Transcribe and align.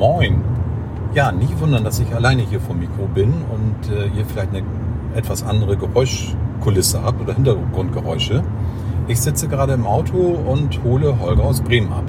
Moin. 0.00 0.42
Ja, 1.12 1.30
nicht 1.30 1.60
wundern, 1.60 1.84
dass 1.84 1.98
ich 1.98 2.14
alleine 2.14 2.40
hier 2.40 2.58
vom 2.58 2.78
Mikro 2.78 3.06
bin 3.14 3.34
und 3.52 3.94
äh, 3.94 4.06
ihr 4.16 4.24
vielleicht 4.24 4.48
eine 4.48 4.62
etwas 5.14 5.42
andere 5.42 5.76
Geräuschkulisse 5.76 7.02
habt 7.02 7.20
oder 7.20 7.34
Hintergrundgeräusche. 7.34 8.42
Ich 9.08 9.20
sitze 9.20 9.46
gerade 9.46 9.74
im 9.74 9.86
Auto 9.86 10.16
und 10.16 10.82
hole 10.84 11.20
Holger 11.20 11.44
aus 11.44 11.60
Bremen 11.60 11.92
ab. 11.92 12.04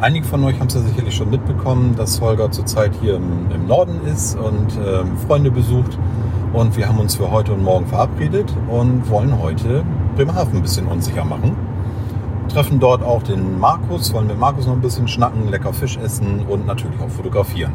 Einige 0.00 0.24
von 0.24 0.44
euch 0.44 0.60
haben 0.60 0.68
es 0.68 0.74
ja 0.74 0.82
sicherlich 0.82 1.16
schon 1.16 1.30
mitbekommen, 1.30 1.96
dass 1.96 2.20
Holger 2.20 2.52
zurzeit 2.52 2.92
hier 3.00 3.16
im, 3.16 3.50
im 3.52 3.66
Norden 3.66 4.02
ist 4.06 4.38
und 4.38 4.78
ähm, 4.86 5.16
Freunde 5.26 5.50
besucht. 5.50 5.98
Und 6.52 6.76
wir 6.76 6.88
haben 6.88 7.00
uns 7.00 7.16
für 7.16 7.32
heute 7.32 7.54
und 7.54 7.64
morgen 7.64 7.88
verabredet 7.88 8.54
und 8.68 9.10
wollen 9.10 9.42
heute 9.42 9.82
Bremerhaven 10.14 10.58
ein 10.58 10.62
bisschen 10.62 10.86
unsicher 10.86 11.24
machen. 11.24 11.56
Treffen 12.48 12.80
dort 12.80 13.02
auch 13.02 13.22
den 13.22 13.58
Markus, 13.58 14.12
wollen 14.12 14.26
mit 14.26 14.38
Markus 14.38 14.66
noch 14.66 14.74
ein 14.74 14.80
bisschen 14.80 15.08
schnacken, 15.08 15.48
lecker 15.48 15.72
Fisch 15.72 15.96
essen 15.96 16.46
und 16.48 16.66
natürlich 16.66 17.00
auch 17.00 17.08
fotografieren. 17.08 17.72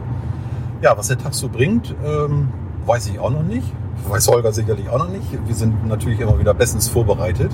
Ja, 0.82 0.98
was 0.98 1.08
der 1.08 1.18
Tag 1.18 1.34
so 1.34 1.50
bringt, 1.50 1.93
ähm, 2.04 2.50
weiß 2.86 3.07
ich 3.07 3.20
auch 3.20 3.29
noch 3.29 3.43
nicht. 3.43 3.71
Weiß 4.07 4.28
Holger 4.28 4.52
sicherlich 4.52 4.89
auch 4.89 4.98
noch 4.98 5.10
nicht. 5.10 5.26
Wir 5.46 5.56
sind 5.56 5.88
natürlich 5.88 6.20
immer 6.20 6.39
wieder 6.39 6.54
bestens 6.54 6.88
vorbereitet. 6.88 7.52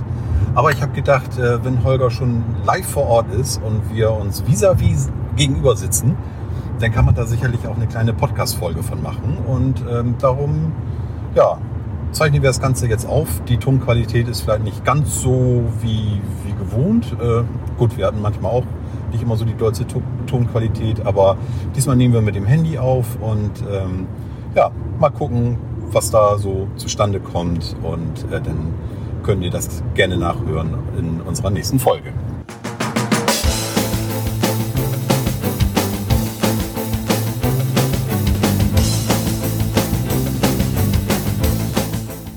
Aber 0.56 0.72
ich 0.72 0.82
habe 0.82 0.94
gedacht, 0.94 1.38
äh, 1.38 1.64
wenn 1.64 1.84
Holger 1.84 2.10
schon 2.10 2.44
live 2.66 2.88
vor 2.88 3.08
Ort 3.08 3.34
ist 3.34 3.62
und 3.62 3.94
wir 3.94 4.12
uns 4.12 4.44
vis-à-vis 4.46 5.10
gegenüber 5.36 5.76
sitzen, 5.76 6.16
dann 6.80 6.92
kann 6.92 7.06
man 7.06 7.16
da 7.16 7.26
sicherlich 7.26 7.68
auch 7.68 7.76
eine 7.76 7.88
kleine 7.88 8.14
Podcast-Folge 8.14 8.84
von 8.84 9.02
machen. 9.02 9.38
Und 9.46 9.84
ähm, 9.92 10.16
darum, 10.20 10.72
ja, 11.36 11.58
zeichnen 12.12 12.42
wir 12.42 12.50
das 12.50 12.60
Ganze 12.60 12.88
jetzt 12.88 13.08
auf. 13.08 13.28
Die 13.48 13.58
Tonqualität 13.58 14.28
ist 14.28 14.42
vielleicht 14.42 14.64
nicht 14.64 14.86
ganz 14.86 15.22
so 15.22 15.64
wie, 15.82 16.22
wie 16.46 16.54
gewohnt. 16.54 17.16
Äh, 17.22 17.44
gut, 17.78 17.98
wir 17.98 18.08
hatten 18.08 18.22
manchmal 18.22 18.52
auch 18.52 18.64
nicht 19.12 19.24
immer 19.24 19.38
so 19.38 19.46
die 19.46 19.56
deutsche 19.56 19.86
Tonqualität, 20.26 21.06
aber 21.06 21.38
diesmal 21.76 21.96
nehmen 21.96 22.14
wir 22.14 22.22
mit 22.22 22.36
dem 22.36 22.46
Handy 22.46 22.78
auf 22.78 23.18
und 23.22 23.52
ähm, 23.72 24.08
ja, 24.56 24.72
mal 25.00 25.10
gucken, 25.10 25.58
was 25.92 26.12
da 26.12 26.38
so 26.38 26.68
zustande 26.76 27.20
kommt 27.20 27.76
und 27.84 28.32
äh, 28.32 28.42
dann 28.42 28.74
könnt 29.24 29.44
ihr 29.44 29.52
das 29.52 29.84
gerne 29.94 30.18
nachhören 30.18 30.74
in 30.98 31.22
unserer 31.22 31.50
nächsten 31.50 31.80
Folge. 31.80 32.12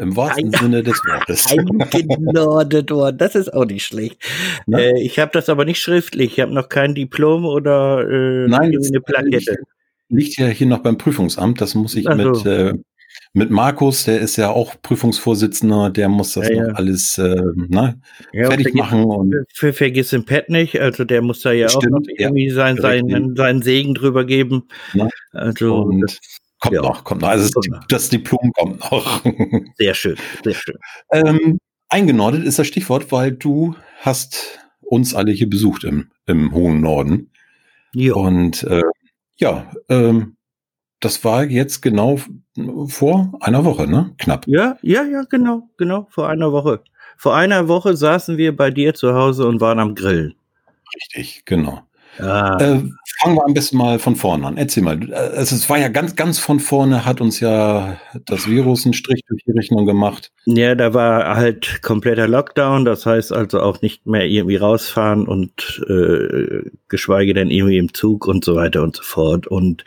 im 0.00 0.16
wahrsten 0.16 0.54
Ein, 0.54 0.60
Sinne 0.60 0.82
des 0.82 0.96
Wortes. 1.06 1.46
Eingenordet 1.94 2.90
worden, 2.90 3.18
das 3.18 3.34
ist 3.34 3.52
auch 3.52 3.66
nicht 3.66 3.84
schlecht. 3.84 4.22
Äh, 4.72 5.00
ich 5.00 5.18
habe 5.18 5.30
das 5.32 5.48
aber 5.48 5.64
nicht 5.64 5.80
schriftlich, 5.80 6.32
ich 6.32 6.40
habe 6.40 6.52
noch 6.52 6.68
kein 6.68 6.94
Diplom 6.94 7.44
oder 7.44 8.08
äh, 8.08 8.48
Nein, 8.48 8.76
eine 8.76 9.00
Plakette. 9.00 9.58
Liegt 10.08 10.38
ja 10.38 10.46
hier 10.48 10.66
noch 10.66 10.80
beim 10.80 10.98
Prüfungsamt, 10.98 11.60
das 11.60 11.74
muss 11.74 11.94
ich 11.94 12.04
so. 12.04 12.14
mit 12.14 12.46
äh, 12.46 12.74
mit 13.32 13.50
Markus, 13.50 14.04
der 14.04 14.20
ist 14.20 14.36
ja 14.36 14.50
auch 14.50 14.74
Prüfungsvorsitzender, 14.82 15.90
der 15.90 16.08
muss 16.08 16.32
das 16.32 16.48
ja, 16.48 16.56
noch 16.56 16.68
ja. 16.68 16.74
alles 16.74 17.16
äh, 17.18 17.40
ne, 17.54 18.00
ja, 18.32 18.46
fertig 18.46 18.68
vergiss, 18.68 18.74
machen. 18.74 19.04
Und 19.04 19.34
für, 19.52 19.72
vergiss 19.72 20.10
den 20.10 20.24
Pet 20.24 20.48
nicht, 20.48 20.80
also 20.80 21.04
der 21.04 21.22
muss 21.22 21.42
da 21.42 21.52
ja 21.52 21.68
stimmt, 21.68 21.94
auch 21.94 22.00
noch 22.00 22.06
irgendwie 22.18 22.50
sein, 22.50 22.76
seinen, 22.76 23.36
seinen 23.36 23.62
Segen 23.62 23.94
drüber 23.94 24.24
geben. 24.24 24.64
Also 25.32 25.76
und 25.76 26.18
kommt 26.60 26.76
noch, 26.76 27.04
kommt 27.04 27.22
noch. 27.22 27.28
Also 27.28 27.50
das, 27.88 28.08
Diplom 28.08 28.52
kommt 28.52 28.80
noch. 28.80 29.22
Sehr 29.76 29.94
schön, 29.94 30.16
sehr 30.44 30.54
schön. 30.54 30.76
Ähm, 31.10 31.58
eingenordet 31.88 32.44
ist 32.44 32.58
das 32.58 32.66
Stichwort, 32.66 33.10
weil 33.12 33.32
du 33.32 33.74
hast 34.00 34.60
uns 34.80 35.14
alle 35.14 35.32
hier 35.32 35.48
besucht 35.48 35.84
im, 35.84 36.10
im 36.26 36.52
hohen 36.52 36.80
Norden. 36.80 37.30
Jo. 37.92 38.18
Und 38.18 38.62
äh, 38.64 38.82
ja, 39.36 39.70
ähm, 39.88 40.36
das 41.00 41.24
war 41.24 41.44
jetzt 41.44 41.80
genau 41.80 42.20
vor 42.86 43.32
einer 43.40 43.64
Woche, 43.64 43.86
ne? 43.86 44.14
Knapp. 44.18 44.46
Ja, 44.46 44.76
ja, 44.82 45.02
ja, 45.04 45.22
genau, 45.28 45.68
genau, 45.78 46.06
vor 46.10 46.28
einer 46.28 46.52
Woche. 46.52 46.82
Vor 47.16 47.34
einer 47.34 47.68
Woche 47.68 47.96
saßen 47.96 48.36
wir 48.36 48.54
bei 48.54 48.70
dir 48.70 48.94
zu 48.94 49.14
Hause 49.14 49.46
und 49.46 49.60
waren 49.60 49.78
am 49.78 49.94
Grillen. 49.94 50.34
Richtig, 50.94 51.44
genau. 51.44 51.82
Ah. 52.20 52.56
Äh, 52.60 52.82
fangen 53.20 53.36
wir 53.36 53.44
am 53.44 53.54
besten 53.54 53.76
mal 53.76 53.98
von 53.98 54.16
vorne 54.16 54.46
an. 54.46 54.56
Erzähl 54.56 54.82
mal. 54.82 55.12
Also 55.12 55.54
es 55.56 55.68
war 55.68 55.78
ja 55.78 55.88
ganz, 55.88 56.16
ganz 56.16 56.38
von 56.38 56.60
vorne, 56.60 57.04
hat 57.04 57.20
uns 57.20 57.40
ja 57.40 57.96
das 58.26 58.48
Virus 58.48 58.84
einen 58.84 58.94
Strich 58.94 59.22
durch 59.28 59.42
die 59.44 59.52
Rechnung 59.52 59.86
gemacht. 59.86 60.30
Ja, 60.46 60.74
da 60.74 60.94
war 60.94 61.36
halt 61.36 61.82
kompletter 61.82 62.28
Lockdown, 62.28 62.84
das 62.84 63.06
heißt 63.06 63.32
also 63.32 63.60
auch 63.60 63.82
nicht 63.82 64.06
mehr 64.06 64.26
irgendwie 64.26 64.56
rausfahren 64.56 65.26
und 65.26 65.82
äh, 65.88 66.70
geschweige 66.88 67.34
denn 67.34 67.50
irgendwie 67.50 67.78
im 67.78 67.94
Zug 67.94 68.26
und 68.26 68.44
so 68.44 68.56
weiter 68.56 68.82
und 68.82 68.96
so 68.96 69.02
fort. 69.02 69.46
Und 69.46 69.84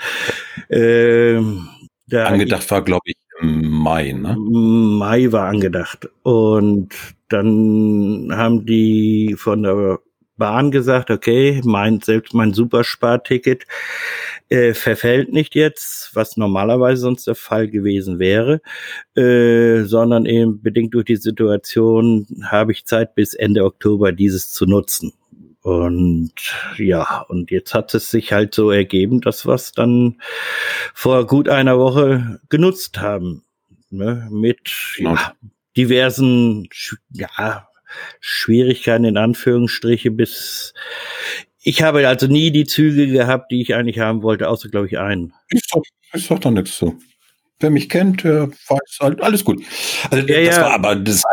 äh, 0.69 1.39
da 2.07 2.25
angedacht 2.25 2.69
war, 2.71 2.83
glaube 2.83 3.03
ich, 3.05 3.15
im 3.41 3.69
Mai, 3.69 4.13
ne? 4.13 4.35
Mai 4.37 5.31
war 5.31 5.47
angedacht. 5.47 6.09
Und 6.23 6.93
dann 7.29 8.29
haben 8.31 8.65
die 8.65 9.35
von 9.37 9.63
der 9.63 9.99
Bahn 10.37 10.71
gesagt, 10.71 11.11
okay, 11.11 11.61
mein, 11.63 12.01
selbst 12.01 12.33
mein 12.33 12.53
Supersparticket 12.53 13.65
äh, 14.49 14.73
verfällt 14.73 15.31
nicht 15.31 15.55
jetzt, 15.55 16.11
was 16.13 16.37
normalerweise 16.37 17.01
sonst 17.01 17.27
der 17.27 17.35
Fall 17.35 17.67
gewesen 17.67 18.19
wäre, 18.19 18.61
äh, 19.15 19.83
sondern 19.83 20.25
eben 20.25 20.61
bedingt 20.61 20.93
durch 20.93 21.05
die 21.05 21.15
Situation 21.15 22.25
habe 22.45 22.71
ich 22.71 22.85
Zeit 22.85 23.15
bis 23.15 23.33
Ende 23.33 23.63
Oktober 23.63 24.11
dieses 24.11 24.51
zu 24.51 24.65
nutzen. 24.65 25.13
Und 25.61 26.33
ja, 26.77 27.21
und 27.29 27.49
jetzt 27.49 27.73
hat 27.73 27.93
es 27.95 28.11
sich 28.11 28.33
halt 28.33 28.53
so 28.53 28.69
ergeben, 28.69 29.21
dass 29.21 29.47
wir 29.47 29.53
es 29.53 29.71
dann 29.71 30.21
vor 30.93 31.25
gut 31.25 31.47
einer 31.47 31.79
Woche 31.79 32.41
genutzt 32.49 32.99
haben. 32.99 33.43
Ne, 33.89 34.27
mit 34.31 34.71
ja, 34.97 35.33
diversen 35.77 36.67
ja, 37.11 37.67
Schwierigkeiten 38.19 39.05
in 39.05 39.17
Anführungsstriche 39.17 40.11
bis 40.11 40.73
ich 41.65 41.81
habe 41.81 42.05
also 42.07 42.27
nie 42.27 42.51
die 42.51 42.65
Züge 42.65 43.07
gehabt, 43.07 43.51
die 43.51 43.61
ich 43.61 43.73
eigentlich 43.73 43.99
haben 43.99 44.21
wollte, 44.21 44.49
außer 44.49 44.67
glaube 44.67 44.87
ich 44.87 44.99
einen. 44.99 45.33
Ich 45.49 45.61
sag, 45.65 45.81
ich 46.13 46.25
sag 46.25 46.41
da 46.41 46.51
nichts 46.51 46.77
zu. 46.77 46.99
Wer 47.61 47.69
mich 47.69 47.87
kennt, 47.87 48.25
weiß 48.25 48.49
halt, 48.99 49.21
alles 49.21 49.45
gut. 49.45 49.63
Also 50.11 50.27
ja, 50.27 50.43
das 50.43 50.55
ja. 50.57 50.61
war 50.63 50.73
aber 50.73 50.95
das 50.97 51.23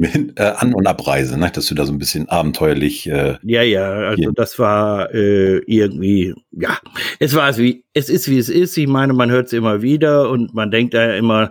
äh, 0.00 0.42
An- 0.42 0.74
und 0.74 0.86
Abreise, 0.86 1.38
ne? 1.38 1.50
dass 1.52 1.66
du 1.66 1.74
da 1.74 1.84
so 1.84 1.92
ein 1.92 1.98
bisschen 1.98 2.28
abenteuerlich. 2.28 3.08
Äh, 3.08 3.38
ja, 3.42 3.62
ja, 3.62 3.90
also 3.90 4.22
hier. 4.22 4.32
das 4.32 4.58
war 4.60 5.12
äh, 5.12 5.58
irgendwie, 5.66 6.34
ja, 6.52 6.78
es 7.18 7.34
war 7.34 7.56
wie, 7.58 7.84
es 7.92 8.08
ist 8.08 8.28
wie 8.28 8.38
es 8.38 8.48
ist. 8.48 8.76
Ich 8.76 8.86
meine, 8.86 9.12
man 9.12 9.30
hört 9.30 9.46
es 9.46 9.52
immer 9.52 9.82
wieder 9.82 10.30
und 10.30 10.54
man 10.54 10.70
denkt 10.70 10.94
da 10.94 11.14
immer, 11.14 11.50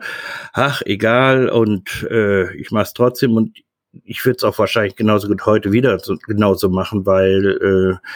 ach, 0.54 0.82
egal, 0.86 1.50
und 1.50 2.08
äh, 2.10 2.56
ich 2.56 2.72
mach's 2.72 2.94
trotzdem 2.94 3.36
und 3.36 3.58
ich 4.04 4.26
würde 4.26 4.38
es 4.38 4.44
auch 4.44 4.58
wahrscheinlich 4.58 4.96
genauso 4.96 5.28
gut 5.28 5.46
heute 5.46 5.72
wieder 5.72 6.00
so, 6.00 6.16
genauso 6.28 6.70
machen, 6.70 7.06
weil 7.06 8.00
äh, 8.02 8.08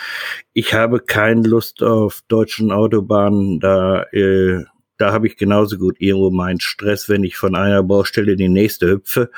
ich 0.54 0.74
habe 0.74 1.00
keine 1.00 1.48
Lust 1.48 1.84
auf 1.84 2.22
deutschen 2.28 2.72
Autobahnen. 2.72 3.60
Da, 3.60 4.04
äh, 4.12 4.64
da 4.98 5.12
habe 5.12 5.28
ich 5.28 5.36
genauso 5.36 5.78
gut 5.78 5.98
irgendwo 6.00 6.32
meinen 6.32 6.62
Stress, 6.62 7.10
wenn 7.10 7.24
ich 7.24 7.36
von 7.36 7.56
einer 7.56 7.84
Baustelle 7.84 8.34
in 8.34 8.38
die 8.38 8.50
nächste 8.50 8.88
hüpfe 8.88 9.30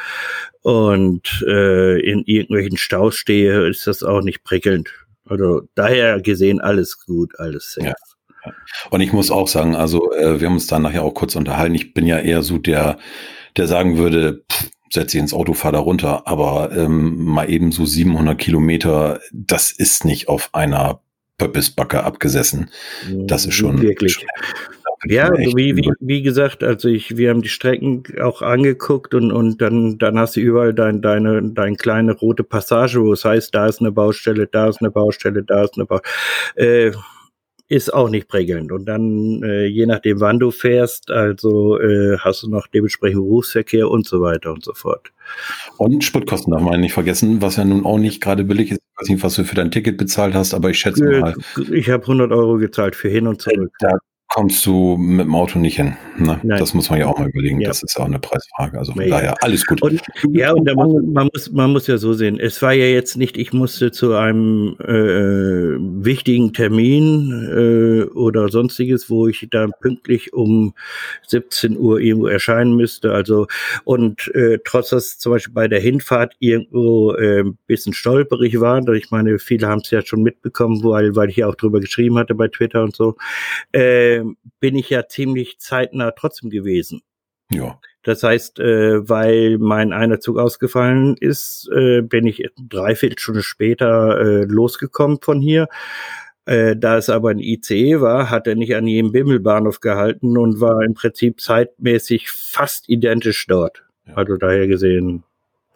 und 0.62 1.44
äh, 1.48 2.00
in 2.00 2.24
irgendwelchen 2.25 2.78
Staus 2.78 3.16
stehe, 3.16 3.68
ist 3.68 3.88
das 3.88 4.04
auch 4.04 4.22
nicht 4.22 4.44
prickelnd. 4.44 4.89
Also 5.25 5.63
daher 5.74 6.22
gesehen 6.22 6.62
alles 6.62 7.04
gut, 7.06 7.38
alles 7.39 7.74
safe. 7.74 7.88
Ja. 7.88 7.95
Und 8.92 9.01
ich 9.01 9.12
muss 9.12 9.31
auch 9.31 9.48
sagen, 9.48 9.75
also 9.75 10.13
äh, 10.13 10.39
wir 10.39 10.48
haben 10.48 10.54
uns 10.54 10.68
da 10.68 10.80
nachher 10.80 11.04
auch 11.04 11.13
kurz 11.13 11.36
unterhalten. 11.36 11.75
Ich 11.75 11.94
bin 11.94 12.06
ja 12.06 12.19
eher 12.19 12.44
so 12.44 12.57
der, 12.57 12.98
der 13.57 13.68
sagen 13.68 13.98
würde, 13.98 14.44
pff, 14.50 14.69
setze 14.92 15.18
ich 15.18 15.22
ins 15.22 15.34
Auto, 15.34 15.54
fahr 15.54 15.72
da 15.72 15.80
runter. 15.80 16.28
Aber 16.28 16.72
ähm, 16.75 17.24
mal 17.24 17.50
eben 17.50 17.72
so 17.72 17.86
700 17.86 18.38
Kilometer, 18.38 19.19
das 19.31 19.72
ist 19.72 20.06
nicht 20.06 20.28
auf 20.28 20.50
einer 20.54 21.01
Pöppesbacke 21.38 22.04
abgesessen. 22.04 22.69
Das 23.10 23.45
ist 23.45 23.54
schon 23.54 23.81
wirklich. 23.81 24.13
Schon, 24.13 24.28
ja, 25.06 25.31
wie, 25.38 25.75
wie, 25.75 25.92
wie 26.00 26.22
gesagt, 26.24 26.63
also 26.63 26.89
ich, 26.89 27.18
wir 27.18 27.30
haben 27.30 27.44
die 27.44 27.50
Strecken 27.50 28.04
auch 28.22 28.42
angeguckt 28.42 29.13
und, 29.13 29.31
und 29.31 29.62
dann, 29.62 30.00
dann 30.00 30.18
hast 30.18 30.36
du 30.36 30.39
überall 30.39 30.74
dein, 30.74 31.01
deine, 31.01 31.44
deine 31.44 31.75
kleine 31.75 32.13
rote 32.13 32.44
Passage, 32.44 33.00
wo 33.00 33.13
es 33.13 33.24
heißt, 33.24 33.54
da 33.54 33.68
ist 33.68 33.80
eine 33.80 33.92
Baustelle, 33.92 34.48
da 34.48 34.68
ist 34.68 34.81
eine 34.81 34.89
Baustelle, 34.89 35.44
da 35.44 35.63
ist 35.63 35.75
eine 35.75 35.86
Baustelle. 35.86 36.88
Äh, 36.88 36.92
ist 37.69 37.94
auch 37.94 38.10
nicht 38.10 38.28
prickelnd. 38.28 38.72
Und 38.72 38.86
dann, 38.86 39.44
äh, 39.44 39.66
je 39.66 39.86
nachdem, 39.86 40.19
wann 40.22 40.40
du 40.40 40.52
fährst, 40.52 41.12
also 41.12 41.80
äh, 41.80 42.18
hast 42.19 42.44
du 42.44 42.50
noch 42.50 42.68
dementsprechend 42.68 43.19
Berufsverkehr 43.19 43.90
und 43.90 44.08
so 44.08 44.22
weiter 44.22 44.54
und 44.54 44.64
so 44.64 44.74
fort. 44.74 45.12
Und 45.78 46.04
Spritkosten 46.04 46.52
darf 46.54 46.62
man 46.62 46.80
nicht 46.80 46.94
vergessen, 46.94 47.42
was 47.42 47.58
ja 47.58 47.66
nun 47.66 47.86
auch 47.86 47.98
nicht 47.98 48.22
gerade 48.22 48.46
billig 48.46 48.72
ist. 48.72 48.80
Ich 48.80 49.02
weiß 49.02 49.10
nicht, 49.10 49.24
was 49.24 49.36
du 49.36 49.44
für 49.44 49.56
dein 49.56 49.72
Ticket 49.72 49.98
bezahlt 49.98 50.34
hast, 50.34 50.54
aber 50.54 50.69
ich 50.69 50.80
schätze 50.80 51.04
mal, 51.04 51.36
Ich 51.72 51.90
habe 51.90 52.04
100 52.04 52.31
Euro 52.31 52.58
gezahlt 52.58 52.96
für 52.96 53.10
hin 53.10 53.28
und 53.28 53.42
zurück. 53.42 53.72
da 53.80 53.98
kommst 54.29 54.65
du 54.65 54.97
mit 54.97 55.25
dem 55.25 55.35
Auto 55.35 55.57
nicht 55.57 55.77
hin. 55.77 55.95
Ne? 56.18 56.39
Das 56.44 56.74
muss 56.74 56.89
man 56.89 57.00
ja 57.00 57.07
auch 57.07 57.18
mal 57.18 57.29
überlegen. 57.29 57.62
Ja. 57.62 57.69
Das 57.69 57.81
ist 57.81 57.97
ja 57.97 58.03
auch 58.03 58.07
eine 58.07 58.19
Preisfrage. 58.19 58.77
Also 58.77 58.91
von 58.91 59.01
Ja, 59.03 59.09
daher 59.09 59.44
alles 59.44 59.65
gut. 59.65 59.81
Und 59.81 60.01
ja, 60.31 60.51
und 60.51 60.65
da 60.65 60.74
muss, 60.74 61.01
man 61.01 61.29
muss 61.33 61.51
man 61.51 61.71
muss 61.71 61.88
ja 61.88 61.97
so 61.97 62.13
sehen. 62.13 62.39
Es 62.39 62.62
war 62.62 62.74
ja 62.74 62.85
jetzt 62.85 63.15
nicht, 63.15 63.38
ich 63.38 63.53
musste 63.53 63.91
zu 63.91 64.13
einem 64.15 64.75
äh, 64.79 66.06
wichtigen 66.06 66.53
Termin 66.53 67.47
äh, 67.51 68.03
oder 68.13 68.50
sonstiges, 68.50 69.09
wo 69.09 69.27
ich 69.27 69.47
da 69.50 69.68
pünktlich 69.68 70.33
um 70.33 70.74
17 71.27 71.77
Uhr 71.77 72.00
irgendwo 72.00 72.27
erscheinen 72.27 72.75
müsste. 72.75 73.13
Also 73.13 73.47
und 73.85 74.29
äh, 74.35 74.59
trotz 74.65 74.89
dass 74.89 75.18
zum 75.19 75.33
Beispiel 75.33 75.53
bei 75.53 75.68
der 75.68 75.79
Hinfahrt 75.79 76.35
irgendwo 76.39 77.13
äh, 77.13 77.44
ein 77.44 77.57
bisschen 77.68 77.94
stolperig 77.94 78.59
war, 78.59 78.85
ich 78.89 79.12
meine, 79.12 79.39
viele 79.39 79.68
haben 79.68 79.81
es 79.83 79.91
ja 79.91 80.06
schon 80.06 80.21
mitbekommen, 80.21 80.83
weil 80.83 81.15
weil 81.15 81.29
ich 81.29 81.38
ja 81.38 81.47
auch 81.47 81.56
drüber 81.56 81.79
geschrieben 81.79 82.18
hatte 82.18 82.35
bei 82.35 82.47
Twitter 82.47 82.83
und 82.83 82.95
so, 82.95 83.15
äh, 83.71 84.17
bin 84.60 84.75
ich 84.75 84.90
ja 84.90 85.08
ziemlich 85.08 85.60
zeitnah 85.60 86.12
trotzdem 86.12 86.50
gewesen. 86.50 87.02
ja. 87.50 87.80
Das 88.04 88.24
heißt, 88.24 88.60
äh, 88.60 89.10
weil 89.10 89.58
mein 89.58 89.92
einer 89.92 90.22
Zug 90.22 90.38
ausgefallen 90.38 91.18
ist, 91.19 91.69
äh, 91.75 92.02
bin 92.02 92.25
ich 92.25 92.42
dreiviertel 92.58 93.19
Stunde 93.19 93.44
später 93.44 94.18
äh, 94.18 94.44
losgekommen 94.46 95.19
von 95.22 95.42
hier. 95.42 95.68
Äh, 96.46 96.78
da 96.78 96.96
es 96.96 97.10
aber 97.10 97.31
ein 97.31 97.40
ICE 97.40 98.00
war, 98.00 98.30
hat 98.30 98.48
er 98.48 98.56
nicht 98.56 98.74
an 98.78 98.88
jedem 98.88 99.12
Bimmelbahnhof 99.12 99.81
gehalten 99.81 100.38
und 100.38 100.62
war 100.62 100.84
im 100.84 100.94
Prinzip 100.94 101.42
zeitmäßig 101.42 102.31
fast 102.31 102.88
identisch 102.88 103.46
dort. 103.48 103.84
Ja. 104.06 104.13
Also 104.13 104.38
daher 104.38 104.68
gesehen 104.68 105.25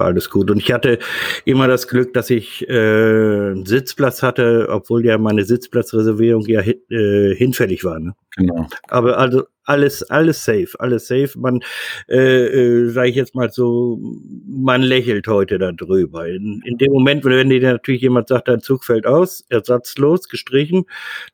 alles 0.06 0.30
gut. 0.30 0.52
Und 0.52 0.58
ich 0.58 0.72
hatte 0.72 1.00
immer 1.46 1.68
das 1.68 1.88
Glück, 1.88 2.14
dass 2.14 2.30
ich 2.30 2.68
äh, 2.70 2.74
einen 2.74 3.66
Sitzplatz 3.66 4.24
hatte, 4.24 4.68
obwohl 4.70 5.06
ja 5.06 5.18
meine 5.18 5.44
Sitzplatzreservierung 5.44 6.46
ja 6.46 6.62
hin, 6.62 6.82
äh, 6.90 7.36
hinfällig 7.36 7.84
war. 7.84 8.00
Ne? 8.00 8.14
Genau. 8.38 8.68
Aber 8.88 9.18
also 9.18 9.44
alles, 9.66 10.04
alles 10.04 10.44
safe, 10.44 10.70
alles 10.80 11.08
safe. 11.08 11.32
Man, 11.38 11.62
äh, 12.10 12.18
äh, 12.18 12.90
sage 12.90 13.10
ich 13.10 13.16
jetzt 13.16 13.36
mal 13.36 13.52
so, 13.52 14.00
man 14.48 14.82
lächelt 14.82 15.28
heute 15.28 15.60
darüber. 15.60 16.28
In, 16.28 16.62
in 16.66 16.78
dem 16.78 16.92
Moment, 16.92 17.24
wenn 17.26 17.50
dir 17.50 17.62
natürlich 17.74 18.02
jemand 18.02 18.28
sagt, 18.28 18.48
dein 18.48 18.62
Zug 18.62 18.84
fällt 18.84 19.06
aus, 19.06 19.46
ersatzlos, 19.50 20.30
gestrichen, 20.30 20.86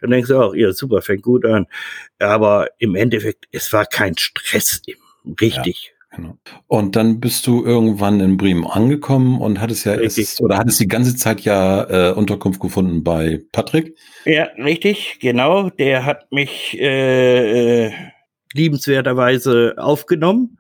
dann 0.02 0.12
denkst 0.12 0.30
du 0.30 0.40
auch, 0.40 0.54
ja 0.56 0.72
super, 0.72 1.02
fängt 1.02 1.24
gut 1.24 1.46
an. 1.46 1.68
Aber 2.20 2.68
im 2.80 2.96
Endeffekt, 2.96 3.46
es 3.52 3.72
war 3.74 3.86
kein 3.86 4.18
Stress, 4.18 4.82
richtig. 5.42 5.94
Genau. 6.18 6.36
Und 6.66 6.96
dann 6.96 7.20
bist 7.20 7.46
du 7.46 7.64
irgendwann 7.64 8.20
in 8.20 8.38
Bremen 8.38 8.66
angekommen 8.66 9.40
und 9.40 9.62
hattest 9.62 9.86
ja 9.86 9.94
erst, 9.94 10.42
oder 10.42 10.58
hattest 10.58 10.80
die 10.80 10.88
ganze 10.88 11.16
Zeit 11.16 11.42
ja 11.42 12.10
äh, 12.10 12.14
Unterkunft 12.14 12.60
gefunden 12.60 13.04
bei 13.04 13.44
Patrick. 13.52 13.96
Ja, 14.26 14.46
richtig, 14.58 15.20
genau. 15.22 15.70
Der 15.70 16.06
hat 16.06 16.32
mich 16.32 16.76
äh, 16.80 17.86
äh, 17.86 17.92
liebenswerterweise 18.54 19.76
aufgenommen. 19.78 20.58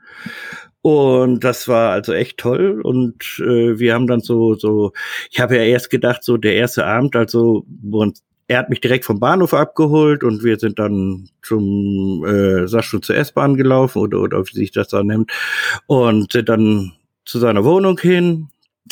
Und 0.83 1.44
das 1.44 1.68
war 1.68 1.92
also 1.92 2.13
echt 2.13 2.38
toll. 2.38 2.80
Und 2.83 3.24
äh, 3.39 3.80
wir 3.80 3.95
haben 3.95 4.06
dann 4.06 4.21
so, 4.21 4.54
so, 4.54 4.94
ich 5.31 5.39
habe 5.39 5.56
ja 5.56 5.63
erst 5.63 5.89
gedacht, 5.89 6.24
so 6.24 6.38
der 6.38 6.54
erste 6.54 6.86
Abend, 6.86 7.15
also 7.15 7.65
wo 7.81 8.04
uns, 8.04 8.24
er 8.48 8.60
hat 8.60 8.70
mich 8.70 8.82
direkt 8.82 9.06
vom 9.06 9.20
Bahnhof 9.20 9.54
abgeholt 9.54 10.24
und 10.24 10.44
wir 10.44 10.58
sind 10.58 10.80
dann 10.80 11.30
zum, 11.44 12.24
äh, 12.26 12.68
sag 12.68 12.84
schon, 12.84 13.02
zur 13.02 13.16
S-Bahn 13.18 13.56
gelaufen 13.56 14.00
oder, 14.00 14.20
oder 14.22 14.46
wie 14.48 14.54
sich 14.54 14.72
das 14.72 14.88
da 14.88 15.04
nennt. 15.04 15.32
Und 15.88 16.32
sind 16.32 16.50
dann 16.50 16.94
zu 17.26 17.40
seiner 17.40 17.66
Wohnung 17.66 18.00
hin, 18.00 18.48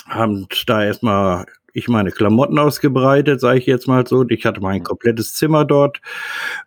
haben 0.07 0.47
da 0.67 0.83
erstmal 0.83 1.45
ich 1.75 1.89
meine 1.89 2.11
Klamotten 2.11 2.57
ausgebreitet, 2.57 3.41
sage 3.41 3.59
ich 3.59 3.65
jetzt 3.65 3.87
mal 3.87 4.07
so. 4.07 4.25
Ich 4.29 4.45
hatte 4.45 4.61
mein 4.61 4.83
komplettes 4.83 5.35
Zimmer 5.35 5.65
dort. 5.65 5.99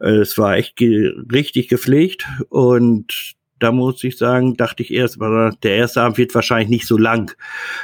Äh, 0.00 0.18
Es 0.18 0.36
war 0.36 0.56
echt 0.56 0.76
ge 0.76 1.12
richtig 1.32 1.68
gepflegt 1.68 2.26
und 2.50 3.34
da 3.58 3.72
muss 3.72 4.02
ich 4.04 4.18
sagen, 4.18 4.56
dachte 4.56 4.82
ich 4.82 4.92
erst, 4.92 5.18
mal, 5.18 5.52
der 5.62 5.76
erste 5.76 6.02
Abend 6.02 6.18
wird 6.18 6.34
wahrscheinlich 6.34 6.68
nicht 6.68 6.86
so 6.86 6.98
lang, 6.98 7.34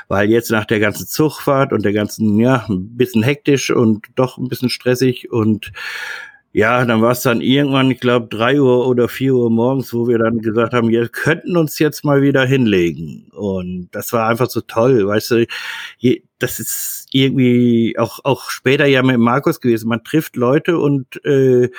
weil 0.08 0.30
jetzt 0.30 0.50
nach 0.50 0.64
der 0.64 0.80
ganzen 0.80 1.06
Zugfahrt 1.06 1.72
und 1.72 1.84
der 1.84 1.92
ganzen, 1.92 2.38
ja, 2.38 2.66
ein 2.68 2.96
bisschen 2.96 3.22
hektisch 3.22 3.70
und 3.70 4.06
doch 4.14 4.38
ein 4.38 4.48
bisschen 4.48 4.70
stressig 4.70 5.30
und 5.30 5.72
ja, 6.54 6.84
dann 6.84 7.02
war 7.02 7.10
es 7.10 7.22
dann 7.22 7.40
irgendwann, 7.40 7.90
ich 7.90 7.98
glaube, 7.98 8.28
drei 8.28 8.60
Uhr 8.60 8.86
oder 8.86 9.08
vier 9.08 9.34
Uhr 9.34 9.50
morgens, 9.50 9.92
wo 9.92 10.06
wir 10.06 10.18
dann 10.18 10.38
gesagt 10.38 10.72
haben, 10.72 10.88
wir 10.88 11.08
könnten 11.08 11.56
uns 11.56 11.80
jetzt 11.80 12.04
mal 12.04 12.22
wieder 12.22 12.46
hinlegen. 12.46 13.26
Und 13.32 13.88
das 13.90 14.12
war 14.12 14.28
einfach 14.28 14.48
so 14.48 14.60
toll, 14.60 15.04
weißt 15.04 15.32
du, 15.32 15.46
das 16.38 16.60
ist 16.60 17.08
irgendwie 17.10 17.98
auch, 17.98 18.20
auch 18.22 18.50
später 18.50 18.86
ja 18.86 19.02
mit 19.02 19.18
Markus 19.18 19.60
gewesen. 19.60 19.88
Man 19.88 20.04
trifft 20.04 20.36
Leute 20.36 20.78
und 20.78 21.24
äh, 21.24 21.70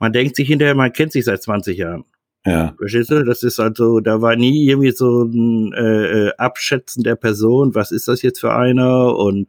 man 0.00 0.12
denkt 0.12 0.34
sich 0.34 0.48
hinterher, 0.48 0.74
man 0.74 0.92
kennt 0.92 1.12
sich 1.12 1.24
seit 1.24 1.42
20 1.42 1.78
Jahren. 1.78 2.04
Ja. 2.46 2.74
Verstehst 2.78 3.10
du? 3.10 3.24
Das 3.24 3.42
ist 3.42 3.58
also, 3.60 4.00
da 4.00 4.22
war 4.22 4.36
nie 4.36 4.66
irgendwie 4.68 4.92
so 4.92 5.24
ein 5.24 5.72
äh, 5.72 6.28
äh, 6.28 6.32
Abschätzen 6.38 7.02
der 7.02 7.16
Person, 7.16 7.74
was 7.74 7.90
ist 7.90 8.08
das 8.08 8.22
jetzt 8.22 8.40
für 8.40 8.54
einer 8.54 9.16
und 9.16 9.48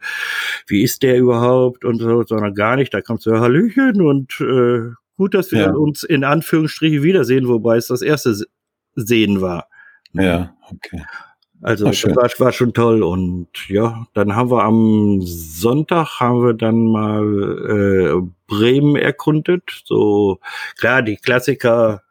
wie 0.68 0.82
ist 0.84 1.04
der 1.04 1.18
überhaupt 1.18 1.86
und 1.86 2.00
so, 2.00 2.24
sondern 2.24 2.54
gar 2.56 2.76
nicht. 2.76 2.94
Da 2.94 3.02
kommt 3.02 3.22
so 3.22 3.40
Hallöchen 3.40 4.02
und 4.02 4.40
äh, 4.42 4.92
gut, 5.16 5.34
dass 5.36 5.52
wir 5.52 5.62
Ja. 5.62 5.72
uns 5.74 6.04
in 6.04 6.24
Anführungsstrichen 6.24 7.04
wiedersehen, 7.04 7.48
wobei 7.48 7.78
es 7.78 7.88
das 7.88 8.02
erste 8.02 8.34
Se- 8.34 8.48
Sehen 8.96 9.42
war. 9.42 9.68
Ja, 10.14 10.56
okay. 10.72 11.04
Also 11.62 11.86
Ah, 11.86 11.90
das 11.90 12.04
war, 12.16 12.30
war 12.40 12.52
schon 12.52 12.74
toll 12.74 13.02
und 13.04 13.48
ja, 13.68 14.06
dann 14.14 14.36
haben 14.36 14.52
wir 14.52 14.64
am 14.64 15.22
Sonntag 15.24 16.20
haben 16.20 16.44
wir 16.44 16.54
dann 16.54 16.86
mal 16.86 17.24
äh, 18.24 18.30
Bremen 18.48 18.96
erkundet. 18.96 19.64
So 19.86 20.40
klar 20.78 21.02
die 21.02 21.18
Klassiker, 21.18 22.04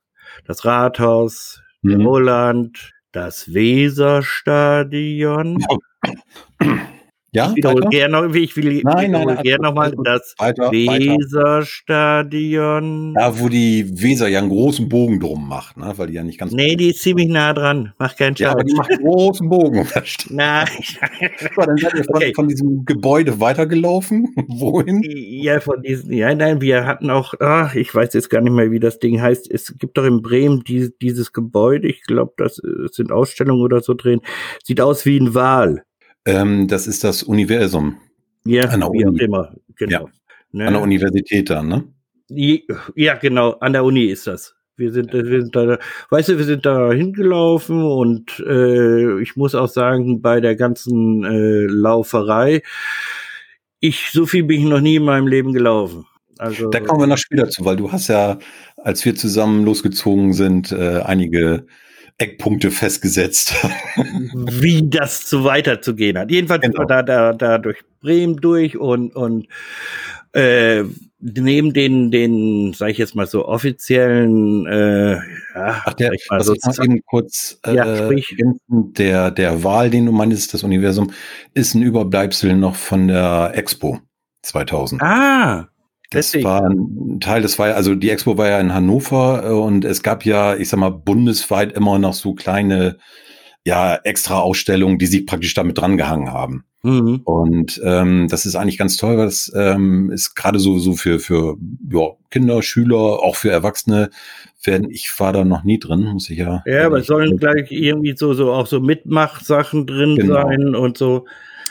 das 0.47 0.65
Rathaus, 0.65 1.61
der 1.83 1.99
Mhm. 1.99 2.07
Holland, 2.07 2.93
das 3.13 3.53
Weserstadion. 3.53 5.59
Ja, 7.32 7.50
Ich 7.50 7.56
wiederhole 7.56 7.88
gerne, 7.88 8.32
wie 8.32 8.44
ich 8.44 8.56
will, 8.56 8.81
Nein, 8.82 9.11
nein, 9.11 9.26
nein, 9.26 9.43
gerne 9.43 9.62
nochmal 9.64 9.93
das 10.05 10.34
Weiter. 10.38 10.70
Weserstadion. 10.70 13.14
Da, 13.14 13.38
wo 13.38 13.49
die 13.49 13.90
Weser 14.00 14.28
ja 14.28 14.38
einen 14.38 14.49
großen 14.49 14.88
Bogen 14.88 15.20
drum 15.20 15.49
macht, 15.49 15.76
ne? 15.76 15.93
weil 15.96 16.06
die 16.06 16.14
ja 16.14 16.23
nicht 16.23 16.38
ganz. 16.38 16.52
Nee, 16.52 16.76
die 16.76 16.90
ist 16.90 17.02
ziemlich 17.02 17.28
nah 17.28 17.52
dran. 17.52 17.92
Mach 17.99 18.16
keinen 18.16 18.37
ja, 18.37 18.52
aber 18.52 18.64
die 18.64 18.75
macht 18.75 18.90
einen 18.90 19.02
großen 19.02 19.49
Bogen. 19.49 19.85
verstehe. 19.87 20.37
Nein. 20.37 20.66
So, 20.80 21.62
dann 21.62 21.76
seid 21.76 21.95
ihr 21.95 22.04
von, 22.04 22.16
Okay. 22.16 22.33
von 22.35 22.49
diesem 22.49 22.85
Gebäude 22.85 23.40
weitergelaufen. 23.40 24.35
Wohin? 24.49 25.02
Ja, 25.04 25.61
von 25.61 25.83
diesen, 25.83 26.12
ja, 26.12 26.35
nein, 26.35 26.61
wir 26.61 26.87
hatten 26.87 27.11
auch, 27.11 27.35
ach, 27.40 27.75
ich 27.75 27.95
weiß 27.95 28.14
jetzt 28.14 28.30
gar 28.30 28.40
nicht 28.40 28.52
mehr, 28.52 28.71
wie 28.71 28.80
das 28.80 28.99
Ding 28.99 29.21
heißt. 29.21 29.50
Es 29.50 29.76
gibt 29.78 29.99
doch 29.99 30.04
in 30.04 30.23
Bremen 30.23 30.62
die, 30.64 30.90
dieses 31.02 31.33
Gebäude, 31.33 31.88
ich 31.88 32.02
glaube, 32.02 32.33
das 32.37 32.59
äh, 32.59 32.88
sind 32.90 33.12
Ausstellungen 33.12 33.62
oder 33.62 33.80
so 33.80 33.95
drin. 33.95 34.21
Sieht 34.64 34.80
aus 34.80 35.04
wie 35.04 35.18
ein 35.18 35.35
Wal. 35.35 35.83
Ähm, 36.26 36.68
das 36.68 36.87
ist 36.87 37.04
das 37.04 37.23
Universum. 37.23 37.97
Ja, 38.45 38.64
An 38.64 38.80
der 38.80 38.90
Uni. 38.90 39.21
immer. 39.23 39.54
Genau. 39.76 40.09
Ne? 40.52 40.66
An 40.66 40.75
der 40.75 40.83
Universität 40.83 41.50
dann, 41.50 41.68
ne? 41.68 41.85
Ja, 42.28 43.14
genau, 43.14 43.52
an 43.61 43.73
der 43.73 43.85
Uni 43.85 44.04
ist 44.06 44.26
das. 44.26 44.54
Wir 44.76 44.92
sind, 44.92 45.14
äh, 45.14 45.25
wir 45.25 45.42
sind 45.42 45.56
da, 45.56 45.78
weißt 46.11 46.30
du, 46.30 46.38
wir 46.38 46.45
sind 46.45 46.66
da 46.66 46.92
hingelaufen 46.92 47.83
und 47.83 48.40
äh, 48.47 49.21
ich 49.23 49.37
muss 49.37 49.54
auch 49.54 49.68
sagen, 49.68 50.21
bei 50.21 50.40
der 50.40 50.56
ganzen 50.56 51.25
äh, 51.25 51.66
Lauferei, 51.66 52.62
ich 53.80 54.11
so 54.12 54.26
viel 54.26 54.45
bin 54.45 54.61
ich 54.61 54.66
noch 54.66 54.80
nie 54.80 54.97
in 54.97 55.04
meinem 55.04 55.28
Leben 55.28 55.52
gelaufen. 55.52 56.06
Also 56.38 56.68
Da 56.68 56.80
kommen 56.80 57.00
wir 57.00 57.06
noch 57.06 57.16
später 57.18 57.49
zu, 57.49 57.64
weil 57.64 57.76
du 57.76 57.92
hast 57.92 58.09
ja, 58.09 58.38
als 58.76 59.04
wir 59.04 59.14
zusammen 59.14 59.64
losgezogen 59.64 60.35
sind, 60.35 60.73
äh, 60.73 61.00
einige 61.00 61.66
Eckpunkte 62.18 62.70
festgesetzt. 62.70 63.54
wie 63.96 64.88
das 64.88 65.28
so 65.28 65.44
weiterzugehen 65.44 66.16
hat. 66.18 66.30
Jedenfalls 66.30 66.62
Genau. 66.62 66.85
da, 66.85 67.02
da, 67.02 67.32
da 67.32 67.58
durch 67.58 67.78
Bremen 68.00 68.37
durch 68.37 68.76
und, 68.76 69.14
und 69.14 69.49
äh, 70.32 70.85
neben 71.18 71.73
den, 71.73 72.11
den, 72.11 72.73
sag 72.75 72.90
ich 72.90 72.99
jetzt 72.99 73.14
mal 73.14 73.26
so, 73.26 73.46
offiziellen, 73.46 74.66
äh, 74.66 75.14
ja, 75.14 75.82
Ach, 75.85 75.94
der, 75.94 76.12
ich 76.12 76.26
mal 76.30 76.42
so, 76.42 76.54
ich 76.54 76.78
eben 76.78 77.00
kurz 77.04 77.58
äh, 77.66 77.75
Ja, 77.75 77.96
sprich. 77.96 78.37
der, 78.68 79.30
der 79.30 79.64
Wahl, 79.64 79.90
den 79.90 80.06
du 80.06 80.12
meinst, 80.12 80.52
das 80.54 80.62
Universum, 80.62 81.12
ist 81.54 81.75
ein 81.75 81.82
Überbleibsel 81.82 82.54
noch 82.54 82.76
von 82.76 83.08
der 83.08 83.52
Expo 83.54 83.99
2000. 84.42 85.02
ah, 85.02 85.68
Das 86.11 86.27
deswegen. 86.27 86.45
war 86.45 86.63
ein 86.63 87.21
Teil, 87.21 87.43
das 87.43 87.59
war 87.59 87.69
ja, 87.69 87.75
also 87.75 87.95
die 87.95 88.11
Expo 88.11 88.39
war 88.39 88.49
ja 88.49 88.61
in 88.61 88.73
Hannover 88.73 89.45
äh, 89.45 89.53
und 89.53 89.85
es 89.85 90.03
gab 90.03 90.25
ja, 90.25 90.57
ich 90.57 90.69
sag 90.69 90.79
mal, 90.79 90.91
bundesweit 90.91 91.73
immer 91.73 91.99
noch 91.99 92.15
so 92.15 92.35
kleine, 92.35 92.99
ja, 93.65 93.97
extra 93.97 94.39
Ausstellungen, 94.39 94.99
die 94.99 95.07
sich 95.07 95.27
praktisch 95.27 95.55
damit 95.55 95.79
drangehangen 95.79 96.33
haben. 96.33 96.65
Mhm. 96.87 97.23
Und 97.25 97.81
ähm, 97.85 98.29
das 98.31 98.47
ist 98.47 98.55
eigentlich 98.55 98.79
ganz 98.79 98.97
toll, 98.97 99.19
weil 99.19 99.25
das 99.25 99.51
ähm, 99.57 100.13
ist 100.13 100.37
gerade 100.37 100.61
so 100.61 100.79
so 100.79 100.93
für 100.93 101.19
für 101.19 101.57
ja, 101.91 102.11
Kinder, 102.31 102.63
Schüler, 102.63 102.97
auch 102.97 103.35
für 103.35 103.51
Erwachsene. 103.51 104.11
Werden, 104.63 104.91
ich 104.91 105.13
war 105.19 105.33
da 105.33 105.45
noch 105.45 105.65
nie 105.65 105.79
drin, 105.79 106.05
muss 106.05 106.31
ich 106.31 106.39
ja. 106.39 106.63
Ja, 106.65 106.87
aber 106.87 106.99
es 106.99 107.07
sollen 107.07 107.39
gleich 107.39 107.71
irgendwie 107.71 108.15
so 108.17 108.35
so 108.35 108.53
auch 108.53 108.69
so 108.69 108.81
Mitmachsachen 108.81 109.87
drin 109.87 110.17
genau. 110.17 110.43
sein 110.43 110.75
und 110.77 110.97
so. 110.97 111.25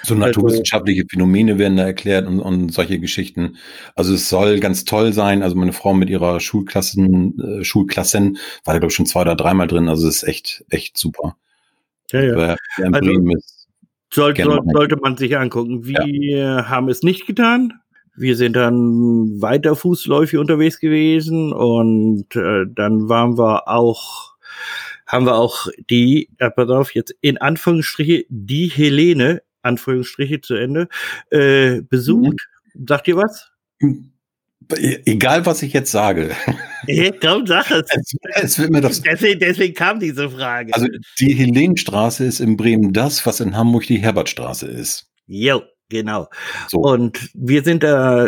So 0.06 0.14
also 0.14 0.26
naturwissenschaftliche 0.26 1.06
Phänomene 1.10 1.58
werden 1.58 1.78
da 1.78 1.84
erklärt 1.84 2.28
und, 2.28 2.40
und 2.40 2.72
solche 2.72 3.00
Geschichten. 3.00 3.58
Also 3.96 4.14
es 4.14 4.30
soll 4.30 4.60
ganz 4.60 4.86
toll 4.86 5.14
sein. 5.14 5.42
Also 5.42 5.56
meine 5.56 5.74
Frau 5.74 5.94
mit 5.94 6.10
ihrer 6.10 6.40
Schulklassen, 6.40 7.40
äh, 7.40 7.64
Schulklassen 7.64 8.38
war 8.64 8.74
da 8.74 8.80
glaube 8.80 8.92
ich 8.92 8.96
schon 8.96 9.06
zwei 9.06 9.22
oder 9.22 9.36
dreimal 9.36 9.68
drin. 9.68 9.90
Also 9.90 10.08
es 10.08 10.18
ist 10.18 10.30
echt 10.30 10.66
echt 10.70 10.98
super. 10.98 11.38
Ja, 12.12 12.22
ja. 12.22 12.36
Wer, 12.36 12.58
wer 12.78 12.94
also, 12.94 13.14
soll, 14.14 14.36
soll, 14.36 14.62
sollte 14.74 14.98
man 14.98 15.18
sich 15.18 15.38
angucken. 15.38 15.86
Wir 15.86 16.06
ja. 16.08 16.70
haben 16.70 16.90
es 16.90 17.04
nicht 17.04 17.26
getan. 17.26 17.74
Wir 18.18 18.38
sind 18.38 18.56
dann 18.56 19.42
weiter 19.42 19.76
fußläufig 19.76 20.40
unterwegs 20.40 20.80
gewesen 20.80 21.52
und 21.52 22.34
äh, 22.36 22.66
dann 22.66 23.10
waren 23.10 23.38
wir 23.38 23.68
auch, 23.68 24.36
haben 25.06 25.26
wir 25.26 25.36
auch 25.36 25.68
die, 25.90 26.30
äh, 26.38 26.50
pass 26.50 26.70
auf, 26.70 26.96
jetzt 26.96 27.14
in 27.20 27.38
Anführungsstriche, 27.38 28.26
die 28.30 28.68
Helene, 28.68 29.42
Anführungsstriche 29.66 30.42
zu 30.42 30.56
Ende, 30.56 30.88
äh, 31.30 31.82
besucht. 31.82 32.48
Mhm. 32.74 32.86
Sagt 32.88 33.08
ihr 33.08 33.18
was? 33.18 33.52
Hm. 33.80 34.12
Egal, 34.70 35.46
was 35.46 35.62
ich 35.62 35.74
jetzt 35.74 35.92
sage. 35.92 36.32
Ja, 36.88 37.10
komm, 37.20 37.48
sag 37.48 37.72
es. 37.72 38.14
es 38.36 38.60
wird 38.60 38.70
mir 38.70 38.80
das 38.80 39.02
deswegen, 39.02 39.40
deswegen 39.40 39.74
kam 39.74 40.00
diese 40.00 40.30
Frage. 40.30 40.72
Also 40.72 40.86
die 41.20 41.34
Helenstraße 41.34 42.24
ist 42.26 42.40
in 42.40 42.58
Bremen 42.58 42.94
das, 42.94 43.26
was 43.26 43.40
in 43.40 43.58
Hamburg 43.58 43.88
die 43.88 43.98
Herbertstraße 43.98 44.68
ist. 44.68 45.08
Jo, 45.26 45.64
genau. 45.90 46.28
So. 46.68 46.78
Und 46.78 47.32
wir 47.34 47.64
sind 47.64 47.82
da, 47.82 48.28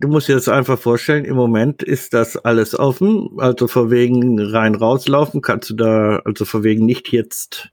du 0.00 0.08
musst 0.08 0.26
dir 0.26 0.34
das 0.34 0.48
einfach 0.48 0.76
vorstellen, 0.76 1.24
im 1.24 1.36
Moment 1.36 1.84
ist 1.84 2.14
das 2.14 2.36
alles 2.36 2.76
offen. 2.76 3.28
Also 3.38 3.68
vor 3.68 3.92
wegen 3.92 4.40
rein 4.40 4.74
rauslaufen 4.74 5.40
kannst 5.40 5.70
du 5.70 5.74
da, 5.74 6.20
also 6.24 6.44
vor 6.44 6.64
wegen 6.64 6.84
nicht 6.84 7.12
jetzt, 7.12 7.70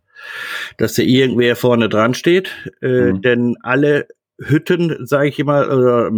dass 0.77 0.93
da 0.93 1.03
irgendwer 1.03 1.55
vorne 1.55 1.89
dran 1.89 2.13
steht. 2.13 2.51
Äh, 2.81 3.11
mhm. 3.11 3.21
Denn 3.21 3.57
alle 3.61 4.07
Hütten, 4.43 5.05
sage 5.05 5.29
ich 5.29 5.39
immer, 5.39 5.65
oder 5.65 6.11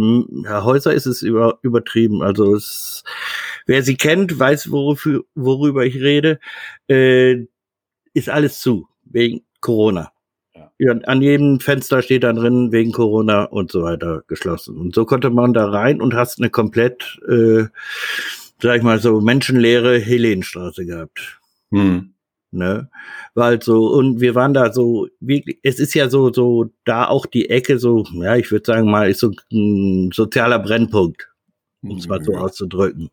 ja, 0.44 0.64
Häuser 0.64 0.94
ist 0.94 1.06
es 1.06 1.22
über, 1.22 1.58
übertrieben. 1.62 2.22
Also 2.22 2.54
es, 2.54 3.04
wer 3.66 3.82
sie 3.82 3.96
kennt, 3.96 4.38
weiß, 4.38 4.70
worüber, 4.70 5.24
worüber 5.34 5.84
ich 5.84 5.96
rede, 5.96 6.38
äh, 6.88 7.44
ist 8.14 8.30
alles 8.30 8.60
zu, 8.60 8.88
wegen 9.04 9.42
Corona. 9.60 10.10
Ja. 10.78 10.92
An 10.92 11.22
jedem 11.22 11.60
Fenster 11.60 12.02
steht 12.02 12.24
dann 12.24 12.36
drin, 12.36 12.72
wegen 12.72 12.92
Corona 12.92 13.44
und 13.44 13.70
so 13.70 13.82
weiter 13.82 14.24
geschlossen. 14.26 14.76
Und 14.76 14.94
so 14.94 15.04
konnte 15.04 15.30
man 15.30 15.52
da 15.52 15.68
rein 15.68 16.00
und 16.00 16.14
hast 16.14 16.38
eine 16.38 16.50
komplett, 16.50 17.20
äh, 17.28 17.64
sag 18.60 18.78
ich 18.78 18.82
mal 18.82 18.98
so, 18.98 19.20
menschenleere 19.20 19.98
Helenstraße 19.98 20.86
gehabt. 20.86 21.38
Hm 21.70 22.13
ne? 22.54 22.88
Weil 23.34 23.60
so, 23.62 23.88
und 23.88 24.20
wir 24.20 24.34
waren 24.34 24.54
da 24.54 24.72
so, 24.72 25.08
wirklich, 25.20 25.58
es 25.62 25.78
ist 25.78 25.94
ja 25.94 26.08
so, 26.08 26.32
so, 26.32 26.70
da 26.84 27.06
auch 27.06 27.26
die 27.26 27.50
Ecke 27.50 27.78
so, 27.78 28.04
ja, 28.14 28.36
ich 28.36 28.50
würde 28.50 28.64
sagen 28.66 28.90
mal, 28.90 29.10
ist 29.10 29.20
so 29.20 29.32
ein 29.52 30.10
sozialer 30.12 30.58
Brennpunkt, 30.58 31.28
um 31.82 31.96
es 31.96 32.08
mal 32.08 32.22
so 32.22 32.34
auszudrücken. 32.34 33.10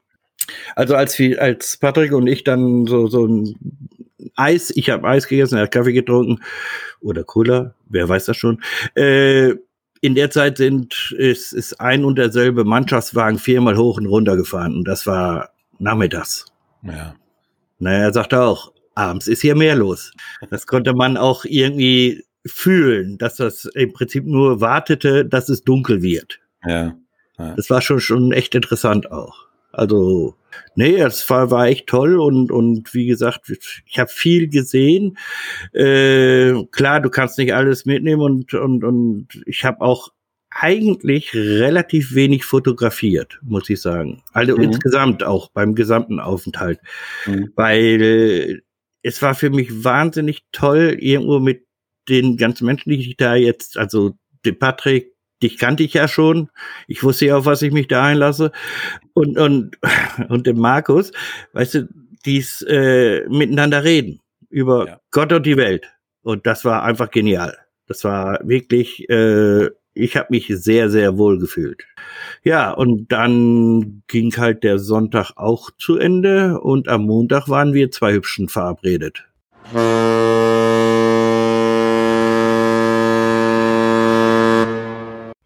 Also 0.76 0.96
als 0.96 1.18
wir, 1.20 1.42
als 1.42 1.78
Patrick 1.78 2.14
und 2.14 2.28
ich 2.28 2.44
dann 2.44 2.86
so, 2.88 3.08
so 3.08 3.26
ein 3.26 3.56
Eis, 4.36 4.72
ich 4.76 4.90
habe 4.90 5.08
Eis 5.08 5.28
gegessen, 5.28 5.58
er 5.58 5.64
hat 5.64 5.72
Kaffee 5.72 5.94
getrunken 5.94 6.40
oder 7.00 7.24
Cola, 7.24 7.76
wer 7.90 8.08
weiß 8.08 8.26
das 8.26 8.38
schon, 8.38 8.62
äh, 8.96 9.54
in 10.02 10.16
der 10.16 10.32
Zeit 10.32 10.58
sind, 10.58 11.14
ist, 11.18 11.54
ist 11.54 11.80
ein 11.80 12.04
und 12.06 12.18
derselbe 12.18 12.64
Mannschaftswagen 12.64 13.38
viermal 13.38 13.78
hoch 13.78 13.98
und 13.98 14.08
runter 14.08 14.36
gefahren 14.36 14.76
und 14.76 14.88
das 14.88 15.06
war 15.06 15.52
nachmittags. 15.80 16.46
Ja. 16.84 17.16
Naja, 17.80 18.06
er 18.06 18.14
sagte 18.14 18.42
auch, 18.42 18.74
abends 18.96 19.28
ist 19.28 19.42
hier 19.42 19.56
mehr 19.56 19.76
los. 19.76 20.12
Das 20.50 20.68
konnte 20.68 20.94
man 20.94 21.18
auch 21.18 21.46
irgendwie 21.46 22.24
fühlen, 22.46 23.18
dass 23.18 23.36
das 23.36 23.66
im 23.66 23.94
Prinzip 23.94 24.26
nur 24.26 24.62
wartete, 24.62 25.26
dass 25.26 25.50
es 25.50 25.64
dunkel 25.64 26.02
wird. 26.02 26.40
Ja. 26.66 26.96
ja. 27.38 27.56
Das 27.56 27.70
war 27.70 27.82
schon, 27.82 28.00
schon 28.00 28.32
echt 28.32 28.56
interessant 28.56 29.12
auch. 29.12 29.48
Also, 29.72 30.36
nee, 30.76 30.98
das 30.98 31.30
war, 31.30 31.50
war 31.50 31.68
echt 31.68 31.88
toll 31.88 32.20
und, 32.20 32.52
und 32.52 32.94
wie 32.94 33.06
gesagt, 33.06 33.52
ich 33.86 34.00
habe 34.00 34.10
viel 34.10 34.50
gesehen. 34.50 35.18
Äh, 35.72 36.54
klar, 36.72 37.00
du 37.00 37.10
kannst 37.10 37.38
nicht 37.38 37.54
alles 37.54 37.86
mitnehmen 37.86 38.22
und, 38.22 38.54
und, 38.54 38.84
und 38.84 39.28
ich 39.46 39.64
habe 39.64 39.82
auch 39.82 40.10
eigentlich 40.50 41.34
relativ 41.34 42.14
wenig 42.14 42.44
fotografiert, 42.44 43.40
muss 43.42 43.70
ich 43.70 43.82
sagen. 43.82 44.22
Also 44.34 44.58
mhm. 44.58 44.64
insgesamt 44.64 45.24
auch 45.24 45.50
beim 45.50 45.76
gesamten 45.76 46.20
Aufenthalt. 46.20 46.80
Mhm. 47.26 47.54
Weil 47.56 48.62
es 49.04 49.22
war 49.22 49.36
für 49.36 49.50
mich 49.50 49.84
wahnsinnig 49.84 50.44
toll, 50.52 50.98
irgendwo 51.00 51.40
mit 51.40 51.66
den 52.10 52.38
ganzen 52.38 52.66
Menschen, 52.66 52.90
die 52.90 53.00
ich 53.00 53.18
da 53.18 53.36
jetzt, 53.36 53.78
also 53.78 54.14
den 54.46 54.58
Patrick, 54.58 55.14
dich 55.42 55.58
kannte 55.58 55.84
ich 55.84 55.94
ja 55.94 56.08
schon. 56.08 56.50
Ich 56.88 57.04
wusste 57.04 57.28
ja, 57.28 57.38
auf 57.38 57.46
was 57.46 57.62
ich 57.62 57.72
mich 57.72 57.88
da 57.88 58.06
einlasse. 58.06 58.52
Und, 59.14 59.38
und, 59.38 59.78
und 60.30 60.48
den 60.48 60.58
Markus, 60.58 61.12
weißt 61.54 61.76
du, 61.76 61.90
dies 62.26 62.62
äh, 62.68 63.28
miteinander 63.30 63.84
reden 63.84 64.20
über 64.50 64.88
ja. 64.88 65.00
Gott 65.12 65.34
und 65.34 65.46
die 65.46 65.58
Welt. 65.58 65.88
Und 66.22 66.46
das 66.46 66.66
war 66.66 66.84
einfach 66.84 67.10
genial. 67.10 67.58
Das 67.88 68.04
war 68.04 68.40
wirklich 68.44 69.10
äh, 69.10 69.70
ich 69.94 70.16
habe 70.16 70.28
mich 70.30 70.48
sehr, 70.48 70.90
sehr 70.90 71.18
wohl 71.18 71.38
gefühlt. 71.40 71.84
Ja, 72.44 72.72
und 72.72 73.12
dann 73.12 74.04
ging 74.08 74.36
halt 74.38 74.64
der 74.64 74.80
Sonntag 74.80 75.32
auch 75.36 75.70
zu 75.78 75.98
Ende 75.98 76.60
und 76.62 76.88
am 76.88 77.06
Montag 77.06 77.50
waren 77.50 77.74
wir 77.74 77.92
zwei 77.92 78.14
Hübschen 78.14 78.48
verabredet. 78.48 79.26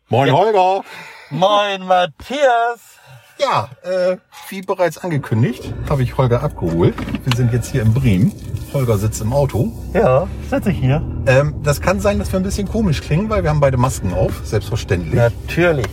Moin 0.10 0.32
Holger. 0.32 0.84
Moin 1.32 1.86
Matthias. 1.86 3.00
Ja, 3.38 3.70
äh, 3.84 4.18
wie 4.50 4.62
bereits 4.62 4.98
angekündigt, 5.00 5.74
habe 5.90 6.04
ich 6.04 6.16
Holger 6.18 6.42
abgeholt. 6.42 6.96
Wir 7.26 7.36
sind 7.36 7.52
jetzt 7.52 7.72
hier 7.72 7.82
in 7.82 7.94
Bremen. 7.94 8.32
Holger 8.76 8.98
sitzt 8.98 9.22
im 9.22 9.32
Auto. 9.32 9.72
Ja, 9.94 10.28
sitze 10.50 10.70
ich 10.70 10.78
hier. 10.78 11.02
Ähm, 11.28 11.56
das 11.64 11.80
kann 11.80 12.02
sein, 12.02 12.20
dass 12.20 12.32
wir 12.34 12.40
ein 12.40 12.44
bisschen 12.44 12.68
komisch 12.68 13.02
klingen, 13.02 13.30
weil 13.30 13.42
wir 13.42 13.50
haben 13.50 13.62
beide 13.62 13.78
Masken 13.78 14.14
auf, 14.14 14.42
selbstverständlich. 14.44 15.16
Natürlich. 15.16 15.86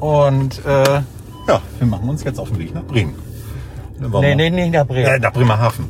Und 0.00 0.60
äh, 0.66 1.00
ja, 1.48 1.60
wir 1.78 1.86
machen 1.86 2.08
uns 2.08 2.24
jetzt 2.24 2.40
auf 2.40 2.50
den 2.50 2.58
Weg 2.58 2.74
nach 2.74 2.82
Bremen. 2.82 3.14
Nee, 4.00 4.34
nee, 4.34 4.50
nicht 4.50 4.72
nach 4.72 4.86
Bremen. 4.86 5.06
Äh, 5.06 5.18
nach 5.20 5.32
Bremerhaven. 5.32 5.86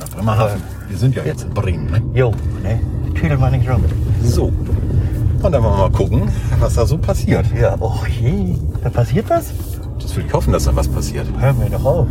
Nach 0.00 0.08
Bremerhaven. 0.08 0.62
Wir 0.88 0.96
sind 0.96 1.14
ja 1.14 1.22
jetzt 1.22 1.44
in 1.44 1.50
Bremen, 1.50 1.90
ne? 1.90 2.02
Jo, 2.14 2.32
ne? 2.62 2.80
Tüdel 3.14 3.36
mal 3.36 3.50
nicht 3.50 3.68
rum. 3.68 3.84
So. 4.22 4.44
Und 4.44 5.52
dann 5.52 5.62
wollen 5.62 5.74
wir 5.74 5.88
mal 5.88 5.90
gucken, 5.90 6.30
was 6.60 6.74
da 6.74 6.86
so 6.86 6.96
passiert. 6.96 7.44
Ja, 7.54 7.76
oh 7.78 8.00
je. 8.08 8.56
Da 8.82 8.88
passiert 8.88 9.28
was? 9.28 9.52
Das 10.00 10.16
will 10.16 10.24
ich 10.26 10.32
hoffen, 10.32 10.52
dass 10.54 10.64
da 10.64 10.74
was 10.74 10.88
passiert. 10.88 11.26
Hör 11.38 11.52
mir 11.52 11.68
doch 11.68 11.84
auf. 11.84 12.06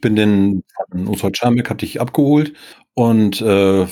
Bin 0.00 0.16
den 0.16 0.62
von 0.90 1.08
Oswald 1.08 1.36
Scharmbeck, 1.36 1.70
hatte 1.70 1.84
ich 1.84 2.00
abgeholt 2.00 2.54
und 2.94 3.40
äh, 3.40 3.86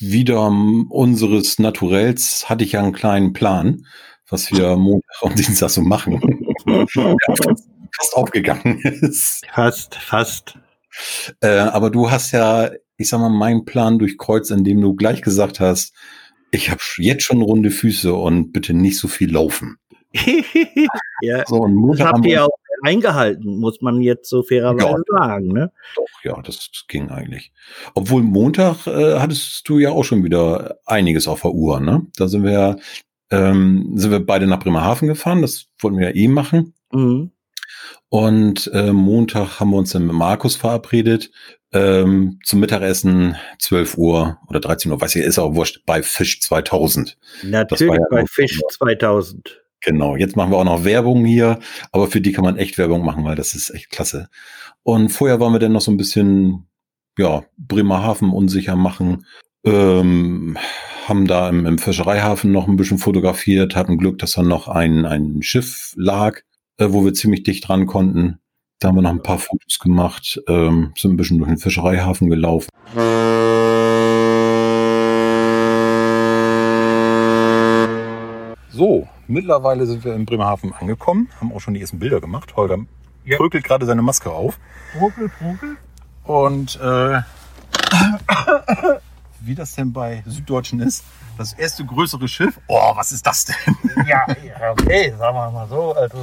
wieder 0.00 0.46
unseres 0.48 1.58
Naturells 1.58 2.48
hatte 2.48 2.64
ich 2.64 2.72
ja 2.72 2.82
einen 2.82 2.92
kleinen 2.92 3.32
Plan, 3.32 3.86
was 4.28 4.50
wir 4.52 4.76
Montag 4.76 5.22
und 5.22 5.38
Dienstag 5.38 5.70
so 5.70 5.82
machen. 5.82 6.20
fast 6.66 8.14
aufgegangen 8.14 8.80
ist. 8.80 9.44
Fast, 9.52 9.94
fast. 9.96 10.58
Äh, 11.40 11.48
aber 11.48 11.90
du 11.90 12.10
hast 12.10 12.32
ja, 12.32 12.70
ich 12.96 13.08
sag 13.08 13.20
mal, 13.20 13.28
meinen 13.28 13.64
Plan 13.64 13.98
durchkreuzt, 13.98 14.50
indem 14.50 14.80
du 14.80 14.94
gleich 14.94 15.22
gesagt 15.22 15.60
hast, 15.60 15.94
ich 16.52 16.70
habe 16.70 16.80
jetzt 16.98 17.24
schon 17.24 17.42
runde 17.42 17.70
Füße 17.70 18.12
und 18.12 18.52
bitte 18.52 18.74
nicht 18.74 18.98
so 18.98 19.08
viel 19.08 19.32
laufen. 19.32 19.76
ja, 21.22 21.44
so, 21.46 21.56
und 21.56 21.74
Montag 21.74 22.08
habt 22.12 22.26
ihr 22.26 22.44
auch 22.44 22.50
eingehalten, 22.82 23.58
muss 23.58 23.80
man 23.80 24.00
jetzt 24.00 24.28
so 24.28 24.42
fairerweise 24.42 25.04
ja, 25.12 25.18
sagen. 25.18 25.48
Ne? 25.48 25.72
Doch, 25.96 26.24
ja, 26.24 26.40
das 26.42 26.70
ging 26.88 27.10
eigentlich. 27.10 27.52
Obwohl 27.94 28.22
Montag 28.22 28.86
äh, 28.86 29.18
hattest 29.18 29.68
du 29.68 29.78
ja 29.78 29.90
auch 29.90 30.04
schon 30.04 30.24
wieder 30.24 30.78
einiges 30.86 31.28
auf 31.28 31.42
der 31.42 31.52
Uhr. 31.52 31.80
Ne? 31.80 32.06
Da 32.16 32.28
sind 32.28 32.44
wir, 32.44 32.78
ähm, 33.30 33.92
sind 33.94 34.10
wir 34.10 34.24
beide 34.24 34.46
nach 34.46 34.60
Bremerhaven 34.60 35.08
gefahren. 35.08 35.42
Das 35.42 35.66
wollten 35.78 35.98
wir 35.98 36.10
ja 36.10 36.14
eh 36.14 36.28
machen. 36.28 36.74
Mhm. 36.92 37.32
Und 38.08 38.70
äh, 38.74 38.92
Montag 38.92 39.60
haben 39.60 39.70
wir 39.70 39.78
uns 39.78 39.92
dann 39.92 40.06
mit 40.06 40.16
Markus 40.16 40.56
verabredet 40.56 41.30
ähm, 41.72 42.40
zum 42.44 42.60
Mittagessen 42.60 43.36
12 43.58 43.96
Uhr 43.96 44.38
oder 44.48 44.60
13 44.60 44.90
Uhr, 44.90 45.00
weiß 45.00 45.14
ich, 45.16 45.24
ist 45.24 45.38
auch 45.38 45.54
wurscht, 45.54 45.82
bei 45.86 46.02
Fisch 46.02 46.40
2000. 46.40 47.16
Natürlich 47.44 47.94
ja 47.94 48.04
bei 48.10 48.24
Fisch 48.26 48.60
2000. 48.72 49.62
Genau, 49.82 50.16
jetzt 50.16 50.36
machen 50.36 50.52
wir 50.52 50.58
auch 50.58 50.64
noch 50.64 50.84
Werbung 50.84 51.24
hier, 51.24 51.58
aber 51.90 52.06
für 52.06 52.20
die 52.20 52.32
kann 52.32 52.44
man 52.44 52.58
echt 52.58 52.76
Werbung 52.76 53.04
machen, 53.04 53.24
weil 53.24 53.36
das 53.36 53.54
ist 53.54 53.70
echt 53.70 53.90
klasse. 53.90 54.28
Und 54.82 55.08
vorher 55.08 55.40
waren 55.40 55.52
wir 55.52 55.58
dann 55.58 55.72
noch 55.72 55.80
so 55.80 55.90
ein 55.90 55.96
bisschen, 55.96 56.66
ja, 57.18 57.44
Bremerhaven 57.56 58.30
unsicher 58.30 58.76
machen. 58.76 59.26
Ähm, 59.64 60.58
haben 61.06 61.26
da 61.26 61.48
im, 61.48 61.66
im 61.66 61.78
Fischereihafen 61.78 62.52
noch 62.52 62.68
ein 62.68 62.76
bisschen 62.76 62.98
fotografiert, 62.98 63.74
hatten 63.74 63.98
Glück, 63.98 64.18
dass 64.18 64.32
da 64.32 64.42
noch 64.42 64.68
ein, 64.68 65.06
ein 65.06 65.42
Schiff 65.42 65.92
lag, 65.96 66.40
äh, 66.76 66.88
wo 66.90 67.04
wir 67.04 67.14
ziemlich 67.14 67.42
dicht 67.42 67.66
dran 67.66 67.86
konnten. 67.86 68.38
Da 68.80 68.88
haben 68.88 68.96
wir 68.96 69.02
noch 69.02 69.10
ein 69.10 69.22
paar 69.22 69.38
Fotos 69.38 69.78
gemacht, 69.78 70.40
ähm, 70.48 70.92
sind 70.96 71.12
ein 71.12 71.16
bisschen 71.16 71.38
durch 71.38 71.50
den 71.50 71.58
Fischereihafen 71.58 72.30
gelaufen. 72.30 72.68
So, 78.72 79.08
mittlerweile 79.30 79.86
sind 79.86 80.04
wir 80.04 80.14
in 80.14 80.26
Bremerhaven 80.26 80.72
angekommen, 80.72 81.28
haben 81.40 81.52
auch 81.52 81.60
schon 81.60 81.74
die 81.74 81.80
ersten 81.80 81.98
Bilder 81.98 82.20
gemacht. 82.20 82.56
Holger 82.56 82.78
ja. 83.24 83.36
prökelt 83.36 83.64
gerade 83.64 83.86
seine 83.86 84.02
Maske 84.02 84.30
auf. 84.30 84.58
Prökel, 84.98 85.28
prökel. 85.28 85.76
Und 86.24 86.78
äh, 86.80 87.22
wie 89.40 89.54
das 89.54 89.74
denn 89.74 89.92
bei 89.92 90.22
Süddeutschen 90.26 90.80
ist, 90.80 91.04
das 91.38 91.54
erste 91.54 91.84
größere 91.84 92.28
Schiff. 92.28 92.60
Oh, 92.66 92.92
was 92.94 93.12
ist 93.12 93.26
das 93.26 93.46
denn? 93.46 93.56
Ja, 94.06 94.26
okay, 94.72 95.14
sagen 95.18 95.36
wir 95.36 95.50
mal 95.50 95.68
so. 95.68 95.94
Also 95.94 96.18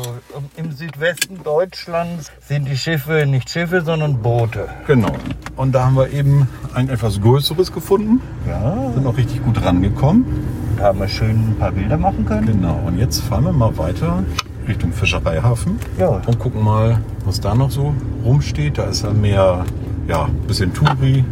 im 0.55 0.71
Südwesten 0.71 1.41
Deutschlands 1.43 2.31
sind 2.47 2.65
die 2.65 2.77
Schiffe 2.77 3.25
nicht 3.25 3.49
Schiffe, 3.49 3.81
sondern 3.81 4.21
Boote. 4.21 4.69
Genau. 4.85 5.11
Und 5.55 5.71
da 5.71 5.85
haben 5.85 5.95
wir 5.95 6.11
eben 6.11 6.47
ein 6.75 6.89
etwas 6.89 7.19
größeres 7.19 7.71
gefunden. 7.71 8.21
Ja. 8.47 8.91
Sind 8.93 9.07
auch 9.07 9.17
richtig 9.17 9.43
gut 9.43 9.63
rangekommen. 9.63 10.66
Da 10.77 10.83
haben 10.83 10.99
wir 10.99 11.07
schön 11.07 11.31
ein 11.31 11.55
paar 11.57 11.71
Bilder 11.71 11.97
machen 11.97 12.23
können. 12.25 12.45
Genau. 12.45 12.79
Und 12.85 12.99
jetzt 12.99 13.21
fahren 13.21 13.45
wir 13.45 13.51
mal 13.51 13.75
weiter 13.79 14.23
Richtung 14.67 14.93
Fischereihafen. 14.93 15.79
Ja. 15.97 16.21
Und 16.27 16.37
gucken 16.37 16.63
mal, 16.63 17.01
was 17.25 17.41
da 17.41 17.55
noch 17.55 17.71
so 17.71 17.95
rumsteht. 18.23 18.77
Da 18.77 18.83
ist 18.83 19.03
ja 19.03 19.11
mehr, 19.11 19.65
ja, 20.07 20.25
ein 20.25 20.47
bisschen 20.47 20.73
Touri. 20.73 21.25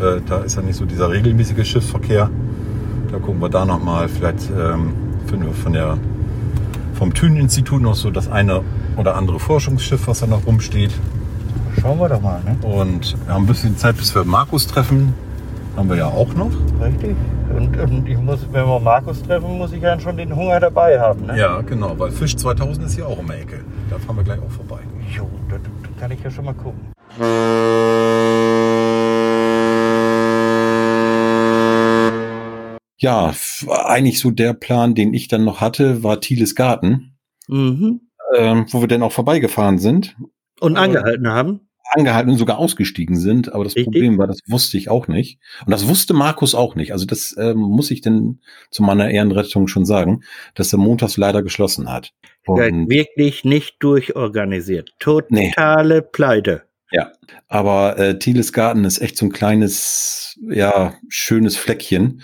Äh, 0.00 0.20
da 0.26 0.38
ist 0.38 0.56
ja 0.56 0.62
nicht 0.62 0.76
so 0.76 0.84
dieser 0.84 1.10
regelmäßige 1.10 1.64
Schiffsverkehr. 1.64 2.28
Da 3.12 3.18
gucken 3.18 3.40
wir 3.40 3.48
da 3.48 3.64
nochmal. 3.64 4.08
Vielleicht 4.08 4.50
ähm, 4.50 4.92
finden 5.26 5.46
wir 5.46 5.54
von 5.54 5.72
der, 5.74 5.96
vom 6.94 7.14
Thünen-Institut 7.14 7.80
noch 7.80 7.94
so 7.94 8.10
das 8.10 8.28
eine 8.28 8.62
oder 8.96 9.14
andere 9.14 9.38
Forschungsschiff, 9.38 10.08
was 10.08 10.20
da 10.20 10.26
noch 10.26 10.44
rumsteht. 10.44 10.90
Schauen 11.80 12.00
wir 12.00 12.08
doch 12.08 12.20
mal. 12.20 12.40
Ne? 12.44 12.66
Und 12.66 13.16
wir 13.26 13.34
haben 13.34 13.44
ein 13.44 13.46
bisschen 13.46 13.76
Zeit, 13.76 13.96
bis 13.96 14.12
wir 14.12 14.24
Markus 14.24 14.66
treffen. 14.66 15.14
Haben 15.78 15.90
wir 15.90 15.96
ja 15.96 16.06
auch 16.08 16.34
noch. 16.34 16.50
Richtig. 16.82 17.14
Und, 17.56 17.78
und 17.78 18.08
ich 18.08 18.18
muss, 18.18 18.40
wenn 18.50 18.66
wir 18.66 18.80
Markus 18.80 19.22
treffen, 19.22 19.56
muss 19.58 19.72
ich 19.72 19.80
ja 19.80 19.98
schon 20.00 20.16
den 20.16 20.34
Hunger 20.34 20.58
dabei 20.58 20.98
haben. 20.98 21.26
Ne? 21.26 21.38
Ja, 21.38 21.60
genau, 21.60 21.96
weil 21.96 22.10
Fisch 22.10 22.34
2000 22.36 22.84
ist 22.86 22.96
hier 22.96 23.06
auch 23.06 23.16
um 23.16 23.26
die 23.28 23.34
Ecke. 23.34 23.60
Da 23.88 23.96
fahren 23.96 24.16
wir 24.16 24.24
gleich 24.24 24.40
auch 24.40 24.50
vorbei. 24.50 24.80
Jo, 25.16 25.28
da, 25.48 25.54
da 25.56 26.00
kann 26.00 26.10
ich 26.10 26.20
ja 26.20 26.32
schon 26.32 26.46
mal 26.46 26.54
gucken. 26.54 26.80
Ja, 33.00 33.32
eigentlich 33.84 34.18
so 34.18 34.32
der 34.32 34.54
Plan, 34.54 34.96
den 34.96 35.14
ich 35.14 35.28
dann 35.28 35.44
noch 35.44 35.60
hatte, 35.60 36.02
war 36.02 36.20
Thieles 36.20 36.56
Garten, 36.56 37.16
Mhm. 37.46 38.00
ähm, 38.36 38.66
wo 38.70 38.80
wir 38.80 38.88
dann 38.88 39.04
auch 39.04 39.12
vorbeigefahren 39.12 39.78
sind, 39.78 40.16
Und 40.60 40.76
angehalten 40.76 41.28
haben. 41.28 41.67
Angehalten 41.90 42.30
und 42.30 42.38
sogar 42.38 42.58
ausgestiegen 42.58 43.16
sind. 43.16 43.52
Aber 43.52 43.64
das 43.64 43.76
Richtig. 43.76 43.92
Problem 43.92 44.18
war, 44.18 44.26
das 44.26 44.40
wusste 44.46 44.76
ich 44.78 44.88
auch 44.88 45.08
nicht. 45.08 45.38
Und 45.64 45.70
das 45.70 45.88
wusste 45.88 46.14
Markus 46.14 46.54
auch 46.54 46.74
nicht. 46.74 46.92
Also 46.92 47.06
das 47.06 47.34
ähm, 47.38 47.58
muss 47.58 47.90
ich 47.90 48.00
denn 48.00 48.40
zu 48.70 48.82
meiner 48.82 49.10
Ehrenrettung 49.10 49.68
schon 49.68 49.84
sagen, 49.84 50.22
dass 50.54 50.70
der 50.70 50.78
montags 50.78 51.16
leider 51.16 51.42
geschlossen 51.42 51.90
hat. 51.90 52.12
Ja, 52.46 52.54
Und, 52.54 52.88
wirklich 52.90 53.44
nicht 53.44 53.76
durchorganisiert. 53.80 54.92
Nee. 55.30 55.50
Totale 55.50 56.02
Pleite. 56.02 56.62
aber 57.48 57.98
äh, 57.98 58.18
Thieles 58.18 58.52
Garten 58.52 58.84
ist 58.84 59.00
echt 59.00 59.16
so 59.16 59.26
ein 59.26 59.32
kleines, 59.32 60.38
ja, 60.48 60.94
schönes 61.08 61.56
Fleckchen. 61.56 62.22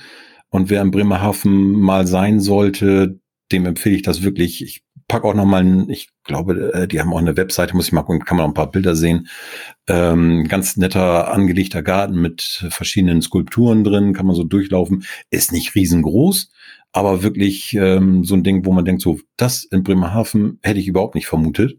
Und 0.49 0.71
wer 0.71 0.81
in 0.83 0.91
Bremerhaven 0.91 1.73
mal 1.73 2.07
sein 2.07 2.41
sollte, 2.41 3.19
dem 3.53 3.67
empfehle 3.67 3.97
ich 3.97 4.03
das 4.03 4.23
wirklich. 4.23 4.63
Ich 4.63 4.83
pack 5.09 5.25
auch 5.25 5.35
noch 5.35 5.45
mal, 5.45 5.63
ein, 5.63 5.91
ich 5.91 6.09
glaube, 6.25 6.73
äh, 6.73 6.89
die 6.89 7.01
haben 7.01 7.13
auch 7.13 7.19
eine 7.19 7.37
Webseite, 7.37 7.77
muss 7.77 7.87
ich 7.87 7.93
mal 7.93 8.03
gucken, 8.03 8.25
kann 8.25 8.37
man 8.37 8.45
auch 8.45 8.51
ein 8.51 8.55
paar 8.55 8.71
Bilder 8.71 8.97
sehen. 8.97 9.29
Ähm, 9.87 10.45
ganz 10.49 10.77
netter 10.77 11.33
angelegter 11.33 11.83
Garten 11.83 12.21
mit 12.21 12.67
verschiedenen 12.71 13.23
Skulpturen 13.23 13.85
drin, 13.85 14.15
kann 14.15 14.27
man 14.27 14.35
so 14.35 14.45
durchlaufen. 14.45 15.05
Ist 15.31 15.53
nicht 15.53 15.75
riesengroß, 15.75 16.51
aber 16.93 17.23
wirklich 17.23 17.75
ähm, 17.75 18.25
so 18.25 18.35
ein 18.35 18.43
Ding, 18.43 18.65
wo 18.65 18.73
man 18.73 18.85
denkt, 18.85 19.03
so 19.03 19.21
das 19.37 19.65
in 19.65 19.83
Bremerhaven 19.83 20.59
hätte 20.63 20.81
ich 20.81 20.89
überhaupt 20.89 21.15
nicht 21.15 21.27
vermutet. 21.27 21.79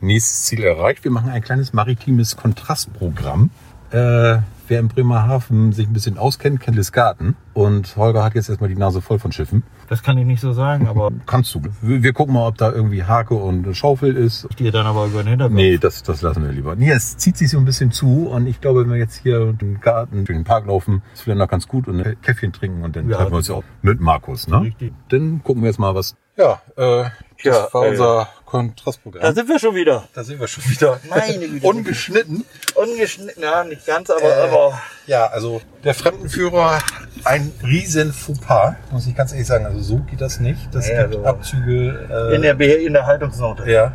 Nächstes 0.00 0.44
Ziel 0.44 0.62
erreicht. 0.62 1.02
Wir 1.02 1.10
machen 1.10 1.30
ein 1.30 1.42
kleines 1.42 1.72
maritimes 1.72 2.36
Kontrastprogramm. 2.36 3.50
Äh, 3.94 4.40
wer 4.66 4.80
in 4.80 4.88
Bremerhaven 4.88 5.72
sich 5.72 5.86
ein 5.86 5.92
bisschen 5.92 6.18
auskennt, 6.18 6.60
kennt 6.60 6.76
das 6.78 6.90
Garten. 6.90 7.36
Und 7.52 7.96
Holger 7.96 8.24
hat 8.24 8.34
jetzt 8.34 8.48
erstmal 8.48 8.68
die 8.68 8.76
Nase 8.76 9.00
voll 9.00 9.18
von 9.18 9.30
Schiffen. 9.30 9.62
Das 9.88 10.02
kann 10.02 10.18
ich 10.18 10.24
nicht 10.26 10.40
so 10.40 10.52
sagen, 10.52 10.88
aber 10.88 11.12
Kannst 11.26 11.54
du. 11.54 11.62
Wir, 11.80 12.02
wir 12.02 12.12
gucken 12.12 12.34
mal, 12.34 12.48
ob 12.48 12.56
da 12.58 12.72
irgendwie 12.72 13.04
Hake 13.04 13.34
und 13.34 13.72
Schaufel 13.76 14.16
ist. 14.16 14.48
dir 14.58 14.72
dann 14.72 14.86
aber 14.86 15.06
über 15.06 15.22
den 15.22 15.28
Hintergrund. 15.28 15.54
Nee, 15.56 15.78
das, 15.78 16.02
das 16.02 16.22
lassen 16.22 16.42
wir 16.44 16.50
lieber. 16.52 16.74
Nee, 16.74 16.90
es 16.90 17.16
zieht 17.18 17.36
sich 17.36 17.50
so 17.50 17.58
ein 17.58 17.64
bisschen 17.64 17.92
zu 17.92 18.26
und 18.28 18.46
ich 18.48 18.60
glaube, 18.60 18.80
wenn 18.82 18.90
wir 18.90 18.96
jetzt 18.98 19.16
hier 19.22 19.52
den 19.52 19.80
Garten, 19.80 20.24
durch 20.24 20.36
den 20.36 20.44
Park 20.44 20.66
laufen, 20.66 21.02
ist 21.12 21.22
vielleicht 21.22 21.38
noch 21.38 21.48
ganz 21.48 21.68
gut 21.68 21.86
und 21.86 22.00
ein 22.00 22.16
Käffchen 22.22 22.52
trinken 22.52 22.82
und 22.82 22.96
dann 22.96 23.08
Ja, 23.08 23.18
treffen 23.18 23.32
wir 23.32 23.36
uns 23.36 23.48
ja 23.48 23.54
auch 23.54 23.64
mit 23.82 24.00
Markus, 24.00 24.48
ne? 24.48 24.62
Richtig. 24.62 24.92
Dann 25.10 25.42
gucken 25.44 25.62
wir 25.62 25.68
jetzt 25.68 25.78
mal 25.78 25.94
was. 25.94 26.16
Ja, 26.36 26.60
äh, 26.76 27.02
Ja, 27.02 27.10
das 27.44 27.74
war 27.74 27.84
äh, 27.86 27.90
unser 27.90 28.28
Kontrastprogramm. 28.58 29.22
Da 29.22 29.32
sind 29.34 29.48
wir 29.48 29.58
schon 29.58 29.74
wieder. 29.74 30.04
Da 30.14 30.22
sind 30.22 30.38
wir 30.38 30.46
schon 30.46 30.62
wieder. 30.70 31.00
Meine 31.10 31.38
Güte. 31.48 31.66
Ungeschnitten. 31.66 32.44
Ungeschnitten, 32.76 33.42
ja, 33.42 33.64
nicht 33.64 33.84
ganz, 33.84 34.10
aber, 34.10 34.22
Äh, 34.22 34.48
aber 34.48 34.80
Ja, 35.08 35.26
also 35.26 35.60
der 35.82 35.92
Fremdenführer, 35.94 36.78
ein 37.24 37.50
riesen 37.64 38.12
Fauxpas, 38.12 38.74
muss 38.92 39.08
ich 39.08 39.16
ganz 39.16 39.32
ehrlich 39.32 39.48
sagen. 39.48 39.66
Also 39.66 39.80
so 39.80 39.96
geht 40.08 40.20
das 40.20 40.38
nicht. 40.38 40.72
Das 40.72 40.88
Ja, 40.88 41.02
gibt 41.02 41.16
also 41.16 41.26
Abzüge. 41.26 42.06
Äh, 42.30 42.36
in 42.36 42.42
der, 42.42 42.54
Be- 42.54 42.66
in 42.66 42.92
der 42.92 43.06
Haltungsnote. 43.06 43.68
ja. 43.68 43.92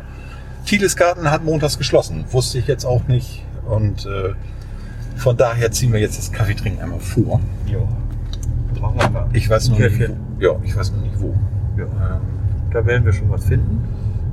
Thieles 0.66 0.94
Garten 0.94 1.30
hat 1.30 1.42
montags 1.42 1.78
geschlossen. 1.78 2.26
Wusste 2.30 2.58
ich 2.58 2.66
jetzt 2.66 2.84
auch 2.84 3.04
nicht. 3.08 3.42
Und 3.66 4.04
äh, 4.04 4.34
von 5.16 5.38
daher 5.38 5.70
ziehen 5.70 5.90
wir 5.90 6.00
jetzt 6.00 6.18
das 6.18 6.32
Kaffeetrinken 6.32 6.82
einmal 6.82 7.00
vor. 7.00 7.40
Jo. 7.66 7.88
Machen 8.78 8.98
wir 8.98 9.08
mal. 9.08 9.26
Ich 9.32 9.48
weiß 9.48 9.70
noch 9.70 9.78
nicht, 9.78 9.98
wo. 10.06 10.16
Ja, 10.38 10.50
ich 10.62 10.76
weiß 10.76 10.92
noch 10.92 11.00
nicht 11.02 11.18
wo. 11.18 11.34
Ja. 11.78 11.84
Ähm, 11.84 12.20
Da 12.72 12.84
werden 12.84 13.06
wir 13.06 13.12
schon 13.14 13.30
was 13.30 13.46
finden. 13.46 13.88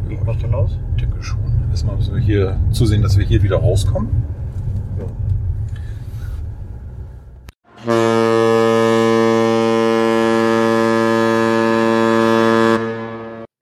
Ich 0.10 0.20
mach 0.26 0.36
dann 0.38 0.54
aus. 0.54 0.72
denke 1.00 1.22
schon. 1.22 1.40
Erstmal 1.70 1.98
müssen 1.98 2.16
wir 2.16 2.22
hier 2.22 2.60
zusehen, 2.72 3.02
dass 3.02 3.18
wir 3.18 3.26
hier 3.26 3.44
wieder 3.44 3.58
rauskommen. 3.58 4.10
Ja. 4.98 5.06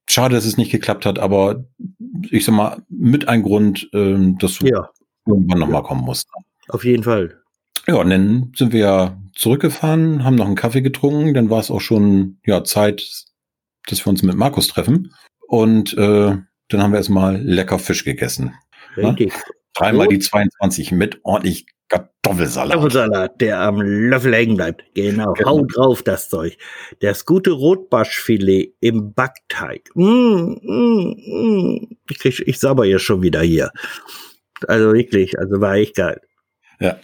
Schade, 0.08 0.36
dass 0.36 0.45
es 0.45 0.58
nicht 0.58 0.71
geklappt 0.71 1.05
hat, 1.05 1.19
aber 1.19 1.65
ich 2.29 2.45
sag 2.45 2.55
mal, 2.55 2.81
mit 2.89 3.27
ein 3.27 3.41
Grund, 3.41 3.89
ähm, 3.93 4.38
dass 4.38 4.60
du 4.60 4.67
ja, 4.67 4.89
irgendwann 5.25 5.60
nochmal 5.60 5.84
kommen 5.84 6.05
musst. 6.05 6.27
auf 6.69 6.86
jeden 6.86 7.03
Fall. 7.03 7.41
Ja, 7.88 7.95
und 7.95 8.10
dann 8.10 8.51
sind 8.55 8.71
wir 8.71 9.19
zurückgefahren, 9.34 10.23
haben 10.23 10.36
noch 10.36 10.45
einen 10.45 10.55
Kaffee 10.55 10.81
getrunken, 10.81 11.34
dann 11.34 11.49
war 11.49 11.60
es 11.60 11.69
auch 11.69 11.81
schon 11.81 12.38
ja, 12.45 12.63
Zeit, 12.63 13.05
dass 13.88 14.05
wir 14.05 14.10
uns 14.10 14.23
mit 14.23 14.36
Markus 14.36 14.67
treffen. 14.67 15.12
Und 15.47 15.93
äh, 15.93 16.38
dann 16.69 16.81
haben 16.81 16.91
wir 16.91 16.97
erstmal 16.97 17.38
lecker 17.38 17.79
Fisch 17.79 18.03
gegessen. 18.03 18.53
Richtig. 18.97 19.34
Dreimal 19.73 20.08
die 20.08 20.19
22 20.19 20.91
mit 20.91 21.19
ordentlich 21.23 21.65
Kartoffelsalat. 21.89 22.71
Kartoffelsalat, 22.71 23.41
der 23.41 23.60
am 23.60 23.81
Löffel 23.81 24.34
hängen 24.34 24.58
bleibt. 24.58 24.84
Genau. 24.95 25.34
Genau. 25.34 25.49
Hau 25.49 25.65
drauf 25.65 26.01
das 26.01 26.29
Zeug. 26.29 26.58
Das 27.01 27.25
gute 27.25 27.51
Rotbarschfilet 27.51 28.75
im 28.79 29.13
Backteig. 29.13 29.89
Mm, 29.93 30.55
mm, 30.62 31.15
mm. 31.25 31.97
Ich, 32.10 32.19
krieg, 32.19 32.43
ich 32.45 32.60
sabber 32.60 32.86
ja 32.86 32.97
schon 32.97 33.21
wieder 33.21 33.41
hier. 33.41 33.71
Also 34.67 34.93
wirklich, 34.93 35.38
also 35.38 35.62
war 35.62 35.75
echt 35.75 35.95
geil. 35.95 36.21
Ja. 36.79 36.97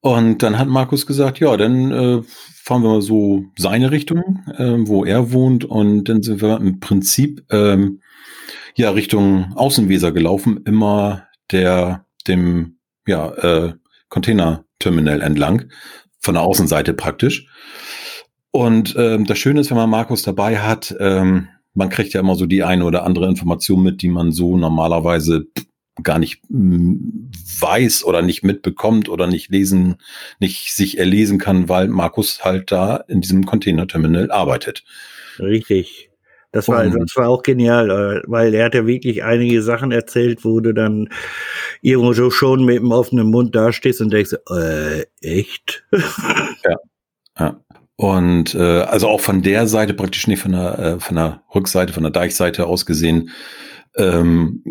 Und 0.00 0.42
dann 0.42 0.58
hat 0.58 0.68
Markus 0.68 1.06
gesagt, 1.06 1.40
ja, 1.40 1.56
dann 1.56 1.90
äh, 1.92 2.22
fahren 2.62 2.82
wir 2.82 2.90
mal 2.90 3.02
so 3.02 3.44
seine 3.56 3.90
Richtung, 3.90 4.42
ähm, 4.58 4.88
wo 4.88 5.04
er 5.04 5.32
wohnt. 5.32 5.64
Und 5.64 6.08
dann 6.08 6.22
sind 6.22 6.42
wir 6.42 6.56
im 6.56 6.80
Prinzip 6.80 7.44
ähm, 7.50 8.00
ja 8.76 8.90
Richtung 8.90 9.52
Außenweser 9.54 10.12
gelaufen, 10.12 10.62
immer 10.64 11.26
der 11.52 12.06
dem 12.26 12.78
ja 13.06 13.30
äh, 13.34 13.74
Containerterminal 14.08 15.20
entlang, 15.20 15.70
von 16.20 16.34
der 16.34 16.42
Außenseite 16.42 16.94
praktisch. 16.94 17.48
Und 18.50 18.94
ähm, 18.96 19.26
das 19.26 19.38
Schöne 19.38 19.60
ist, 19.60 19.70
wenn 19.70 19.76
man 19.76 19.90
Markus 19.90 20.22
dabei 20.22 20.58
hat, 20.58 20.94
ähm, 21.00 21.48
man 21.74 21.88
kriegt 21.88 22.12
ja 22.12 22.20
immer 22.20 22.36
so 22.36 22.46
die 22.46 22.62
eine 22.62 22.84
oder 22.84 23.04
andere 23.04 23.28
Information 23.28 23.82
mit, 23.82 24.00
die 24.00 24.08
man 24.08 24.30
so 24.32 24.56
normalerweise 24.56 25.46
gar 26.02 26.18
nicht 26.18 26.42
mm, 26.48 27.30
weiß 27.60 28.04
oder 28.04 28.22
nicht 28.22 28.42
mitbekommt 28.42 29.08
oder 29.08 29.26
nicht 29.26 29.50
lesen, 29.50 29.96
nicht 30.40 30.74
sich 30.74 30.98
erlesen 30.98 31.38
kann, 31.38 31.68
weil 31.68 31.88
Markus 31.88 32.44
halt 32.44 32.72
da 32.72 32.96
in 33.08 33.20
diesem 33.20 33.46
Containerterminal 33.46 34.30
arbeitet. 34.30 34.84
Richtig. 35.38 36.10
Das 36.52 36.68
war, 36.68 36.86
das 36.86 37.16
war 37.16 37.28
auch 37.28 37.42
genial, 37.42 37.90
äh, 37.90 38.22
weil 38.26 38.54
er 38.54 38.66
hat 38.66 38.74
ja 38.74 38.86
wirklich 38.86 39.24
einige 39.24 39.60
Sachen 39.60 39.90
erzählt, 39.90 40.44
wo 40.44 40.60
du 40.60 40.72
dann 40.72 41.08
irgendwo 41.82 42.30
schon 42.30 42.64
mit 42.64 42.76
dem 42.76 42.92
offenen 42.92 43.26
Mund 43.26 43.56
dastehst 43.56 44.00
und 44.00 44.12
denkst, 44.12 44.36
äh, 44.50 45.04
echt? 45.20 45.84
Ja. 47.36 47.60
Und 47.96 48.54
äh, 48.54 48.82
also 48.82 49.08
auch 49.08 49.20
von 49.20 49.42
der 49.42 49.66
Seite 49.66 49.94
praktisch 49.94 50.28
nicht 50.28 50.40
von 50.40 50.52
der 50.52 50.78
äh, 50.78 51.00
von 51.00 51.16
der 51.16 51.42
Rückseite, 51.54 51.92
von 51.92 52.04
der 52.04 52.12
Deichseite 52.12 52.66
aus 52.66 52.86
gesehen, 52.86 53.30
ähm, 53.96 54.62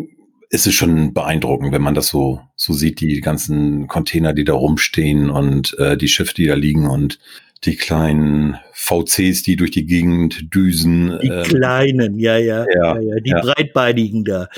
ist 0.54 0.68
es 0.68 0.74
schon 0.74 1.12
beeindruckend, 1.12 1.72
wenn 1.72 1.82
man 1.82 1.94
das 1.94 2.08
so 2.08 2.40
so 2.54 2.72
sieht, 2.72 3.00
die 3.00 3.20
ganzen 3.20 3.88
Container, 3.88 4.32
die 4.32 4.44
da 4.44 4.52
rumstehen 4.52 5.28
und 5.28 5.76
äh, 5.78 5.96
die 5.96 6.06
Schiffe, 6.06 6.34
die 6.34 6.46
da 6.46 6.54
liegen 6.54 6.86
und 6.86 7.18
die 7.64 7.76
kleinen 7.76 8.58
VCs, 8.72 9.42
die 9.42 9.56
durch 9.56 9.70
die 9.72 9.86
Gegend 9.86 10.54
düsen. 10.54 11.18
Die 11.22 11.28
ähm, 11.28 11.42
kleinen, 11.42 12.18
ja, 12.20 12.36
ja, 12.36 12.66
ja, 12.72 13.00
ja, 13.00 13.20
die 13.20 13.30
ja. 13.30 13.40
breitbeinigen 13.40 14.24
da. 14.24 14.48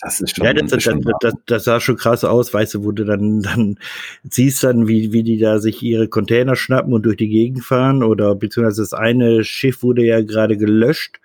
das 0.00 0.20
ist 0.20 0.36
schon, 0.36 0.44
Ja, 0.44 0.52
das, 0.52 0.64
ist 0.64 0.72
das, 0.72 0.82
schon 0.82 1.02
das, 1.02 1.14
das, 1.20 1.34
das 1.46 1.64
sah 1.64 1.80
schon 1.80 1.96
krass 1.96 2.24
aus, 2.24 2.52
weißt 2.52 2.74
du, 2.74 2.84
wo 2.84 2.92
du 2.92 3.04
dann, 3.04 3.40
dann 3.40 3.78
siehst 4.24 4.62
dann, 4.64 4.88
wie, 4.88 5.12
wie 5.12 5.22
die 5.22 5.38
da 5.38 5.58
sich 5.58 5.82
ihre 5.82 6.08
Container 6.08 6.56
schnappen 6.56 6.92
und 6.92 7.06
durch 7.06 7.16
die 7.16 7.28
Gegend 7.28 7.64
fahren 7.64 8.02
oder 8.02 8.34
beziehungsweise 8.34 8.82
das 8.82 8.92
eine 8.92 9.44
Schiff 9.44 9.82
wurde 9.82 10.04
ja 10.04 10.20
gerade 10.20 10.58
gelöscht. 10.58 11.20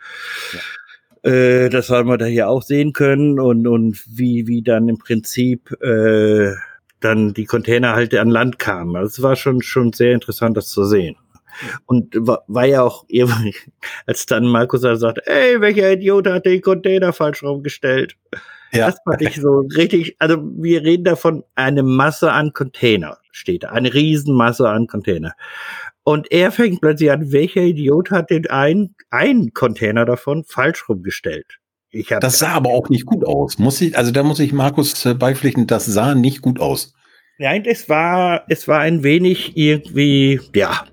Äh, 1.25 1.69
das 1.69 1.89
haben 1.89 2.07
wir 2.07 2.17
da 2.17 2.25
hier 2.25 2.49
auch 2.49 2.61
sehen 2.61 2.93
können 2.93 3.39
und, 3.39 3.65
und 3.67 4.03
wie, 4.07 4.47
wie 4.47 4.61
dann 4.61 4.87
im 4.87 4.99
Prinzip 4.99 5.71
äh, 5.81 6.53
dann 6.99 7.33
die 7.33 7.45
Container 7.45 7.93
halt 7.93 8.13
an 8.13 8.29
Land 8.29 8.59
kamen. 8.59 8.95
Also 8.95 9.07
es 9.07 9.21
war 9.23 9.35
schon, 9.35 9.61
schon 9.61 9.91
sehr 9.91 10.13
interessant, 10.13 10.55
das 10.55 10.69
zu 10.69 10.85
sehen. 10.85 11.15
Und 11.85 12.13
war, 12.15 12.43
war 12.47 12.65
ja 12.65 12.83
auch 12.83 13.05
als 14.05 14.25
dann 14.27 14.45
Markus 14.45 14.81
dann 14.81 14.97
sagt, 14.97 15.19
ey, 15.25 15.59
welcher 15.61 15.93
Idiot 15.93 16.27
hat 16.27 16.45
den 16.45 16.61
Container 16.61 17.11
falsch 17.11 17.41
rumgestellt? 17.41 18.15
ja, 18.71 18.87
Das 18.87 18.99
fand 19.03 19.21
ich 19.21 19.35
so 19.35 19.67
richtig, 19.75 20.15
also 20.19 20.37
wir 20.57 20.83
reden 20.83 21.05
davon, 21.05 21.43
eine 21.55 21.81
Masse 21.81 22.31
an 22.31 22.53
Container 22.53 23.17
steht 23.31 23.63
da, 23.63 23.69
eine 23.69 23.93
Riesenmasse 23.93 24.69
an 24.69 24.87
Container. 24.87 25.33
Und 26.05 26.31
er 26.31 26.51
fängt 26.51 26.81
plötzlich 26.81 27.11
an, 27.11 27.31
welcher 27.31 27.61
Idiot 27.61 28.11
hat 28.11 28.29
den 28.29 28.47
einen, 28.47 28.95
einen 29.09 29.53
Container 29.53 30.05
davon 30.05 30.43
falsch 30.43 30.87
rumgestellt? 30.87 31.57
Ich 31.89 32.09
das 32.09 32.37
sah 32.37 32.51
aber 32.51 32.69
auch 32.69 32.89
nicht 32.89 33.07
gut 33.07 33.25
aus. 33.25 33.57
Muss 33.57 33.81
ich, 33.81 33.97
also 33.97 34.11
da 34.11 34.21
muss 34.21 34.39
ich 34.39 34.53
Markus 34.53 35.03
äh, 35.05 35.15
beipflichten, 35.15 35.65
das 35.65 35.85
sah 35.85 36.13
nicht 36.13 36.41
gut 36.41 36.59
aus. 36.59 36.93
Nein, 37.39 37.63
es 37.65 37.89
war, 37.89 38.43
es 38.49 38.67
war 38.67 38.81
ein 38.81 39.01
wenig 39.01 39.57
irgendwie, 39.57 40.39
ja, 40.53 40.85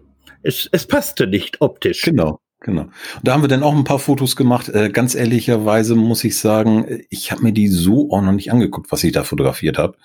es, 0.42 0.66
es 0.72 0.86
passte 0.86 1.26
nicht 1.26 1.60
optisch. 1.60 2.00
Genau, 2.02 2.40
genau. 2.60 2.82
Und 2.82 2.92
da 3.22 3.34
haben 3.34 3.42
wir 3.42 3.48
dann 3.48 3.62
auch 3.62 3.76
ein 3.76 3.84
paar 3.84 3.98
Fotos 3.98 4.34
gemacht. 4.34 4.70
Äh, 4.70 4.88
ganz 4.88 5.14
ehrlicherweise 5.14 5.94
muss 5.94 6.24
ich 6.24 6.38
sagen, 6.38 6.86
äh, 6.86 7.04
ich 7.10 7.32
habe 7.32 7.42
mir 7.42 7.52
die 7.52 7.68
so 7.68 8.10
auch 8.10 8.22
noch 8.22 8.32
nicht 8.32 8.50
angeguckt, 8.50 8.90
was 8.90 9.04
ich 9.04 9.12
da 9.12 9.24
fotografiert 9.24 9.76
habe. 9.76 9.98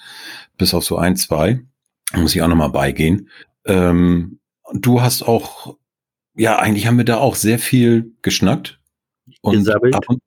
Bis 0.58 0.74
auf 0.74 0.84
so 0.84 0.98
ein, 0.98 1.16
zwei. 1.16 1.62
Da 2.12 2.20
muss 2.20 2.36
ich 2.36 2.42
auch 2.42 2.50
noch 2.50 2.56
mal 2.56 2.68
beigehen. 2.68 3.30
Ähm, 3.66 4.40
du 4.74 5.02
hast 5.02 5.24
auch, 5.24 5.78
ja, 6.36 6.60
eigentlich 6.60 6.88
haben 6.88 6.98
wir 6.98 7.06
da 7.06 7.18
auch 7.18 7.36
sehr 7.36 7.60
viel 7.60 8.14
geschnackt 8.22 8.80
und 9.42 9.70
ab 9.70 9.82
und, 10.08 10.20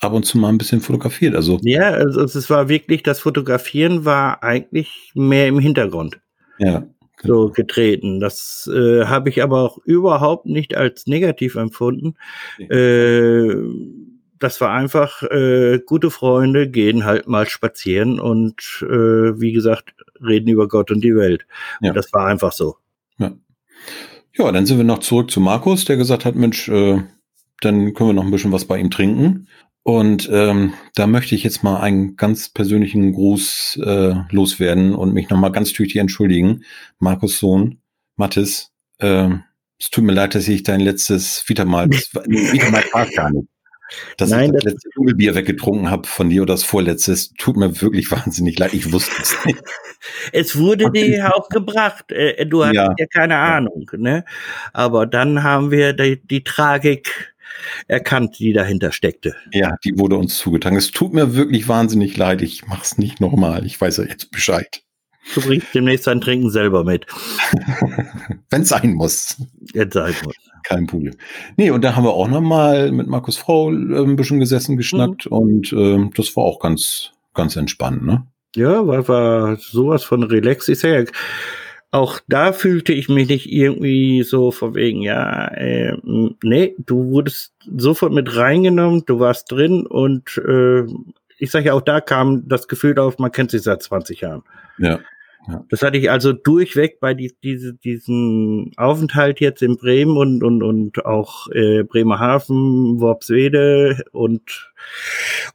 ab 0.00 0.12
und 0.12 0.24
zu 0.24 0.38
mal 0.38 0.48
ein 0.48 0.58
bisschen 0.58 0.80
fotografiert. 0.80 1.34
Also 1.34 1.58
Ja, 1.62 1.90
also 1.90 2.22
es 2.22 2.50
war 2.50 2.68
wirklich, 2.68 3.02
das 3.02 3.20
Fotografieren 3.20 4.04
war 4.04 4.42
eigentlich 4.42 5.12
mehr 5.14 5.48
im 5.48 5.58
Hintergrund. 5.58 6.20
ja, 6.58 6.86
so 7.22 7.50
getreten. 7.50 8.20
Das 8.20 8.70
äh, 8.72 9.04
habe 9.06 9.28
ich 9.28 9.42
aber 9.42 9.62
auch 9.62 9.78
überhaupt 9.84 10.46
nicht 10.46 10.76
als 10.76 11.06
negativ 11.06 11.54
empfunden. 11.54 12.16
Äh, 12.58 13.54
das 14.38 14.60
war 14.60 14.70
einfach, 14.70 15.22
äh, 15.22 15.80
gute 15.86 16.10
Freunde 16.10 16.68
gehen 16.68 17.04
halt 17.04 17.26
mal 17.26 17.46
spazieren 17.46 18.20
und 18.20 18.82
äh, 18.82 19.40
wie 19.40 19.52
gesagt, 19.52 19.94
reden 20.20 20.48
über 20.48 20.68
Gott 20.68 20.90
und 20.90 21.02
die 21.02 21.16
Welt. 21.16 21.46
Ja. 21.80 21.90
Und 21.90 21.96
das 21.96 22.12
war 22.12 22.26
einfach 22.26 22.52
so. 22.52 22.76
Ja, 24.36 24.50
dann 24.50 24.66
sind 24.66 24.78
wir 24.78 24.84
noch 24.84 24.98
zurück 24.98 25.30
zu 25.30 25.40
Markus, 25.40 25.84
der 25.84 25.96
gesagt 25.96 26.24
hat, 26.24 26.34
Mensch, 26.34 26.68
äh, 26.68 27.02
dann 27.60 27.94
können 27.94 28.10
wir 28.10 28.14
noch 28.14 28.24
ein 28.24 28.30
bisschen 28.30 28.52
was 28.52 28.64
bei 28.64 28.78
ihm 28.78 28.90
trinken. 28.90 29.48
Und 29.84 30.28
ähm, 30.32 30.72
da 30.94 31.06
möchte 31.06 31.34
ich 31.34 31.44
jetzt 31.44 31.62
mal 31.62 31.78
einen 31.80 32.16
ganz 32.16 32.48
persönlichen 32.48 33.12
Gruß 33.12 33.80
äh, 33.84 34.14
loswerden 34.30 34.94
und 34.94 35.12
mich 35.12 35.28
nochmal 35.28 35.52
ganz 35.52 35.72
tüchtig 35.72 35.96
entschuldigen. 36.00 36.64
Markus 36.98 37.38
Sohn, 37.38 37.78
Mathis, 38.16 38.70
äh, 38.98 39.28
es 39.78 39.90
tut 39.90 40.04
mir 40.04 40.12
leid, 40.14 40.34
dass 40.34 40.48
ich 40.48 40.62
dein 40.62 40.80
letztes 40.80 41.44
das 41.46 42.14
war- 42.14 42.22
nee, 42.26 42.50
Vitamal 42.52 42.84
war 42.92 43.06
gar 43.10 43.30
nicht. 43.30 43.46
Dass 44.16 44.30
Nein, 44.30 44.46
ich 44.46 44.52
das 44.52 44.64
das- 44.64 44.72
letzte 44.74 44.88
Dunkelbier 44.94 45.34
weggetrunken 45.34 45.90
habe 45.90 46.06
von 46.08 46.30
dir 46.30 46.42
oder 46.42 46.54
das 46.54 46.64
vorletzte, 46.64 47.12
es 47.12 47.32
tut 47.34 47.56
mir 47.56 47.80
wirklich 47.82 48.10
wahnsinnig 48.10 48.58
leid, 48.58 48.72
ich 48.74 48.92
wusste 48.92 49.20
es 49.22 49.36
nicht. 49.44 49.58
Es 50.32 50.58
wurde 50.58 50.90
dir 50.90 51.34
auch 51.34 51.48
gebracht. 51.48 52.12
Äh, 52.12 52.44
du 52.44 52.62
hattest 52.62 52.76
ja, 52.76 52.94
Ja. 52.98 53.06
keine 53.06 53.38
Ahnung, 53.38 53.90
ne? 53.96 54.26
Aber 54.74 55.06
dann 55.06 55.42
haben 55.42 55.70
wir 55.70 55.94
die, 55.94 56.20
die 56.26 56.44
Tragik 56.44 57.34
erkannt, 57.88 58.38
die 58.38 58.52
dahinter 58.52 58.92
steckte. 58.92 59.34
Ja, 59.52 59.76
die 59.82 59.98
wurde 59.98 60.16
uns 60.16 60.36
zugetragen. 60.36 60.76
Es 60.76 60.90
tut 60.90 61.14
mir 61.14 61.34
wirklich 61.34 61.68
wahnsinnig 61.68 62.18
leid. 62.18 62.42
Ich 62.42 62.66
mach's 62.66 62.98
nicht 62.98 63.18
nochmal. 63.20 63.64
Ich 63.64 63.80
weiß 63.80 63.96
ja 63.96 64.04
jetzt 64.04 64.30
Bescheid. 64.30 64.82
Du 65.34 65.40
bringst 65.40 65.68
demnächst 65.74 66.06
dein 66.06 66.20
Trinken 66.20 66.50
selber 66.50 66.84
mit. 66.84 67.06
Wenn 68.50 68.64
sein 68.66 68.92
muss. 68.92 69.38
Jetzt 69.72 69.94
sag 69.94 70.22
mal. 70.22 70.34
Kein 70.64 70.86
Problem. 70.86 71.14
Nee, 71.56 71.70
und 71.70 71.84
da 71.84 71.94
haben 71.94 72.04
wir 72.04 72.14
auch 72.14 72.28
nochmal 72.28 72.90
mit 72.90 73.06
Markus 73.06 73.36
Frau 73.36 73.70
äh, 73.70 73.74
ein 73.74 74.16
bisschen 74.16 74.40
gesessen, 74.40 74.76
geschnackt 74.76 75.26
und 75.26 75.72
ähm, 75.72 76.10
das 76.16 76.34
war 76.36 76.44
auch 76.44 76.58
ganz, 76.58 77.12
ganz 77.34 77.54
entspannt, 77.56 78.04
ne? 78.04 78.26
Ja, 78.56 78.86
war, 78.86 79.06
war 79.08 79.56
sowas 79.56 80.04
von 80.04 80.22
relax. 80.22 80.68
Ich 80.68 80.78
sag 80.78 80.90
ja, 80.90 81.04
auch 81.90 82.20
da 82.28 82.52
fühlte 82.52 82.92
ich 82.92 83.08
mich 83.08 83.28
nicht 83.28 83.52
irgendwie 83.52 84.22
so 84.22 84.50
von 84.50 84.74
wegen, 84.74 85.02
ja, 85.02 85.48
äh, 85.48 85.96
nee, 86.42 86.74
du 86.78 87.10
wurdest 87.10 87.54
sofort 87.76 88.12
mit 88.12 88.34
reingenommen, 88.34 89.04
du 89.06 89.20
warst 89.20 89.52
drin 89.52 89.86
und 89.86 90.38
äh, 90.38 90.84
ich 91.38 91.50
sag 91.50 91.64
ja, 91.64 91.74
auch 91.74 91.82
da 91.82 92.00
kam 92.00 92.48
das 92.48 92.68
Gefühl 92.68 92.98
auf, 92.98 93.18
man 93.18 93.32
kennt 93.32 93.50
sich 93.50 93.62
seit 93.62 93.82
20 93.82 94.22
Jahren. 94.22 94.42
Ja. 94.78 94.98
Das 95.68 95.82
hatte 95.82 95.98
ich 95.98 96.10
also 96.10 96.32
durchweg 96.32 97.00
bei 97.00 97.12
die, 97.12 97.34
diese, 97.42 97.74
diesem 97.74 98.72
Aufenthalt 98.76 99.40
jetzt 99.40 99.62
in 99.62 99.76
Bremen 99.76 100.16
und, 100.16 100.42
und, 100.42 100.62
und 100.62 101.04
auch 101.04 101.48
äh, 101.50 101.82
Bremerhaven, 101.82 103.00
Worpswede 103.00 104.04
und 104.12 104.72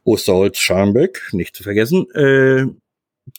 Osterholz, 0.04 0.58
Scharnbeck, 0.58 1.30
nicht 1.32 1.56
zu 1.56 1.64
vergessen, 1.64 2.08
äh, 2.12 2.66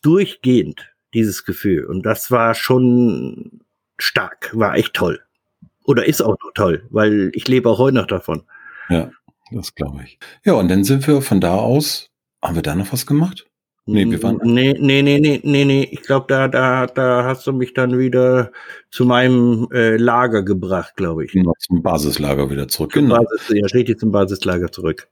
durchgehend 0.02 0.94
dieses 1.14 1.46
Gefühl. 1.46 1.86
Und 1.86 2.06
das 2.06 2.32
war 2.32 2.54
schon 2.54 3.62
stark, 3.98 4.52
war 4.54 4.76
echt 4.76 4.94
toll. 4.94 5.22
Oder 5.86 6.06
ist 6.06 6.22
auch 6.22 6.38
noch 6.44 6.52
toll, 6.54 6.86
weil 6.90 7.32
ich 7.34 7.48
lebe 7.48 7.70
auch 7.70 7.80
heute 7.80 7.96
noch 7.96 8.08
davon. 8.08 8.44
Ja, 8.90 9.12
das 9.52 9.74
glaube 9.74 10.04
ich. 10.04 10.20
Ja, 10.44 10.54
und 10.54 10.68
dann 10.68 10.84
sind 10.84 11.08
wir 11.08 11.22
von 11.22 11.40
da 11.40 11.56
aus, 11.56 12.10
haben 12.42 12.56
wir 12.56 12.62
da 12.62 12.76
noch 12.76 12.92
was 12.92 13.06
gemacht? 13.06 13.48
Nee, 13.94 14.10
wir 14.10 14.22
waren- 14.24 14.40
Nee, 14.44 14.76
nee, 14.80 15.02
nee, 15.02 15.20
nee, 15.20 15.40
nee, 15.44 15.66
nee. 15.66 15.88
Ich 15.92 16.02
glaube, 16.02 16.26
da, 16.30 16.48
da, 16.48 16.88
da 16.88 17.24
hast 17.24 17.46
du 17.48 17.54
mich 17.54 17.74
dann 17.74 17.98
wieder 17.98 18.52
zu 18.90 19.06
meinem 19.06 19.68
äh, 19.74 19.98
Lager 19.98 20.44
gebracht, 20.44 20.96
glaube 20.96 21.26
ich. 21.26 21.34
Noch 21.36 21.54
zum 21.60 21.82
Basislager 21.82 22.50
wieder 22.50 22.68
zurück. 22.68 22.94
Zum 22.94 23.04
Genau. 23.10 23.24
Basis, 23.24 23.50
ja, 23.54 23.66
richtig 23.74 24.00
zum 24.00 24.12
Basislager 24.12 24.72
zurück. 24.72 25.08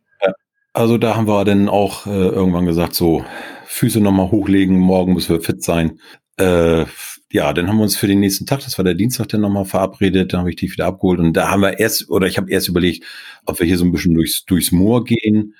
Also 0.73 0.99
da 0.99 1.15
haben 1.15 1.27
wir 1.27 1.43
dann 1.45 1.67
auch 1.67 2.05
äh, 2.05 2.09
irgendwann 2.27 2.65
gesagt, 2.67 2.93
so 2.93 3.25
Füße 3.65 3.99
nochmal 3.99 4.29
hochlegen, 4.29 4.77
morgen 4.77 5.13
müssen 5.13 5.33
wir 5.35 5.41
fit 5.41 5.63
sein. 5.63 5.99
Äh, 6.37 6.85
ja, 7.31 7.53
dann 7.53 7.67
haben 7.67 7.77
wir 7.77 7.83
uns 7.83 7.97
für 7.97 8.05
den 8.07 8.19
nächsten 8.19 8.45
Tag, 8.45 8.59
das 8.63 8.77
war 8.77 8.85
der 8.85 8.93
Dienstag, 8.93 9.27
dann 9.29 9.41
nochmal 9.41 9.65
verabredet, 9.65 10.31
dann 10.31 10.41
habe 10.41 10.51
ich 10.51 10.55
die 10.55 10.71
wieder 10.71 10.85
abgeholt 10.85 11.19
und 11.19 11.33
da 11.33 11.49
haben 11.49 11.61
wir 11.61 11.79
erst, 11.79 12.09
oder 12.11 12.27
ich 12.27 12.37
habe 12.37 12.51
erst 12.51 12.69
überlegt, 12.69 13.03
ob 13.45 13.59
wir 13.59 13.65
hier 13.65 13.77
so 13.77 13.83
ein 13.85 13.91
bisschen 13.91 14.13
durchs, 14.13 14.45
durchs 14.45 14.71
Moor 14.71 15.03
gehen. 15.05 15.55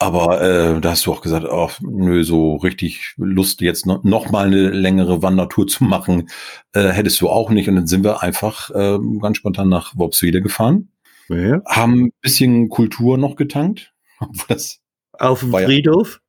Aber 0.00 0.40
äh, 0.40 0.80
da 0.80 0.90
hast 0.90 1.06
du 1.06 1.12
auch 1.12 1.22
gesagt, 1.22 1.44
ach, 1.50 1.80
nö, 1.80 2.22
so 2.22 2.54
richtig 2.56 3.14
Lust, 3.16 3.60
jetzt 3.60 3.84
noch, 3.84 4.04
noch 4.04 4.30
mal 4.30 4.46
eine 4.46 4.70
längere 4.70 5.22
Wandertour 5.22 5.66
zu 5.66 5.82
machen, 5.84 6.28
äh, 6.72 6.88
hättest 6.90 7.20
du 7.20 7.28
auch 7.28 7.50
nicht. 7.50 7.68
Und 7.68 7.74
dann 7.76 7.86
sind 7.88 8.04
wir 8.04 8.22
einfach 8.22 8.70
äh, 8.70 8.98
ganz 9.20 9.38
spontan 9.38 9.68
nach 9.68 9.96
Worpswede 9.96 10.40
gefahren, 10.40 10.90
Ja. 11.28 11.60
haben 11.66 12.04
ein 12.06 12.12
bisschen 12.20 12.68
Kultur 12.68 13.18
noch 13.18 13.34
getankt. 13.34 13.92
Auf 15.18 15.40
dem 15.40 15.50
War 15.52 15.62
ja- 15.62 15.66
Friedhof. 15.66 16.20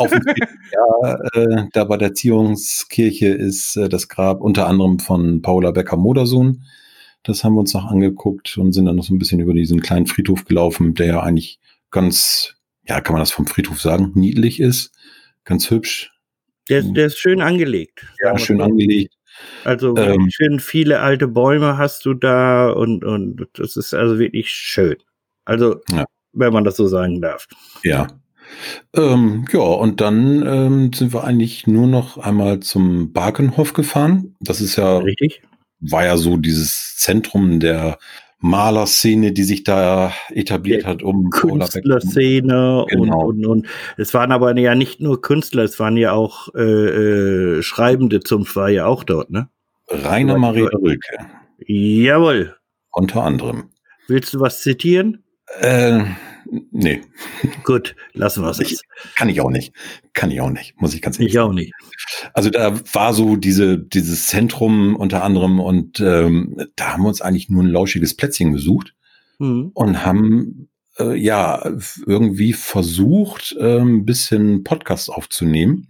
auf 0.00 0.10
dem 0.10 0.22
ja, 0.72 1.14
äh, 1.34 1.64
da 1.72 1.84
bei 1.84 1.96
der 1.96 2.14
Ziehungskirche 2.14 3.28
ist 3.28 3.76
äh, 3.76 3.88
das 3.88 4.08
Grab 4.08 4.40
unter 4.40 4.66
anderem 4.66 4.98
von 4.98 5.42
Paula 5.42 5.70
Becker-Modersohn. 5.70 6.64
Das 7.22 7.44
haben 7.44 7.54
wir 7.54 7.60
uns 7.60 7.72
noch 7.72 7.86
angeguckt 7.86 8.58
und 8.58 8.72
sind 8.72 8.86
dann 8.86 8.96
noch 8.96 9.04
so 9.04 9.14
ein 9.14 9.18
bisschen 9.20 9.38
über 9.38 9.54
diesen 9.54 9.80
kleinen 9.80 10.06
Friedhof 10.08 10.44
gelaufen, 10.44 10.94
der 10.94 11.06
ja 11.06 11.20
eigentlich 11.22 11.60
ganz, 11.92 12.54
ja, 12.86 13.00
kann 13.00 13.12
man 13.14 13.20
das 13.20 13.32
vom 13.32 13.46
Friedhof 13.46 13.80
sagen, 13.80 14.12
niedlich 14.14 14.60
ist. 14.60 14.92
Ganz 15.44 15.70
hübsch. 15.70 16.12
Der, 16.68 16.78
ist- 16.80 16.92
der 16.94 17.06
ist 17.06 17.18
schön 17.18 17.40
angelegt. 17.40 18.06
Ja, 18.22 18.38
schön 18.38 18.58
so. 18.58 18.64
angelegt. 18.64 19.14
Also 19.64 19.96
Ähm, 19.96 20.28
schön 20.30 20.60
viele 20.60 21.00
alte 21.00 21.26
Bäume 21.26 21.78
hast 21.78 22.04
du 22.04 22.14
da 22.14 22.68
und, 22.70 23.02
und 23.04 23.46
das 23.54 23.76
ist 23.76 23.94
also 23.94 24.18
wirklich 24.18 24.50
schön. 24.50 24.96
Also 25.44 25.80
Ja. 25.90 26.04
wenn 26.32 26.52
man 26.52 26.64
das 26.64 26.76
so 26.76 26.86
sagen 26.86 27.20
darf. 27.20 27.46
Ja. 27.82 28.06
Ähm, 28.94 29.46
ja, 29.52 29.60
und 29.60 30.00
dann 30.00 30.46
ähm, 30.46 30.92
sind 30.92 31.12
wir 31.14 31.24
eigentlich 31.24 31.66
nur 31.66 31.86
noch 31.86 32.18
einmal 32.18 32.60
zum 32.60 33.12
Barkenhof 33.12 33.72
gefahren. 33.72 34.36
Das 34.40 34.60
ist 34.60 34.76
ja, 34.76 34.98
Richtig? 34.98 35.42
war 35.80 36.04
ja 36.04 36.16
so 36.16 36.36
dieses 36.36 36.96
Zentrum 36.98 37.58
der 37.58 37.98
Malerszene, 38.42 39.32
die 39.32 39.44
sich 39.44 39.64
da 39.64 40.12
etabliert 40.30 40.84
hat, 40.84 41.02
um 41.02 41.30
Künstlerszene 41.30 42.84
Genau. 42.88 43.26
und, 43.26 43.44
und, 43.44 43.46
und 43.46 43.66
es 43.96 44.12
waren 44.14 44.32
aber 44.32 44.56
ja 44.58 44.74
nicht 44.74 45.00
nur 45.00 45.22
Künstler, 45.22 45.62
es 45.62 45.78
waren 45.78 45.96
ja 45.96 46.12
auch 46.12 46.48
äh, 46.54 46.60
äh, 47.58 47.62
Schreibende 47.62 48.20
Zunft 48.20 48.54
war 48.56 48.68
ja 48.68 48.86
auch 48.86 49.04
dort, 49.04 49.30
ne? 49.30 49.48
Rainer 49.88 50.38
Maria 50.38 50.68
Rilke, 50.68 51.18
Jawohl. 51.66 52.56
unter 52.90 53.22
anderem. 53.22 53.70
Willst 54.08 54.34
du 54.34 54.40
was 54.40 54.60
zitieren? 54.62 55.22
Äh, 55.60 56.04
nee, 56.70 57.00
Gut, 57.64 57.96
lassen 58.12 58.42
wir 58.42 58.50
es. 58.50 58.60
Ich- 58.60 58.80
kann 59.16 59.28
ich 59.28 59.40
auch 59.40 59.50
nicht. 59.50 59.72
Kann 60.12 60.30
ich 60.30 60.40
auch 60.40 60.50
nicht, 60.50 60.80
muss 60.80 60.94
ich 60.94 61.00
ganz 61.02 61.18
ehrlich 61.18 61.34
Ich 61.34 61.38
auch 61.40 61.52
nicht. 61.52 61.72
Also 62.34 62.50
da 62.50 62.78
war 62.92 63.14
so 63.14 63.36
diese, 63.36 63.78
dieses 63.78 64.26
Zentrum 64.28 64.94
unter 64.96 65.24
anderem 65.24 65.58
und 65.60 65.98
ähm, 66.00 66.56
da 66.76 66.92
haben 66.92 67.02
wir 67.02 67.08
uns 67.08 67.20
eigentlich 67.22 67.48
nur 67.48 67.62
ein 67.62 67.68
lauschiges 67.68 68.16
Plätzchen 68.16 68.52
gesucht 68.52 68.94
Hm. 69.38 69.70
und 69.74 70.04
haben 70.04 70.68
äh, 70.98 71.14
ja 71.18 71.64
irgendwie 72.06 72.52
versucht, 72.52 73.56
äh, 73.58 73.78
ein 73.80 74.04
bisschen 74.04 74.62
Podcast 74.62 75.08
aufzunehmen. 75.10 75.88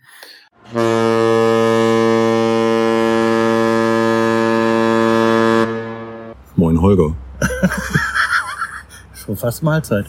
Moin 6.56 6.80
Holger. 6.80 7.16
Schon 9.14 9.36
fast 9.36 9.62
Mahlzeit. 9.62 10.06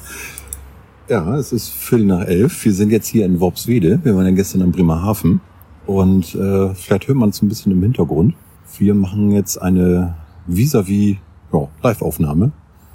Ja, 1.10 1.36
es 1.36 1.52
ist 1.52 1.68
Viertel 1.68 2.06
nach 2.06 2.22
elf. 2.22 2.64
Wir 2.64 2.74
sind 2.74 2.90
jetzt 2.90 3.08
hier 3.08 3.26
in 3.26 3.42
Worpswede. 3.42 4.00
Wir 4.04 4.16
waren 4.16 4.26
ja 4.26 4.32
gestern 4.32 4.62
in 4.62 4.72
Bremerhaven. 4.72 5.42
Und 5.86 6.34
äh, 6.34 6.74
vielleicht 6.76 7.10
hört 7.10 7.18
man 7.18 7.28
es 7.28 7.42
ein 7.42 7.50
bisschen 7.50 7.74
im 7.74 7.84
Hintergrund. 7.84 8.36
Wir 8.78 8.96
machen 8.96 9.32
jetzt 9.32 9.62
eine 9.62 10.16
vis-à-vis 10.48 11.18
ja, 11.52 11.68
Live-Aufnahme. 11.82 12.54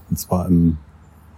Und 0.08 0.18
zwar 0.18 0.46
im, 0.46 0.78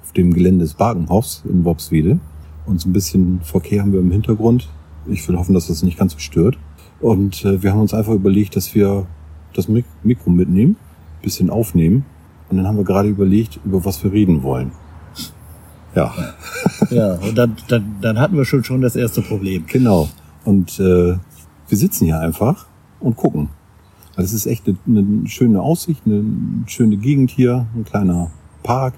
auf 0.00 0.12
dem 0.12 0.32
Gelände 0.32 0.64
des 0.64 0.74
Bargenhofs 0.74 1.42
in 1.44 1.64
Worpswede. 1.64 2.20
Und 2.66 2.80
so 2.80 2.88
ein 2.88 2.92
bisschen 2.92 3.40
Verkehr 3.42 3.82
haben 3.82 3.92
wir 3.92 3.98
im 3.98 4.12
Hintergrund. 4.12 4.68
Ich 5.08 5.28
will 5.28 5.36
hoffen, 5.36 5.54
dass 5.54 5.66
das 5.66 5.82
nicht 5.82 5.98
ganz 5.98 6.12
so 6.12 6.20
stört. 6.20 6.56
Und 7.00 7.44
äh, 7.44 7.64
wir 7.64 7.72
haben 7.72 7.80
uns 7.80 7.94
einfach 7.94 8.12
überlegt, 8.12 8.54
dass 8.54 8.76
wir 8.76 9.08
das 9.54 9.66
Mik 9.66 9.86
Mikro 10.04 10.30
mitnehmen, 10.30 10.76
bisschen 11.20 11.50
aufnehmen. 11.50 12.04
Und 12.48 12.58
dann 12.58 12.68
haben 12.68 12.76
wir 12.76 12.84
gerade 12.84 13.08
überlegt, 13.08 13.58
über 13.64 13.84
was 13.84 14.04
wir 14.04 14.12
reden 14.12 14.44
wollen. 14.44 14.70
Ja. 15.94 16.12
Ja, 16.90 17.14
und 17.14 17.38
dann, 17.38 17.56
dann, 17.68 17.96
dann 18.00 18.18
hatten 18.18 18.36
wir 18.36 18.44
schon 18.44 18.64
schon 18.64 18.80
das 18.80 18.96
erste 18.96 19.22
Problem. 19.22 19.64
Genau. 19.68 20.08
Und 20.44 20.80
äh, 20.80 21.16
wir 21.68 21.78
sitzen 21.78 22.06
hier 22.06 22.18
einfach 22.18 22.66
und 22.98 23.16
gucken. 23.16 23.50
Also 24.16 24.34
es 24.34 24.44
ist 24.44 24.46
echt 24.46 24.66
eine, 24.66 24.76
eine 24.86 25.28
schöne 25.28 25.60
Aussicht, 25.60 26.02
eine 26.04 26.24
schöne 26.66 26.96
Gegend 26.96 27.30
hier, 27.30 27.66
ein 27.76 27.84
kleiner 27.84 28.32
Park. 28.62 28.94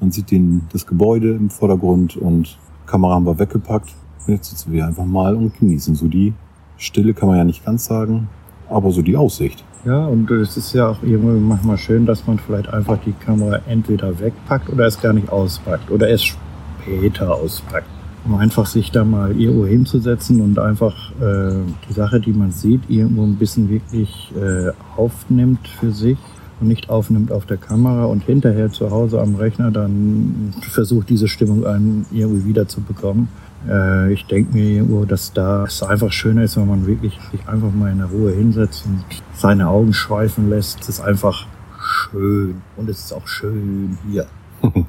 Man 0.00 0.10
sieht 0.10 0.32
den, 0.32 0.62
das 0.72 0.86
Gebäude 0.86 1.32
im 1.32 1.48
Vordergrund 1.48 2.16
und 2.16 2.58
Kamera 2.86 3.14
haben 3.14 3.26
wir 3.26 3.38
weggepackt. 3.38 3.94
Und 4.26 4.34
jetzt 4.34 4.50
sitzen 4.50 4.72
wir 4.72 4.86
einfach 4.86 5.04
mal 5.04 5.36
und 5.36 5.58
genießen 5.58 5.94
so 5.94 6.08
die 6.08 6.34
Stille, 6.76 7.14
kann 7.14 7.28
man 7.28 7.38
ja 7.38 7.44
nicht 7.44 7.64
ganz 7.64 7.84
sagen, 7.84 8.28
aber 8.68 8.90
so 8.90 9.02
die 9.02 9.16
Aussicht. 9.16 9.64
Ja, 9.84 10.06
und 10.06 10.30
es 10.30 10.56
ist 10.56 10.72
ja 10.74 10.88
auch 10.88 11.02
irgendwie 11.02 11.40
manchmal 11.40 11.76
schön, 11.76 12.06
dass 12.06 12.24
man 12.26 12.38
vielleicht 12.38 12.72
einfach 12.72 12.98
die 13.04 13.12
Kamera 13.12 13.60
entweder 13.66 14.20
wegpackt 14.20 14.70
oder 14.70 14.86
es 14.86 15.00
gar 15.00 15.12
nicht 15.12 15.28
auspackt 15.28 15.90
oder 15.90 16.06
erst 16.06 16.26
später 16.26 17.34
auspackt. 17.34 17.88
Um 18.24 18.36
einfach 18.36 18.66
sich 18.66 18.92
da 18.92 19.04
mal 19.04 19.32
irgendwo 19.36 19.66
hinzusetzen 19.66 20.40
und 20.40 20.56
einfach 20.60 21.10
äh, 21.20 21.54
die 21.88 21.92
Sache, 21.92 22.20
die 22.20 22.32
man 22.32 22.52
sieht, 22.52 22.82
irgendwo 22.88 23.24
ein 23.24 23.34
bisschen 23.34 23.68
wirklich 23.68 24.32
äh, 24.36 24.70
aufnimmt 24.96 25.66
für 25.66 25.90
sich 25.90 26.18
und 26.60 26.68
nicht 26.68 26.88
aufnimmt 26.88 27.32
auf 27.32 27.46
der 27.46 27.56
Kamera 27.56 28.04
und 28.04 28.22
hinterher 28.22 28.70
zu 28.70 28.92
Hause 28.92 29.20
am 29.20 29.34
Rechner 29.34 29.72
dann 29.72 30.54
versucht, 30.60 31.10
diese 31.10 31.26
Stimmung 31.26 31.66
einen 31.66 32.06
irgendwie 32.12 32.44
wieder 32.44 32.68
zu 32.68 32.80
bekommen. 32.80 33.28
Äh, 33.68 34.12
ich 34.12 34.26
denke 34.26 34.52
mir 34.52 34.64
irgendwo, 34.64 35.04
dass 35.04 35.32
da 35.32 35.64
es 35.64 35.82
einfach 35.82 36.12
schöner 36.12 36.42
ist, 36.42 36.56
wenn 36.56 36.68
man 36.68 36.86
wirklich 36.86 37.18
sich 37.30 37.46
einfach 37.46 37.72
mal 37.72 37.90
in 37.92 37.98
der 37.98 38.08
Ruhe 38.08 38.32
hinsetzt 38.32 38.84
und 38.86 39.04
seine 39.34 39.68
Augen 39.68 39.92
schweifen 39.92 40.50
lässt. 40.50 40.80
Es 40.80 40.88
ist 40.88 41.00
einfach 41.00 41.46
schön 41.80 42.62
und 42.76 42.88
es 42.88 43.04
ist 43.04 43.12
auch 43.12 43.26
schön 43.26 43.98
hier. 44.10 44.26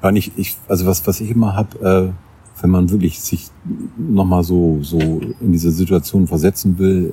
Ja, 0.00 0.12
ich, 0.12 0.30
ich, 0.36 0.56
also 0.68 0.86
was, 0.86 1.04
was 1.08 1.20
ich 1.20 1.32
immer 1.32 1.56
hab, 1.56 1.74
äh, 1.82 2.12
wenn 2.60 2.70
man 2.70 2.88
wirklich 2.90 3.20
sich 3.20 3.48
nochmal 3.96 4.44
so, 4.44 4.78
so 4.82 4.98
in 4.98 5.50
diese 5.50 5.72
Situation 5.72 6.28
versetzen 6.28 6.78
will, 6.78 7.12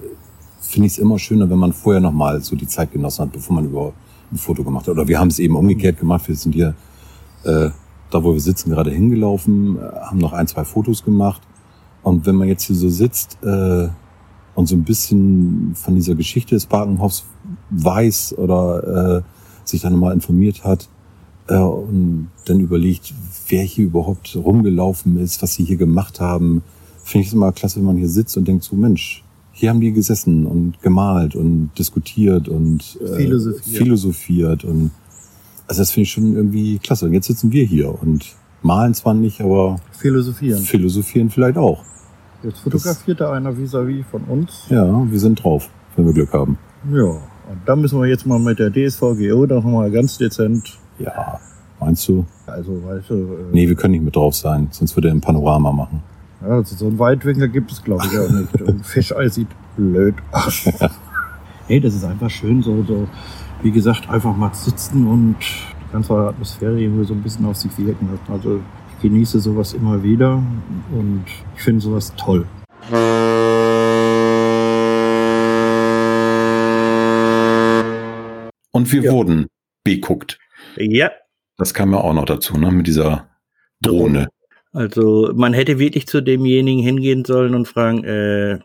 finde 0.61 0.87
ich 0.87 0.93
es 0.93 0.99
immer 0.99 1.17
schöner, 1.17 1.49
wenn 1.49 1.57
man 1.57 1.73
vorher 1.73 2.01
nochmal 2.01 2.41
so 2.41 2.55
die 2.55 2.67
Zeit 2.67 2.91
genossen 2.91 3.23
hat, 3.23 3.31
bevor 3.31 3.55
man 3.55 3.65
über 3.65 3.93
ein 4.31 4.37
Foto 4.37 4.63
gemacht 4.63 4.87
hat. 4.87 4.91
Oder 4.91 5.07
wir 5.07 5.19
haben 5.19 5.29
es 5.29 5.39
eben 5.39 5.55
umgekehrt 5.55 5.99
gemacht. 5.99 6.27
Wir 6.27 6.35
sind 6.35 6.53
hier, 6.53 6.75
äh, 7.43 7.69
da 8.15 8.23
wo 8.23 8.33
wir 8.33 8.41
sitzen, 8.41 8.69
gerade 8.69 8.91
hingelaufen, 8.91 9.77
äh, 9.77 9.81
haben 9.81 10.17
noch 10.17 10.33
ein, 10.33 10.47
zwei 10.47 10.63
Fotos 10.63 11.03
gemacht. 11.03 11.41
Und 12.03 12.25
wenn 12.25 12.35
man 12.35 12.47
jetzt 12.47 12.63
hier 12.63 12.75
so 12.75 12.89
sitzt 12.89 13.37
äh, 13.43 13.87
und 14.55 14.67
so 14.67 14.75
ein 14.75 14.83
bisschen 14.83 15.73
von 15.75 15.95
dieser 15.95 16.15
Geschichte 16.15 16.55
des 16.55 16.65
Barkenhofs 16.65 17.25
weiß 17.71 18.37
oder 18.37 19.17
äh, 19.17 19.21
sich 19.67 19.81
dann 19.81 19.93
nochmal 19.93 20.13
informiert 20.13 20.63
hat, 20.63 20.87
äh, 21.47 21.57
und 21.57 22.29
dann 22.45 22.59
überlegt, 22.59 23.13
wer 23.47 23.63
hier 23.63 23.85
überhaupt 23.85 24.35
rumgelaufen 24.35 25.17
ist, 25.17 25.41
was 25.41 25.53
sie 25.55 25.63
hier 25.63 25.77
gemacht 25.77 26.19
haben, 26.19 26.63
finde 27.03 27.21
ich 27.21 27.27
es 27.27 27.33
immer 27.33 27.51
klasse, 27.51 27.77
wenn 27.77 27.85
man 27.85 27.97
hier 27.97 28.09
sitzt 28.09 28.35
und 28.37 28.47
denkt 28.47 28.63
so, 28.63 28.75
Mensch, 28.75 29.23
hier 29.51 29.69
haben 29.69 29.79
die 29.79 29.93
gesessen 29.93 30.45
und 30.45 30.81
gemalt 30.81 31.35
und 31.35 31.71
diskutiert 31.77 32.49
und 32.49 32.97
äh, 33.01 33.15
Philosophiert. 33.15 33.77
philosophiert 33.77 34.63
und 34.65 34.91
also 35.67 35.81
das 35.81 35.91
finde 35.91 36.03
ich 36.03 36.11
schon 36.11 36.35
irgendwie 36.35 36.79
klasse. 36.79 37.05
Und 37.05 37.13
jetzt 37.13 37.27
sitzen 37.27 37.51
wir 37.51 37.63
hier 37.65 38.01
und 38.01 38.25
malen 38.61 38.93
zwar 38.93 39.13
nicht, 39.13 39.41
aber 39.41 39.77
Philosophieren. 39.91 40.61
philosophieren 40.61 41.29
vielleicht 41.29 41.57
auch. 41.57 41.83
Jetzt 42.43 42.59
fotografiert 42.59 43.21
da 43.21 43.31
einer 43.31 43.51
vis-à-vis 43.57 44.05
von 44.11 44.23
uns. 44.25 44.65
Ja, 44.69 45.03
wir 45.09 45.19
sind 45.19 45.43
drauf, 45.43 45.69
wenn 45.95 46.05
wir 46.05 46.13
Glück 46.13 46.33
haben. 46.33 46.57
Ja, 46.93 47.03
und 47.03 47.59
da 47.65 47.75
müssen 47.75 47.99
wir 47.99 48.07
jetzt 48.07 48.25
mal 48.27 48.39
mit 48.39 48.59
der 48.59 48.71
DSVGO 48.71 49.45
doch 49.47 49.63
mal 49.63 49.89
ganz 49.91 50.17
dezent, 50.17 50.77
Ja, 50.99 51.39
meinst 51.79 52.07
du? 52.07 52.25
also 52.47 52.83
weißt 52.85 53.09
du, 53.09 53.13
äh, 53.15 53.27
Nee, 53.53 53.67
wir 53.67 53.75
können 53.75 53.93
nicht 53.93 54.03
mit 54.03 54.15
drauf 54.15 54.35
sein, 54.35 54.67
sonst 54.71 54.95
würde 54.95 55.07
er 55.09 55.15
ein 55.15 55.21
Panorama 55.21 55.71
machen. 55.71 56.03
ja, 56.41 56.49
also 56.49 56.75
so 56.75 56.85
einen 56.87 56.99
Weitwinkel 56.99 57.49
gibt 57.49 57.71
es 57.71 57.83
glaube 57.83 58.03
ich 58.11 58.19
auch 58.19 58.29
nicht. 58.29 58.61
Und 58.67 58.85
Fischei 58.85 59.27
sieht 59.29 59.47
blöd 59.75 60.13
aus. 60.31 60.65
nee, 61.67 61.79
das 61.79 61.95
ist 61.95 62.03
einfach 62.03 62.29
schön, 62.29 62.61
so, 62.61 62.83
so, 62.83 63.07
wie 63.61 63.71
gesagt, 63.71 64.09
einfach 64.09 64.35
mal 64.35 64.53
sitzen 64.53 65.07
und 65.07 65.35
die 65.39 65.91
ganze 65.93 66.13
Atmosphäre 66.13 66.79
irgendwie 66.79 67.05
so 67.05 67.13
ein 67.13 67.21
bisschen 67.21 67.45
auf 67.45 67.55
sich 67.57 67.75
wirken 67.77 68.09
lassen. 68.11 68.31
Also 68.31 68.59
ich 68.95 69.01
genieße 69.01 69.39
sowas 69.39 69.73
immer 69.73 70.01
wieder 70.03 70.41
und 70.91 71.23
ich 71.55 71.61
finde 71.61 71.81
sowas 71.81 72.13
toll. 72.15 72.45
Und 78.71 78.91
wir 78.91 79.03
Ja. 79.03 79.11
wurden 79.11 79.47
beguckt. 79.83 80.37
Ja, 80.77 81.11
Das 81.57 81.73
kam 81.73 81.93
ja 81.93 81.99
auch 82.01 82.13
noch 82.13 82.25
dazu, 82.25 82.57
ne, 82.57 82.69
mit 82.69 82.85
dieser 82.87 83.29
Drohne. 83.81 84.27
also 84.73 85.31
man 85.33 85.53
hätte 85.53 85.79
wirklich 85.79 86.05
zu 86.05 86.19
demjenigen 86.21 86.83
hingehen 86.83 87.23
sollen 87.23 87.55
und 87.55 87.65
fragen, 87.65 88.03
äh, 88.03 88.59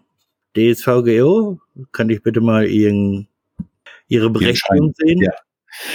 DSVGO, 0.56 1.60
kann 1.92 2.10
ich 2.10 2.20
bitte 2.24 2.40
mal 2.40 2.66
ihren, 2.66 3.28
ihre 4.10 4.28
Berechtigung 4.28 4.92
sehen? 4.96 5.22
Ja. 5.22 5.32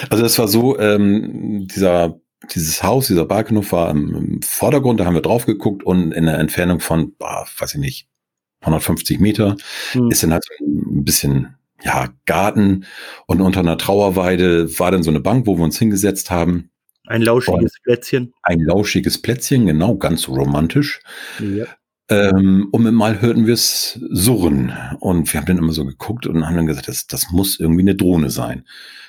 Also 0.09 0.23
das 0.23 0.39
war 0.39 0.47
so, 0.47 0.79
ähm, 0.79 1.67
dieser, 1.67 2.19
dieses 2.53 2.81
Haus, 2.81 3.07
dieser 3.07 3.25
Balkenhof 3.25 3.71
war 3.71 3.91
im, 3.91 4.41
Vordergrund, 4.41 4.99
da 4.99 5.05
haben 5.05 5.13
wir 5.13 5.21
drauf 5.21 5.45
geguckt 5.45 5.83
und 5.83 6.11
in 6.11 6.25
der 6.25 6.39
Entfernung 6.39 6.79
von, 6.79 7.15
boah, 7.17 7.45
weiß 7.57 7.75
ich 7.75 7.79
nicht, 7.79 8.07
150 8.61 9.19
Meter 9.19 9.57
Hm. 9.91 10.09
ist 10.09 10.23
dann 10.23 10.33
halt 10.33 10.45
so 10.45 10.65
ein 10.65 11.03
bisschen, 11.03 11.55
ja, 11.83 12.09
Garten 12.25 12.85
und 13.27 13.41
unter 13.41 13.59
einer 13.59 13.77
Trauerweide 13.77 14.79
war 14.79 14.91
dann 14.91 15.03
so 15.03 15.11
eine 15.11 15.19
Bank, 15.19 15.45
wo 15.45 15.57
wir 15.57 15.63
uns 15.63 15.77
hingesetzt 15.77 16.31
haben. 16.31 16.71
Ein 17.05 17.21
lauschiges 17.21 17.73
Plätzchen. 17.83 18.33
Ein 18.41 18.61
lauschiges 18.61 19.21
Plätzchen, 19.21 19.67
genau, 19.67 19.95
ganz 19.97 20.27
romantisch. 20.27 21.01
Ja. 21.39 21.65
Ähm, 22.07 22.67
und 22.71 22.93
mal 22.93 23.21
hörten 23.21 23.47
wir 23.47 23.55
es 23.55 23.99
surren. 24.09 24.73
Und 24.99 25.31
wir 25.33 25.39
haben 25.39 25.47
dann 25.47 25.57
immer 25.57 25.73
so 25.73 25.85
geguckt 25.85 26.27
und 26.27 26.45
haben 26.45 26.55
dann 26.55 26.67
gesagt, 26.67 26.87
das, 26.87 27.07
das 27.07 27.31
muss 27.31 27.59
irgendwie 27.59 27.81
eine 27.81 27.95
Drohne 27.95 28.29
sein. 28.29 28.65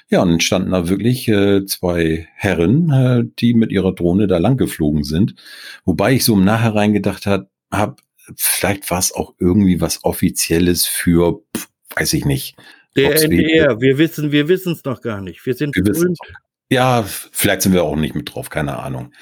Ja, 0.08 0.22
und 0.22 0.30
dann 0.30 0.40
standen 0.40 0.70
da 0.70 0.88
wirklich 0.88 1.28
äh, 1.28 1.66
zwei 1.66 2.28
Herren, 2.34 2.90
äh, 2.90 3.24
die 3.38 3.54
mit 3.54 3.72
ihrer 3.72 3.92
Drohne 3.92 4.28
da 4.28 4.38
lang 4.38 4.56
geflogen 4.56 5.02
sind. 5.04 5.34
Wobei 5.84 6.14
ich 6.14 6.24
so 6.24 6.34
im 6.34 6.44
Nachhinein 6.44 6.92
gedacht 6.92 7.26
habe, 7.26 7.50
hab, 7.70 8.00
vielleicht 8.36 8.90
war 8.90 8.98
es 8.98 9.12
auch 9.12 9.34
irgendwie 9.38 9.80
was 9.80 10.04
Offizielles 10.04 10.86
für, 10.86 11.42
pf, 11.56 11.68
weiß 11.96 12.12
ich 12.14 12.24
nicht. 12.24 12.56
Der 12.96 13.10
Ob's 13.10 13.22
NDR, 13.22 13.80
wir 13.80 13.98
wissen, 13.98 14.32
wir 14.32 14.48
wissen 14.48 14.72
es 14.72 14.84
noch 14.84 15.02
gar 15.02 15.20
nicht. 15.20 15.44
Wir 15.44 15.54
sind 15.54 15.74
Wir 15.74 15.82
berühmt. 15.82 16.18
Ja, 16.70 17.04
vielleicht 17.04 17.62
sind 17.62 17.74
wir 17.74 17.84
auch 17.84 17.96
nicht 17.96 18.14
mit 18.14 18.34
drauf, 18.34 18.48
keine 18.48 18.78
Ahnung. 18.78 19.12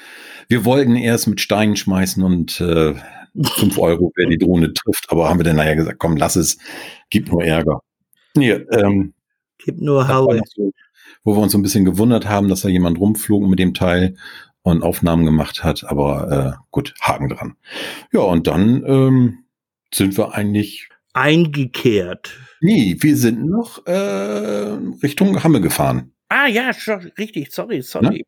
Wir 0.47 0.65
wollten 0.65 0.95
erst 0.95 1.27
mit 1.27 1.41
Steinen 1.41 1.75
schmeißen 1.75 2.23
und 2.23 2.61
äh, 2.61 2.95
5 3.41 3.77
Euro, 3.77 4.11
wer 4.15 4.27
die 4.27 4.37
Drohne 4.37 4.73
trifft, 4.73 5.05
aber 5.09 5.29
haben 5.29 5.39
wir 5.39 5.43
dann 5.43 5.57
nachher 5.57 5.75
gesagt, 5.75 5.99
komm, 5.99 6.17
lass 6.17 6.35
es, 6.35 6.57
gibt 7.09 7.31
nur 7.31 7.43
Ärger. 7.43 7.81
Nee, 8.35 8.51
ähm, 8.51 9.13
Gibt 9.57 9.81
nur 9.81 10.07
Haue. 10.07 10.41
so, 10.53 10.71
wo 11.23 11.35
wir 11.35 11.41
uns 11.41 11.51
so 11.51 11.57
ein 11.57 11.63
bisschen 11.63 11.85
gewundert 11.85 12.27
haben, 12.27 12.49
dass 12.49 12.61
da 12.61 12.69
jemand 12.69 12.99
rumflog 12.99 13.47
mit 13.47 13.59
dem 13.59 13.73
Teil 13.73 14.15
und 14.61 14.83
Aufnahmen 14.83 15.25
gemacht 15.25 15.63
hat, 15.63 15.83
aber 15.85 16.57
äh, 16.57 16.65
gut, 16.71 16.93
Haken 16.99 17.29
dran. 17.29 17.55
Ja, 18.11 18.21
und 18.21 18.47
dann 18.47 18.83
ähm, 18.85 19.45
sind 19.93 20.17
wir 20.17 20.33
eigentlich 20.33 20.89
Eingekehrt. 21.15 22.37
Nee, 22.59 22.97
wir 22.99 23.15
sind 23.15 23.45
noch 23.45 23.85
äh, 23.87 24.77
Richtung 25.01 25.41
Hamme 25.45 25.61
gefahren. 25.61 26.11
Ah 26.29 26.47
ja, 26.47 26.71
richtig, 27.17 27.51
sorry, 27.51 27.81
sorry. 27.81 28.25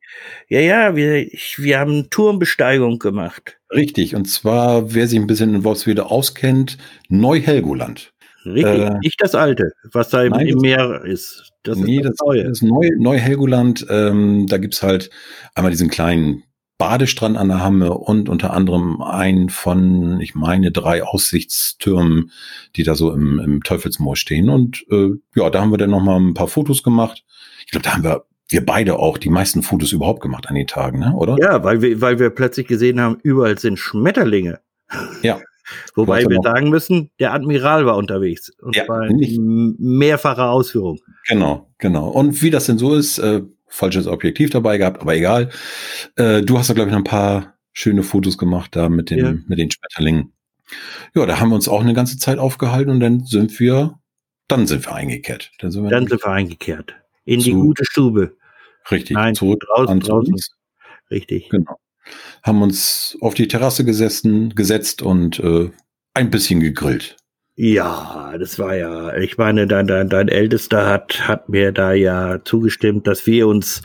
Ja, 0.48 0.60
ja, 0.60 0.96
wir, 0.96 1.16
ich, 1.32 1.58
wir 1.58 1.78
haben 1.80 2.08
Turmbesteigung 2.10 2.98
gemacht. 2.98 3.58
Richtig, 3.72 4.14
und 4.14 4.26
zwar, 4.26 4.94
wer 4.94 5.06
sich 5.08 5.18
ein 5.18 5.26
bisschen 5.26 5.54
in 5.54 5.64
Wolfswede 5.64 6.06
auskennt, 6.06 6.78
Neu-Helgoland. 7.08 8.12
Richtig, 8.44 8.64
Äh, 8.80 8.98
nicht 9.00 9.20
das 9.20 9.34
alte, 9.34 9.72
was 9.92 10.10
da 10.10 10.22
im, 10.22 10.30
nein, 10.30 10.46
im 10.46 10.58
Meer 10.58 11.02
ist. 11.04 11.50
Das 11.64 11.76
nee, 11.76 11.96
ist 11.96 12.04
das, 12.04 12.12
das 12.16 12.26
neue. 12.26 12.44
das 12.44 12.62
Neu- 12.62 12.90
Neu-Helgoland, 12.98 13.86
ähm, 13.90 14.46
da 14.46 14.58
gibt's 14.58 14.82
halt 14.82 15.10
einmal 15.54 15.72
diesen 15.72 15.90
kleinen 15.90 16.44
Badestrand 16.78 17.36
an 17.36 17.48
der 17.48 17.62
Hamme 17.62 17.92
und 17.92 18.28
unter 18.28 18.52
anderem 18.52 19.02
einen 19.02 19.50
von, 19.50 20.20
ich 20.20 20.36
meine, 20.36 20.70
drei 20.70 21.02
Aussichtstürmen, 21.02 22.30
die 22.76 22.84
da 22.84 22.94
so 22.94 23.12
im, 23.12 23.40
im 23.40 23.62
Teufelsmoor 23.64 24.14
stehen. 24.14 24.48
Und 24.48 24.86
äh, 24.90 25.10
ja, 25.34 25.50
da 25.50 25.60
haben 25.60 25.72
wir 25.72 25.78
dann 25.78 25.90
noch 25.90 26.02
mal 26.02 26.18
ein 26.18 26.34
paar 26.34 26.46
Fotos 26.46 26.84
gemacht. 26.84 27.24
Ich 27.66 27.72
glaube, 27.72 27.82
da 27.82 27.94
haben 27.94 28.04
wir, 28.04 28.24
wir 28.48 28.64
beide 28.64 29.00
auch 29.00 29.18
die 29.18 29.28
meisten 29.28 29.64
Fotos 29.64 29.90
überhaupt 29.90 30.20
gemacht 30.20 30.48
an 30.48 30.54
den 30.54 30.68
Tagen, 30.68 31.00
ne? 31.00 31.12
oder? 31.14 31.36
Ja, 31.40 31.64
weil 31.64 31.82
wir, 31.82 32.00
weil 32.00 32.20
wir 32.20 32.30
plötzlich 32.30 32.68
gesehen 32.68 33.00
haben, 33.00 33.18
überall 33.24 33.58
sind 33.58 33.78
Schmetterlinge. 33.78 34.60
Ja. 35.22 35.40
Wobei 35.96 36.24
wir 36.24 36.40
sagen 36.42 36.70
müssen, 36.70 37.10
der 37.18 37.34
Admiral 37.34 37.84
war 37.86 37.96
unterwegs. 37.96 38.50
Und 38.62 38.76
Ja, 38.76 38.86
zwar 38.86 39.06
in 39.06 39.74
mehrfacher 39.78 40.48
Ausführung. 40.50 41.00
Genau, 41.26 41.68
genau. 41.78 42.08
Und 42.08 42.40
wie 42.40 42.50
das 42.50 42.66
denn 42.66 42.78
so 42.78 42.94
ist, 42.94 43.18
äh, 43.18 43.42
falsches 43.68 44.06
Objektiv 44.06 44.50
dabei 44.50 44.78
gehabt, 44.78 45.00
aber 45.00 45.14
egal. 45.14 45.50
Äh, 46.16 46.42
du 46.42 46.58
hast 46.58 46.70
da, 46.70 46.74
glaube 46.74 46.88
ich, 46.90 46.92
noch 46.92 47.00
ein 47.00 47.04
paar 47.04 47.54
schöne 47.72 48.02
Fotos 48.02 48.38
gemacht 48.38 48.74
da 48.74 48.88
mit 48.88 49.10
den, 49.10 49.18
Ja. 49.18 49.32
mit 49.46 49.58
den 49.58 49.70
Schmetterlingen. 49.70 50.32
Ja, 51.14 51.24
da 51.26 51.40
haben 51.40 51.48
wir 51.50 51.54
uns 51.54 51.68
auch 51.68 51.80
eine 51.80 51.94
ganze 51.94 52.18
Zeit 52.18 52.38
aufgehalten 52.38 52.90
und 52.90 53.00
dann 53.00 53.24
sind 53.24 53.58
wir, 53.60 53.98
dann 54.48 54.66
sind 54.66 54.84
wir 54.86 54.94
eingekehrt. 54.94 55.52
Dann 55.58 55.70
sind 55.70 55.84
wir 55.84 55.90
Dann 55.90 56.06
sind 56.06 56.22
wir 56.22 56.28
eingekehrt. 56.30 56.94
In 57.24 57.40
die 57.40 57.52
gute 57.52 57.84
Stube. 57.84 58.36
richtig 58.90 59.14
Nein, 59.14 59.34
zurück 59.34 59.60
draußen, 59.66 60.00
draußen. 60.00 60.34
Richtig. 61.10 61.48
Genau. 61.50 61.78
Haben 62.42 62.62
uns 62.62 63.16
auf 63.20 63.34
die 63.34 63.48
Terrasse 63.48 63.84
gesessen, 63.84 64.54
gesetzt 64.54 65.02
und 65.02 65.38
äh, 65.40 65.70
ein 66.14 66.30
bisschen 66.30 66.60
gegrillt. 66.60 67.16
Ja, 67.60 68.36
das 68.38 68.56
war 68.60 68.76
ja, 68.76 69.16
ich 69.16 69.36
meine, 69.36 69.66
dein, 69.66 69.88
dein, 69.88 70.08
dein 70.08 70.28
Ältester 70.28 70.86
hat, 70.86 71.26
hat 71.26 71.48
mir 71.48 71.72
da 71.72 71.92
ja 71.92 72.38
zugestimmt, 72.44 73.08
dass 73.08 73.26
wir 73.26 73.48
uns 73.48 73.82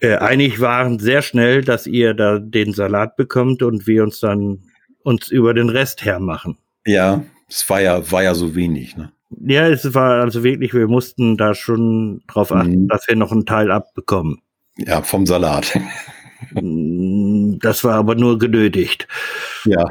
äh, 0.00 0.16
einig 0.16 0.60
waren, 0.60 0.98
sehr 0.98 1.22
schnell, 1.22 1.62
dass 1.62 1.86
ihr 1.86 2.12
da 2.12 2.40
den 2.40 2.72
Salat 2.72 3.14
bekommt 3.16 3.62
und 3.62 3.86
wir 3.86 4.02
uns 4.02 4.18
dann 4.18 4.64
uns 5.04 5.28
über 5.28 5.54
den 5.54 5.68
Rest 5.68 6.04
hermachen. 6.04 6.58
Ja, 6.84 7.22
es 7.48 7.70
war 7.70 7.80
ja, 7.80 8.10
war 8.10 8.24
ja 8.24 8.34
so 8.34 8.56
wenig, 8.56 8.96
ne? 8.96 9.12
Ja, 9.46 9.68
es 9.68 9.94
war 9.94 10.20
also 10.22 10.42
wirklich, 10.42 10.74
wir 10.74 10.88
mussten 10.88 11.36
da 11.36 11.54
schon 11.54 12.22
drauf 12.26 12.50
achten, 12.50 12.82
Mhm. 12.82 12.88
dass 12.88 13.06
wir 13.06 13.14
noch 13.14 13.30
einen 13.30 13.46
Teil 13.46 13.70
abbekommen. 13.70 14.40
Ja, 14.76 15.02
vom 15.02 15.24
Salat. 15.24 15.78
Mm, 16.52 17.58
Das 17.60 17.82
war 17.82 17.94
aber 17.94 18.14
nur 18.14 18.38
genötigt. 18.38 19.08
Ja. 19.64 19.88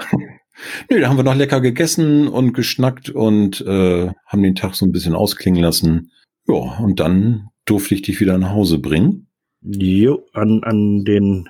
Nö, 0.89 0.99
da 0.99 1.09
haben 1.09 1.17
wir 1.17 1.23
noch 1.23 1.35
lecker 1.35 1.61
gegessen 1.61 2.27
und 2.27 2.53
geschnackt 2.53 3.09
und 3.09 3.61
äh, 3.61 4.09
haben 4.25 4.43
den 4.43 4.55
Tag 4.55 4.75
so 4.75 4.85
ein 4.85 4.91
bisschen 4.91 5.15
ausklingen 5.15 5.61
lassen. 5.61 6.11
Ja, 6.47 6.77
und 6.79 6.99
dann 6.99 7.49
durfte 7.65 7.95
ich 7.95 8.03
dich 8.03 8.19
wieder 8.19 8.37
nach 8.37 8.51
Hause 8.51 8.79
bringen. 8.79 9.27
Jo, 9.61 10.25
an, 10.33 10.61
an 10.63 11.03
den 11.05 11.49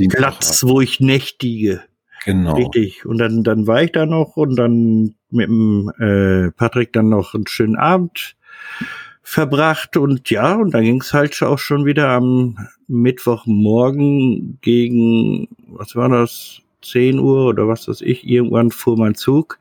Den 0.00 0.08
Platz, 0.08 0.64
wo 0.64 0.80
ich 0.80 1.00
nächtige. 1.00 1.82
Genau. 2.24 2.56
Richtig. 2.56 3.06
Und 3.06 3.18
dann, 3.18 3.44
dann 3.44 3.68
war 3.68 3.84
ich 3.84 3.92
da 3.92 4.04
noch 4.04 4.36
und 4.36 4.56
dann 4.56 5.14
mit 5.30 5.46
dem 5.46 5.92
äh, 6.00 6.50
Patrick 6.50 6.92
dann 6.92 7.08
noch 7.08 7.34
einen 7.34 7.46
schönen 7.46 7.76
Abend 7.76 8.36
verbracht 9.22 9.96
und 9.96 10.30
ja, 10.30 10.54
und 10.54 10.74
dann 10.74 10.84
ging 10.84 11.00
es 11.00 11.12
halt 11.12 11.40
auch 11.42 11.58
schon 11.58 11.84
wieder 11.84 12.10
am 12.10 12.56
Mittwochmorgen 12.88 14.58
gegen, 14.60 15.48
was 15.68 15.94
war 15.94 16.08
das, 16.08 16.60
10 16.90 17.18
Uhr 17.18 17.46
oder 17.46 17.68
was 17.68 17.88
weiß 17.88 18.00
ich, 18.02 18.26
irgendwann 18.26 18.70
fuhr 18.70 18.96
mein 18.98 19.14
Zug 19.14 19.58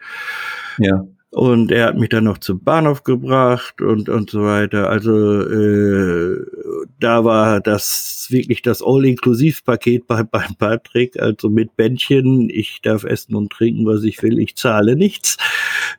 Ja. 0.77 1.05
und 1.31 1.71
er 1.71 1.87
hat 1.87 1.97
mich 1.97 2.09
dann 2.09 2.23
noch 2.25 2.37
zum 2.39 2.63
Bahnhof 2.63 3.03
gebracht 3.03 3.81
und 3.81 4.09
und 4.09 4.29
so 4.29 4.43
weiter. 4.43 4.89
Also 4.89 5.41
äh, 5.41 6.37
da 6.99 7.23
war 7.25 7.59
das 7.61 8.27
wirklich 8.29 8.61
das 8.61 8.81
All-Inklusiv-Paket 8.83 10.07
bei, 10.07 10.23
bei 10.23 10.45
Patrick, 10.57 11.19
also 11.21 11.49
mit 11.49 11.75
Bändchen. 11.75 12.49
Ich 12.49 12.79
darf 12.81 13.03
essen 13.03 13.35
und 13.35 13.51
trinken, 13.51 13.85
was 13.85 14.03
ich 14.03 14.21
will. 14.23 14.39
Ich 14.39 14.55
zahle 14.55 14.95
nichts. 14.95 15.37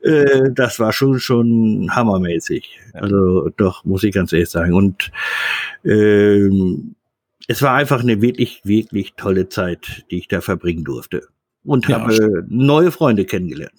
Äh, 0.02 0.50
das 0.52 0.80
war 0.80 0.92
schon 0.92 1.20
schon 1.20 1.88
hammermäßig. 1.94 2.80
Also 2.94 3.50
doch 3.56 3.84
muss 3.84 4.02
ich 4.04 4.14
ganz 4.14 4.32
ehrlich 4.32 4.48
sagen. 4.50 4.72
Und 4.74 5.10
ähm, 5.84 6.94
es 7.48 7.62
war 7.62 7.74
einfach 7.74 8.00
eine 8.00 8.20
wirklich 8.22 8.60
wirklich 8.64 9.14
tolle 9.16 9.48
Zeit, 9.48 10.04
die 10.10 10.18
ich 10.18 10.28
da 10.28 10.40
verbringen 10.40 10.84
durfte 10.84 11.22
und 11.64 11.88
Ja, 11.88 12.00
habe 12.00 12.44
neue 12.48 12.90
Freunde 12.92 13.24
kennengelernt. 13.24 13.74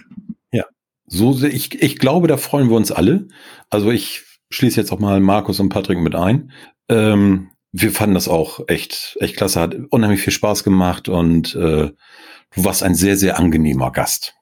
So, 1.10 1.32
se- 1.32 1.48
ich, 1.48 1.82
ich 1.82 2.00
glaube, 2.00 2.28
da 2.28 2.36
freuen 2.36 2.68
wir 2.70 2.76
uns 2.76 2.92
alle. 2.92 3.30
Also 3.70 3.92
ich 3.92 4.24
schließe 4.50 4.78
jetzt 4.78 4.92
auch 4.92 5.00
mal 5.00 5.22
Markus 5.22 5.62
und 5.62 5.70
Patrick 5.70 6.00
mit 6.00 6.16
ein. 6.16 6.52
Ähm, 6.90 7.52
wir 7.72 7.92
fanden 7.92 8.16
das 8.16 8.28
auch 8.28 8.60
echt, 8.68 9.16
echt 9.22 9.38
klasse, 9.38 9.62
hat 9.62 9.78
unheimlich 9.90 10.20
viel 10.22 10.34
Spaß 10.34 10.66
gemacht 10.66 11.08
und 11.08 11.56
äh, 11.56 11.92
du 11.92 12.64
warst 12.66 12.84
ein 12.84 12.94
sehr, 12.94 13.16
sehr 13.16 13.40
angenehmer 13.40 13.90
Gast. 13.94 14.34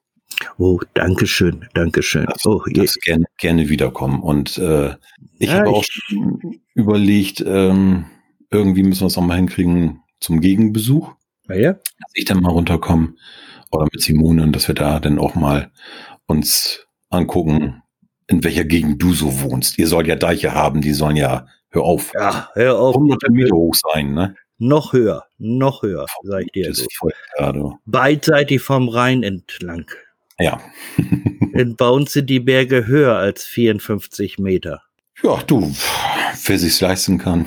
Oh, 0.58 0.80
danke 0.96 1.28
schön, 1.28 1.68
danke 1.76 2.02
schön. 2.02 2.26
Das, 2.26 2.44
Oh, 2.48 2.64
das 2.74 2.96
gerne, 2.96 3.26
gerne 3.38 3.70
wiederkommen. 3.70 4.24
Und 4.24 4.58
äh, 4.58 4.96
ich 5.38 5.50
Ja, 5.52 5.60
habe 5.60 5.70
auch 5.70 5.84
ich- 5.84 6.60
überlegt, 6.74 7.44
ähm, 7.46 8.06
irgendwie 8.56 8.84
müssen 8.84 9.02
wir 9.02 9.08
es 9.08 9.18
auch 9.18 9.22
mal 9.24 9.36
hinkriegen 9.38 10.02
zum 10.20 10.42
Gegenbesuch, 10.42 11.12
ja, 11.50 11.56
ja. 11.56 11.74
dass 11.74 12.12
ich 12.14 12.26
dann 12.26 12.42
mal 12.42 12.52
runterkomme 12.52 13.14
oder 13.72 13.86
mit 13.92 14.02
Simone 14.02 14.44
und 14.44 14.54
dass 14.56 14.68
wir 14.68 14.76
da 14.76 15.00
dann 15.00 15.20
auch 15.20 15.36
mal 15.36 15.72
uns 16.26 16.86
angucken, 17.10 17.82
in 18.28 18.44
welcher 18.44 18.64
Gegend 18.66 19.02
du 19.02 19.14
so 19.14 19.42
wohnst. 19.42 19.78
Ihr 19.78 19.88
sollt 19.88 20.08
ja 20.08 20.16
Deiche 20.16 20.54
haben, 20.54 20.82
die 20.82 20.94
sollen 20.94 21.16
ja, 21.16 21.48
hör 21.70 21.84
auf, 21.84 22.12
Ja, 22.16 22.50
hör 22.54 22.80
auf. 22.80 22.96
hunderte 22.96 23.32
Meter 23.32 23.56
hoch 23.56 23.76
sein, 23.76 24.14
ne? 24.14 24.36
Noch 24.58 24.94
höher, 24.94 25.26
noch 25.38 25.84
höher, 25.84 26.06
sag 26.24 26.44
ich 26.46 26.52
dir 26.54 26.68
Das 26.70 26.78
so. 26.78 26.86
ist 26.86 26.98
voll 26.98 27.12
klar, 27.36 27.54
du. 27.54 27.78
Beidseitig 27.86 28.62
vom 28.62 28.88
Rhein 28.90 29.22
entlang. 29.22 29.86
Ja. 30.40 30.60
Denn 31.54 31.76
bei 31.76 31.88
uns 31.90 32.14
sind 32.14 32.30
die 32.30 32.40
Berge 32.40 32.88
höher 32.88 33.16
als 33.18 33.44
54 33.46 34.40
Meter. 34.40 34.82
ja, 35.22 35.38
du, 35.46 35.74
wer 36.46 36.58
sich's 36.60 36.82
leisten 36.82 37.18
kann. 37.18 37.46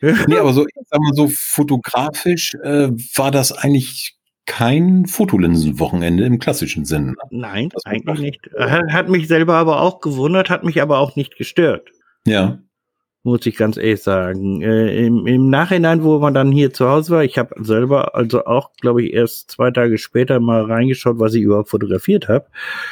Nee, 0.28 0.36
aber 0.36 0.52
so, 0.52 0.66
sag 0.90 1.00
mal 1.00 1.14
so 1.14 1.28
fotografisch 1.32 2.54
äh, 2.62 2.90
war 3.14 3.30
das 3.30 3.52
eigentlich 3.52 4.16
kein 4.46 5.06
Fotolinsenwochenende 5.06 6.24
im 6.24 6.38
klassischen 6.38 6.84
Sinn. 6.84 7.06
ne? 7.06 7.14
Nein, 7.30 7.68
Das 7.70 7.84
eigentlich 7.84 8.20
nicht. 8.20 8.50
Hat, 8.58 8.92
hat 8.92 9.08
mich 9.08 9.28
selber 9.28 9.54
aber 9.54 9.82
auch 9.82 10.00
gewundert, 10.00 10.50
hat 10.50 10.64
mich 10.64 10.80
aber 10.80 10.98
auch 10.98 11.16
nicht 11.16 11.36
gestört. 11.36 11.88
Ja. 12.26 12.58
Muss 13.24 13.44
ich 13.44 13.56
ganz 13.56 13.76
ehrlich 13.76 14.04
sagen. 14.04 14.62
Äh, 14.62 15.04
im, 15.04 15.26
Im 15.26 15.50
Nachhinein, 15.50 16.04
wo 16.04 16.20
man 16.20 16.32
dann 16.32 16.52
hier 16.52 16.72
zu 16.72 16.88
Hause 16.88 17.10
war, 17.12 17.24
ich 17.24 17.38
habe 17.38 17.56
selber 17.64 18.14
also 18.14 18.44
auch, 18.44 18.70
glaube 18.80 19.02
ich, 19.02 19.12
erst 19.12 19.50
zwei 19.50 19.72
Tage 19.72 19.98
später 19.98 20.38
mal 20.38 20.62
reingeschaut, 20.62 21.18
was 21.18 21.34
ich 21.34 21.42
überhaupt 21.42 21.68
fotografiert 21.68 22.28
habe. 22.28 22.46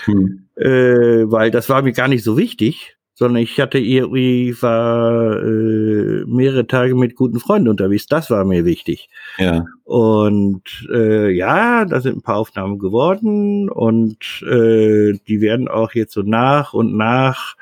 Hm. 0.06 0.48
äh, 0.56 1.30
weil 1.30 1.52
das 1.52 1.68
war 1.68 1.82
mir 1.82 1.92
gar 1.92 2.08
nicht 2.08 2.24
so 2.24 2.36
wichtig, 2.36 2.93
sondern 3.14 3.42
ich 3.42 3.60
hatte 3.60 3.78
irgendwie 3.78 4.54
war 4.60 5.40
äh, 5.40 6.24
mehrere 6.26 6.66
Tage 6.66 6.94
mit 6.94 7.14
guten 7.14 7.38
Freunden 7.38 7.68
unterwegs. 7.68 8.06
Das 8.06 8.28
war 8.30 8.44
mir 8.44 8.64
wichtig. 8.64 9.08
Ja. 9.38 9.64
Und 9.84 10.62
äh, 10.92 11.30
ja, 11.30 11.84
da 11.84 12.00
sind 12.00 12.18
ein 12.18 12.22
paar 12.22 12.36
Aufnahmen 12.36 12.78
geworden 12.78 13.70
und 13.70 14.42
äh, 14.42 15.12
die 15.28 15.40
werden 15.40 15.68
auch 15.68 15.92
jetzt 15.92 16.14
so 16.14 16.22
nach 16.22 16.74
und 16.74 16.96
nach 16.96 17.54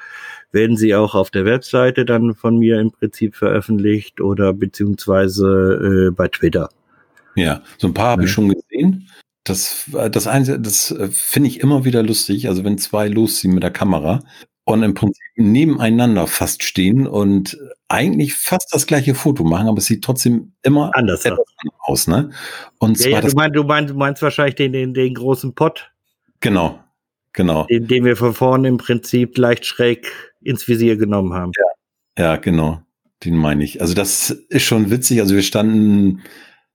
werden 0.53 0.77
sie 0.77 0.95
auch 0.95 1.15
auf 1.15 1.31
der 1.31 1.45
Webseite 1.45 2.05
dann 2.05 2.35
von 2.35 2.59
mir 2.59 2.79
im 2.81 2.91
Prinzip 2.91 3.35
veröffentlicht 3.35 4.21
oder 4.21 4.53
beziehungsweise 4.53 6.09
äh, 6.09 6.11
bei 6.11 6.29
Twitter. 6.29 6.69
Ja, 7.35 7.63
so 7.79 7.87
ein 7.89 7.95
paar 7.95 8.11
habe 8.11 8.25
ich 8.25 8.29
Ja. 8.31 8.35
schon 8.35 8.49
gesehen. 8.51 9.09
Das, 9.45 9.91
das 10.11 10.27
Einzige, 10.27 10.61
das 10.61 10.91
äh, 10.93 11.09
finde 11.11 11.49
ich 11.49 11.61
immer 11.61 11.85
wieder 11.85 12.03
lustig. 12.03 12.49
Also 12.49 12.65
wenn 12.65 12.79
zwei 12.79 13.09
losziehen 13.09 13.55
mit 13.55 13.63
der 13.63 13.71
Kamera 13.71 14.21
und 14.65 14.83
im 14.83 14.95
Prinzip 14.95 15.23
nebeneinander 15.37 16.27
fast 16.27 16.63
stehen 16.63 17.07
und 17.07 17.59
eigentlich 17.89 18.35
fast 18.35 18.73
das 18.73 18.87
gleiche 18.87 19.15
Foto 19.15 19.45
machen, 19.45 19.69
aber 19.69 19.79
es 19.79 19.87
sieht 19.87 20.05
trotzdem 20.05 20.53
immer 20.63 20.91
Anders 20.95 21.25
aus, 21.81 22.07
ne? 22.07 22.31
Und 22.79 22.99
ja, 22.99 23.05
zwar 23.05 23.11
ja, 23.11 23.21
du, 23.29 23.37
meinst, 23.37 23.57
du, 23.57 23.65
meinst, 23.65 23.91
du 23.91 23.95
meinst 23.95 24.23
wahrscheinlich 24.23 24.55
den, 24.55 24.73
den, 24.73 24.95
den 24.95 25.15
großen 25.15 25.55
Pott. 25.55 25.91
Genau, 26.41 26.79
genau. 27.33 27.65
Den, 27.65 27.89
den 27.89 28.05
wir 28.05 28.17
von 28.17 28.35
vorne 28.35 28.69
im 28.69 28.77
Prinzip 28.77 29.37
leicht 29.37 29.67
schräg 29.67 30.11
ins 30.41 30.67
Visier 30.69 30.97
genommen 30.97 31.35
haben. 31.35 31.53
Ja, 32.17 32.25
ja 32.25 32.37
genau. 32.37 32.83
Den 33.25 33.37
meine 33.37 33.63
ich. 33.63 33.81
Also 33.81 33.95
das 33.95 34.31
ist 34.31 34.65
schon 34.65 34.91
witzig. 34.91 35.21
Also 35.21 35.35
wir 35.35 35.43
standen 35.43 36.23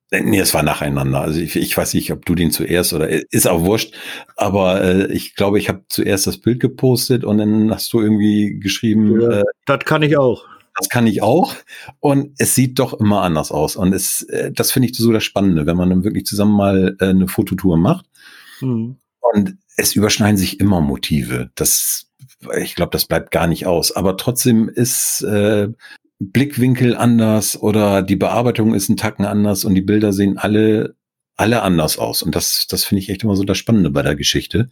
Nee, 0.09 0.39
es 0.39 0.53
war 0.53 0.63
nacheinander. 0.63 1.19
Also 1.19 1.39
ich, 1.41 1.57
ich 1.57 1.75
weiß 1.75 1.93
nicht, 1.93 2.13
ob 2.13 2.25
du 2.25 2.33
den 2.33 2.51
zuerst 2.51 2.93
oder 2.93 3.09
ist 3.09 3.47
auch 3.47 3.63
wurscht. 3.63 3.93
Aber 4.37 4.81
äh, 4.81 5.11
ich 5.11 5.35
glaube, 5.35 5.59
ich 5.59 5.67
habe 5.67 5.83
zuerst 5.89 6.27
das 6.27 6.37
Bild 6.37 6.61
gepostet 6.61 7.25
und 7.25 7.39
dann 7.39 7.71
hast 7.71 7.91
du 7.91 7.99
irgendwie 7.99 8.57
geschrieben. 8.59 9.19
Ja, 9.19 9.41
äh, 9.41 9.43
das 9.65 9.79
kann 9.83 10.03
ich 10.03 10.17
auch. 10.17 10.45
Das 10.77 10.89
kann 10.89 11.07
ich 11.07 11.21
auch. 11.21 11.53
Und 11.99 12.33
es 12.37 12.55
sieht 12.55 12.79
doch 12.79 12.93
immer 12.93 13.21
anders 13.23 13.51
aus. 13.51 13.75
Und 13.75 13.93
es, 13.93 14.21
äh, 14.23 14.51
das 14.51 14.71
finde 14.71 14.89
ich 14.89 14.95
so 14.95 15.11
das 15.11 15.25
Spannende, 15.25 15.65
wenn 15.65 15.75
man 15.75 15.89
dann 15.89 16.03
wirklich 16.05 16.25
zusammen 16.25 16.55
mal 16.55 16.95
äh, 16.99 17.05
eine 17.07 17.27
Fototour 17.27 17.77
macht. 17.77 18.05
Mhm. 18.61 18.97
Und 19.19 19.57
es 19.75 19.95
überschneiden 19.95 20.37
sich 20.37 20.61
immer 20.61 20.79
Motive. 20.79 21.51
Das, 21.55 22.07
ich 22.57 22.75
glaube, 22.75 22.91
das 22.91 23.05
bleibt 23.05 23.31
gar 23.31 23.47
nicht 23.47 23.65
aus. 23.65 23.91
Aber 23.91 24.15
trotzdem 24.15 24.69
ist 24.69 25.21
äh, 25.23 25.67
Blickwinkel 26.19 26.95
anders 26.95 27.61
oder 27.61 28.01
die 28.01 28.15
Bearbeitung 28.15 28.73
ist 28.73 28.89
ein 28.89 28.97
Tacken 28.97 29.25
anders 29.25 29.65
und 29.65 29.75
die 29.75 29.81
Bilder 29.81 30.13
sehen 30.13 30.37
alle 30.37 30.95
alle 31.37 31.61
anders 31.61 31.99
aus. 31.99 32.23
Und 32.23 32.35
das, 32.35 32.65
das 32.67 32.83
finde 32.83 33.03
ich 33.03 33.09
echt 33.09 33.23
immer 33.23 33.35
so 33.35 33.43
das 33.43 33.59
Spannende 33.59 33.91
bei 33.91 34.01
der 34.01 34.15
Geschichte. 34.15 34.69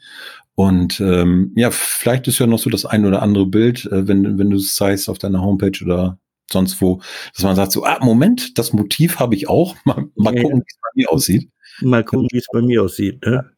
Und 0.55 0.99
ähm, 0.99 1.53
ja, 1.55 1.69
vielleicht 1.71 2.27
ist 2.27 2.39
ja 2.39 2.47
noch 2.47 2.59
so 2.59 2.69
das 2.69 2.85
ein 2.85 3.05
oder 3.05 3.21
andere 3.21 3.45
Bild, 3.45 3.85
äh, 3.85 4.07
wenn, 4.07 4.39
wenn 4.39 4.49
du 4.49 4.57
es 4.57 4.73
zeigst 4.73 5.07
auf 5.07 5.19
deiner 5.19 5.41
Homepage 5.41 5.79
oder 5.83 6.17
sonst 6.51 6.81
wo, 6.81 7.01
dass 7.33 7.43
man 7.43 7.55
sagt 7.55 7.71
so, 7.71 7.83
ah, 7.85 7.99
Moment, 8.03 8.57
das 8.57 8.73
Motiv 8.73 9.19
habe 9.19 9.35
ich 9.35 9.47
auch. 9.47 9.75
Mal, 9.85 10.05
mal 10.15 10.35
ja, 10.35 10.41
gucken, 10.41 10.59
wie 10.59 10.65
es 10.67 10.79
bei 10.81 10.89
mir 10.95 11.11
aussieht. 11.11 11.51
Mal 11.81 12.03
gucken, 12.03 12.27
wie 12.31 12.37
es 12.37 12.47
bei 12.51 12.61
mir 12.61 12.83
aussieht. 12.83 13.23
Ne? 13.23 13.51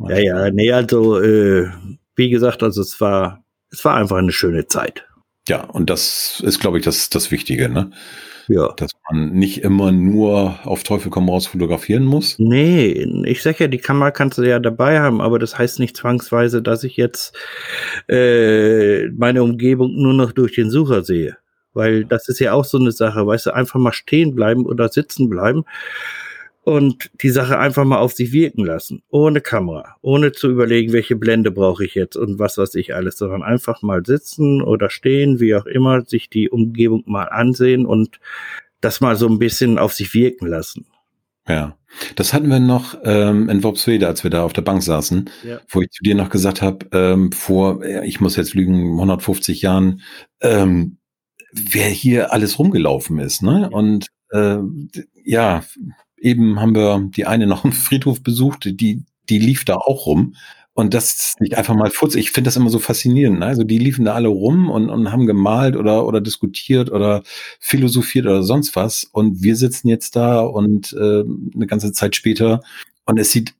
Ja, 0.00 0.18
ja, 0.18 0.50
nee, 0.50 0.72
also 0.72 1.20
äh, 1.20 1.68
wie 2.16 2.30
gesagt, 2.30 2.62
also 2.62 2.80
es 2.80 3.00
war, 3.00 3.44
es 3.70 3.84
war 3.84 3.94
einfach 3.94 4.16
eine 4.16 4.32
schöne 4.32 4.66
Zeit. 4.66 5.06
Ja, 5.48 5.64
und 5.64 5.90
das 5.90 6.42
ist, 6.44 6.60
glaube 6.60 6.78
ich, 6.78 6.84
das, 6.84 7.10
das 7.10 7.30
Wichtige, 7.30 7.68
ne? 7.68 7.90
Ja. 8.48 8.72
Dass 8.76 8.90
man 9.08 9.30
nicht 9.30 9.62
immer 9.62 9.92
nur 9.92 10.58
auf 10.64 10.82
Teufel 10.82 11.10
komm 11.10 11.28
raus 11.28 11.46
fotografieren 11.46 12.04
muss. 12.04 12.36
Nee, 12.38 13.06
ich 13.24 13.42
sag 13.42 13.60
ja, 13.60 13.68
die 13.68 13.78
Kamera 13.78 14.10
kannst 14.10 14.38
du 14.38 14.42
ja 14.42 14.58
dabei 14.58 15.00
haben, 15.00 15.20
aber 15.20 15.38
das 15.38 15.56
heißt 15.56 15.78
nicht 15.78 15.96
zwangsweise, 15.96 16.60
dass 16.60 16.82
ich 16.82 16.96
jetzt 16.96 17.36
äh, 18.08 19.06
meine 19.08 19.44
Umgebung 19.44 19.94
nur 19.94 20.14
noch 20.14 20.32
durch 20.32 20.54
den 20.54 20.70
Sucher 20.70 21.04
sehe. 21.04 21.36
Weil 21.74 22.04
das 22.04 22.28
ist 22.28 22.40
ja 22.40 22.52
auch 22.52 22.64
so 22.64 22.78
eine 22.78 22.90
Sache, 22.90 23.24
weißt 23.24 23.46
du, 23.46 23.54
einfach 23.54 23.78
mal 23.78 23.92
stehen 23.92 24.34
bleiben 24.34 24.66
oder 24.66 24.88
sitzen 24.88 25.28
bleiben 25.28 25.64
und 26.62 27.10
die 27.22 27.30
Sache 27.30 27.58
einfach 27.58 27.84
mal 27.84 27.98
auf 27.98 28.12
sich 28.12 28.32
wirken 28.32 28.64
lassen, 28.64 29.02
ohne 29.08 29.40
Kamera, 29.40 29.96
ohne 30.02 30.32
zu 30.32 30.50
überlegen, 30.50 30.92
welche 30.92 31.16
Blende 31.16 31.50
brauche 31.50 31.84
ich 31.84 31.94
jetzt 31.94 32.16
und 32.16 32.38
was 32.38 32.58
weiß 32.58 32.74
ich 32.74 32.94
alles, 32.94 33.16
sondern 33.18 33.42
einfach 33.42 33.82
mal 33.82 34.04
sitzen 34.04 34.62
oder 34.62 34.90
stehen, 34.90 35.40
wie 35.40 35.54
auch 35.54 35.66
immer, 35.66 36.02
sich 36.04 36.28
die 36.28 36.50
Umgebung 36.50 37.02
mal 37.06 37.24
ansehen 37.24 37.86
und 37.86 38.20
das 38.80 39.00
mal 39.00 39.16
so 39.16 39.26
ein 39.26 39.38
bisschen 39.38 39.78
auf 39.78 39.92
sich 39.92 40.14
wirken 40.14 40.46
lassen. 40.46 40.86
Ja, 41.48 41.76
das 42.14 42.32
hatten 42.32 42.48
wir 42.48 42.60
noch 42.60 42.96
ähm, 43.02 43.48
in 43.48 43.64
Worpswede, 43.64 44.06
als 44.06 44.22
wir 44.22 44.30
da 44.30 44.44
auf 44.44 44.52
der 44.52 44.62
Bank 44.62 44.82
saßen, 44.82 45.30
ja. 45.42 45.60
wo 45.68 45.80
ich 45.80 45.90
zu 45.90 46.04
dir 46.04 46.14
noch 46.14 46.28
gesagt 46.28 46.62
habe, 46.62 46.86
ähm, 46.92 47.32
vor, 47.32 47.82
ich 47.82 48.20
muss 48.20 48.36
jetzt 48.36 48.54
lügen, 48.54 48.92
150 48.92 49.62
Jahren, 49.62 50.02
ähm, 50.40 50.98
wer 51.52 51.88
hier 51.88 52.32
alles 52.32 52.58
rumgelaufen 52.58 53.18
ist, 53.18 53.42
ne? 53.42 53.68
Und 53.70 54.06
äh, 54.30 54.58
ja, 55.24 55.64
eben 56.20 56.60
haben 56.60 56.74
wir 56.74 57.08
die 57.16 57.26
eine 57.26 57.46
noch 57.46 57.64
im 57.64 57.72
Friedhof 57.72 58.22
besucht, 58.22 58.64
die, 58.64 59.04
die 59.28 59.38
lief 59.38 59.64
da 59.64 59.76
auch 59.76 60.06
rum. 60.06 60.34
Und 60.72 60.94
das 60.94 61.34
nicht 61.40 61.58
einfach 61.58 61.74
mal 61.74 61.90
futz. 61.90 62.14
Ich 62.14 62.30
finde 62.30 62.48
das 62.48 62.56
immer 62.56 62.70
so 62.70 62.78
faszinierend. 62.78 63.40
Ne? 63.40 63.46
Also 63.46 63.64
die 63.64 63.78
liefen 63.78 64.04
da 64.04 64.14
alle 64.14 64.28
rum 64.28 64.70
und, 64.70 64.88
und 64.88 65.10
haben 65.12 65.26
gemalt 65.26 65.76
oder, 65.76 66.06
oder 66.06 66.20
diskutiert 66.20 66.90
oder 66.90 67.22
philosophiert 67.58 68.26
oder 68.26 68.42
sonst 68.44 68.76
was. 68.76 69.04
Und 69.04 69.42
wir 69.42 69.56
sitzen 69.56 69.88
jetzt 69.88 70.14
da 70.16 70.40
und 70.40 70.92
äh, 70.92 71.24
eine 71.54 71.66
ganze 71.66 71.92
Zeit 71.92 72.14
später 72.14 72.62
und 73.04 73.18
es 73.18 73.32
sieht 73.32 73.54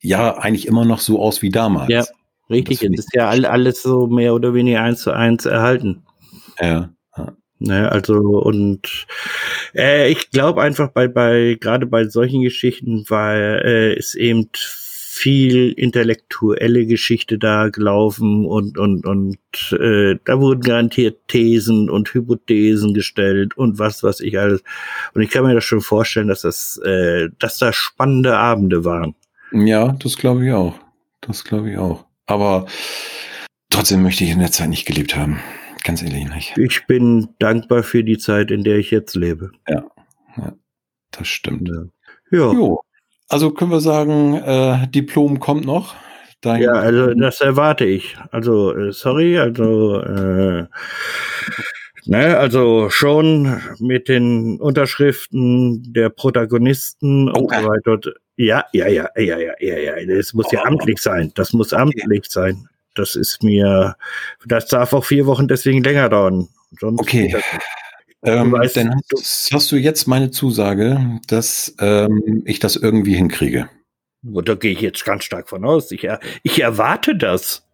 ja 0.00 0.38
eigentlich 0.38 0.66
immer 0.66 0.84
noch 0.84 1.00
so 1.00 1.20
aus 1.20 1.42
wie 1.42 1.50
damals. 1.50 1.90
Ja, 1.90 2.04
richtig. 2.48 2.82
Es 2.82 3.06
ist 3.06 3.14
ja 3.14 3.28
alles 3.28 3.82
so 3.82 4.06
mehr 4.06 4.32
oder 4.32 4.54
weniger 4.54 4.82
eins 4.82 5.02
zu 5.02 5.10
eins 5.10 5.44
erhalten. 5.44 6.04
Ja. 6.60 6.90
Ne, 7.64 7.92
also 7.92 8.16
und 8.16 9.06
äh, 9.74 10.10
ich 10.10 10.30
glaube 10.30 10.62
einfach 10.62 10.90
bei 10.90 11.08
bei 11.08 11.56
gerade 11.60 11.86
bei 11.86 12.04
solchen 12.04 12.42
Geschichten 12.42 13.04
war 13.08 13.34
äh, 13.34 13.94
ist 13.94 14.14
eben 14.14 14.50
viel 14.54 15.72
intellektuelle 15.72 16.86
Geschichte 16.86 17.38
da 17.38 17.68
gelaufen 17.68 18.46
und 18.46 18.78
und 18.78 19.04
und 19.06 19.38
äh, 19.72 20.16
da 20.24 20.40
wurden 20.40 20.62
garantiert 20.62 21.28
Thesen 21.28 21.90
und 21.90 22.12
Hypothesen 22.12 22.94
gestellt 22.94 23.56
und 23.56 23.78
was 23.78 24.02
was 24.02 24.20
ich 24.20 24.38
alles 24.38 24.62
und 25.14 25.22
ich 25.22 25.30
kann 25.30 25.44
mir 25.44 25.54
das 25.54 25.64
schon 25.64 25.82
vorstellen, 25.82 26.28
dass 26.28 26.42
das 26.42 26.78
äh, 26.78 27.28
dass 27.38 27.58
da 27.58 27.72
spannende 27.72 28.38
Abende 28.38 28.84
waren. 28.84 29.14
Ja, 29.52 29.92
das 30.02 30.16
glaube 30.16 30.46
ich 30.46 30.52
auch. 30.52 30.74
Das 31.20 31.44
glaube 31.44 31.70
ich 31.70 31.78
auch. 31.78 32.06
Aber 32.26 32.66
trotzdem 33.68 34.02
möchte 34.02 34.24
ich 34.24 34.30
in 34.30 34.38
der 34.38 34.50
Zeit 34.50 34.70
nicht 34.70 34.86
gelebt 34.86 35.14
haben. 35.14 35.40
Ganz 35.84 36.02
ehrlich 36.02 36.28
nicht. 36.28 36.56
Ich 36.58 36.86
bin 36.86 37.28
dankbar 37.38 37.82
für 37.82 38.04
die 38.04 38.18
Zeit, 38.18 38.50
in 38.50 38.64
der 38.64 38.78
ich 38.78 38.90
jetzt 38.90 39.16
lebe. 39.16 39.50
Ja, 39.68 39.84
ja 40.36 40.52
das 41.10 41.28
stimmt. 41.28 41.68
Ja. 42.30 42.52
Jo. 42.52 42.80
Also 43.28 43.50
können 43.50 43.70
wir 43.70 43.80
sagen, 43.80 44.34
äh, 44.34 44.88
Diplom 44.88 45.40
kommt 45.40 45.64
noch. 45.64 45.94
Dein 46.40 46.62
ja, 46.62 46.72
also 46.72 47.14
das 47.14 47.40
erwarte 47.40 47.84
ich. 47.84 48.16
Also, 48.30 48.76
äh, 48.76 48.92
sorry, 48.92 49.38
also 49.38 50.00
äh, 50.00 50.66
Ne, 52.04 52.36
also 52.36 52.90
schon 52.90 53.60
mit 53.78 54.08
den 54.08 54.60
Unterschriften 54.60 55.92
der 55.92 56.10
Protagonisten 56.10 57.28
okay. 57.28 57.38
und 57.38 57.62
so 57.62 57.68
weiter. 57.68 58.12
Ja, 58.36 58.64
ja, 58.72 58.88
ja, 58.88 59.08
ja, 59.14 59.38
ja, 59.38 59.54
ja, 59.60 59.78
ja. 59.78 60.16
Das 60.16 60.34
muss 60.34 60.46
oh, 60.46 60.50
ja 60.52 60.64
amtlich 60.64 60.98
sein. 60.98 61.30
Das 61.36 61.52
muss 61.52 61.72
amtlich 61.72 62.24
sein 62.28 62.68
das 62.94 63.14
ist 63.14 63.42
mir, 63.42 63.96
das 64.46 64.68
darf 64.68 64.92
auch 64.92 65.04
vier 65.04 65.26
Wochen 65.26 65.48
deswegen 65.48 65.82
länger 65.82 66.08
dauern. 66.08 66.48
Sonst 66.78 67.00
okay. 67.00 67.34
Ähm, 68.24 68.52
weißt, 68.52 68.76
dann 68.76 69.00
hast, 69.12 69.50
hast, 69.52 69.72
du 69.72 69.76
jetzt 69.76 70.06
meine 70.06 70.30
Zusage, 70.30 71.20
dass 71.26 71.74
ähm, 71.80 72.42
ich 72.46 72.60
das 72.60 72.76
irgendwie 72.76 73.16
hinkriege. 73.16 73.68
Da 74.22 74.54
gehe 74.54 74.72
ich 74.72 74.80
jetzt 74.80 75.04
ganz 75.04 75.24
stark 75.24 75.48
von 75.48 75.64
aus. 75.64 75.90
Ich, 75.90 76.06
ich 76.44 76.62
erwarte 76.62 77.16
das. 77.16 77.66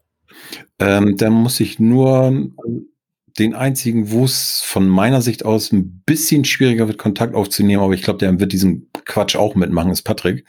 Ähm, 0.78 1.18
dann 1.18 1.34
muss 1.34 1.60
ich 1.60 1.78
nur 1.78 2.50
den 3.38 3.54
einzigen, 3.54 4.10
wo 4.10 4.24
es 4.24 4.62
von 4.64 4.88
meiner 4.88 5.20
Sicht 5.20 5.44
aus 5.44 5.70
ein 5.72 6.02
bisschen 6.06 6.44
schwieriger 6.44 6.88
wird, 6.88 6.98
Kontakt 6.98 7.34
aufzunehmen, 7.34 7.82
aber 7.82 7.92
ich 7.92 8.02
glaube, 8.02 8.18
der 8.18 8.40
wird 8.40 8.52
diesen 8.52 8.90
Quatsch 9.04 9.36
auch 9.36 9.54
mitmachen, 9.54 9.90
ist 9.90 10.02
Patrick. 10.02 10.44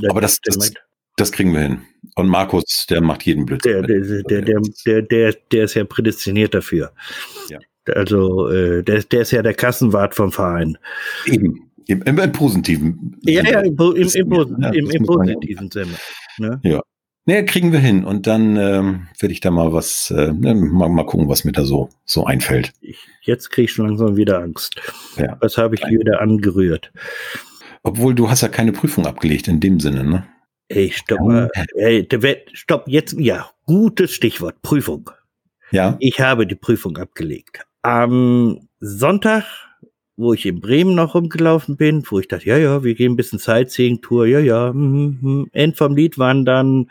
Ja, 0.00 0.10
aber 0.10 0.20
das, 0.20 0.38
das, 0.42 0.72
das 1.20 1.32
kriegen 1.32 1.52
wir 1.52 1.60
hin. 1.60 1.82
Und 2.14 2.28
Markus, 2.28 2.86
der 2.88 3.00
macht 3.00 3.24
jeden 3.24 3.46
Blödsinn. 3.46 3.86
Der, 3.86 4.00
der, 4.00 4.22
der, 4.22 4.62
der, 4.86 5.02
der, 5.02 5.34
der 5.52 5.64
ist 5.64 5.74
ja 5.74 5.84
prädestiniert 5.84 6.54
dafür. 6.54 6.92
Ja. 7.48 7.58
Also, 7.94 8.48
äh, 8.48 8.82
der, 8.82 9.02
der 9.02 9.20
ist 9.22 9.30
ja 9.30 9.42
der 9.42 9.54
Kassenwart 9.54 10.14
vom 10.14 10.32
Verein. 10.32 10.76
Eben. 11.26 11.70
Im, 11.86 12.02
im, 12.02 12.18
im 12.18 12.32
positiven 12.32 13.16
Ja, 13.22 13.42
ja, 13.42 13.60
im, 13.60 13.76
im, 13.78 13.96
im, 13.96 14.62
ja, 14.62 14.70
im, 14.70 14.90
im 14.90 15.04
positiven 15.04 15.70
Sinne. 15.70 15.94
Ne? 16.36 16.60
Ja. 16.62 16.82
Naja, 17.24 17.42
kriegen 17.42 17.72
wir 17.72 17.78
hin. 17.78 18.04
Und 18.04 18.26
dann 18.26 18.56
ähm, 18.56 19.08
werde 19.18 19.32
ich 19.32 19.40
da 19.40 19.50
mal 19.50 19.72
was, 19.72 20.10
äh, 20.10 20.32
ne, 20.32 20.54
mal, 20.54 20.88
mal 20.88 21.04
gucken, 21.04 21.28
was 21.28 21.44
mir 21.44 21.52
da 21.52 21.64
so, 21.64 21.90
so 22.04 22.24
einfällt. 22.24 22.72
Ich, 22.80 22.98
jetzt 23.22 23.50
kriege 23.50 23.66
ich 23.66 23.72
schon 23.72 23.86
langsam 23.86 24.16
wieder 24.16 24.42
Angst. 24.42 24.80
Ja. 25.16 25.36
Was 25.40 25.56
habe 25.56 25.74
ich 25.74 25.82
wieder 25.82 26.20
angerührt? 26.20 26.90
Obwohl 27.82 28.14
du 28.14 28.30
hast 28.30 28.40
ja 28.42 28.48
keine 28.48 28.72
Prüfung 28.72 29.06
abgelegt 29.06 29.48
in 29.48 29.60
dem 29.60 29.80
Sinne, 29.80 30.04
ne? 30.04 30.26
Ey, 30.68 30.90
stopp 30.90 31.20
mal. 31.20 31.50
Ey, 31.74 32.06
stopp, 32.52 32.84
jetzt, 32.86 33.14
ja, 33.18 33.50
gutes 33.66 34.12
Stichwort, 34.12 34.60
Prüfung. 34.62 35.10
Ja. 35.70 35.96
Ich 35.98 36.20
habe 36.20 36.46
die 36.46 36.54
Prüfung 36.54 36.96
abgelegt. 36.98 37.66
Am 37.82 38.68
Sonntag, 38.80 39.44
wo 40.16 40.34
ich 40.34 40.44
in 40.44 40.60
Bremen 40.60 40.94
noch 40.94 41.14
rumgelaufen 41.14 41.76
bin, 41.76 42.02
wo 42.08 42.18
ich 42.18 42.28
dachte, 42.28 42.46
ja, 42.46 42.58
ja, 42.58 42.84
wir 42.84 42.94
gehen 42.94 43.12
ein 43.12 43.16
bisschen 43.16 43.38
Sightseeing-Tour, 43.38 44.26
ja, 44.26 44.40
ja, 44.40 44.70
hm, 44.70 45.18
hm. 45.20 45.50
End 45.52 45.76
vom 45.76 45.96
Lied 45.96 46.18
waren 46.18 46.44
dann 46.44 46.90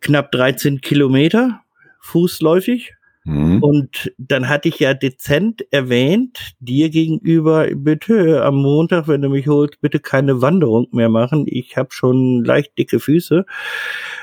knapp 0.00 0.32
13 0.32 0.80
Kilometer, 0.80 1.62
fußläufig. 2.00 2.94
Mhm. 3.24 3.62
Und 3.62 4.12
dann 4.18 4.48
hatte 4.48 4.68
ich 4.68 4.78
ja 4.78 4.92
dezent 4.94 5.64
erwähnt, 5.72 6.54
dir 6.60 6.90
gegenüber, 6.90 7.66
bitte 7.74 8.44
am 8.44 8.56
Montag, 8.56 9.08
wenn 9.08 9.22
du 9.22 9.30
mich 9.30 9.46
holst, 9.46 9.80
bitte 9.80 9.98
keine 9.98 10.42
Wanderung 10.42 10.88
mehr 10.92 11.08
machen. 11.08 11.46
Ich 11.48 11.76
habe 11.76 11.88
schon 11.92 12.44
leicht 12.44 12.76
dicke 12.78 13.00
Füße. 13.00 13.46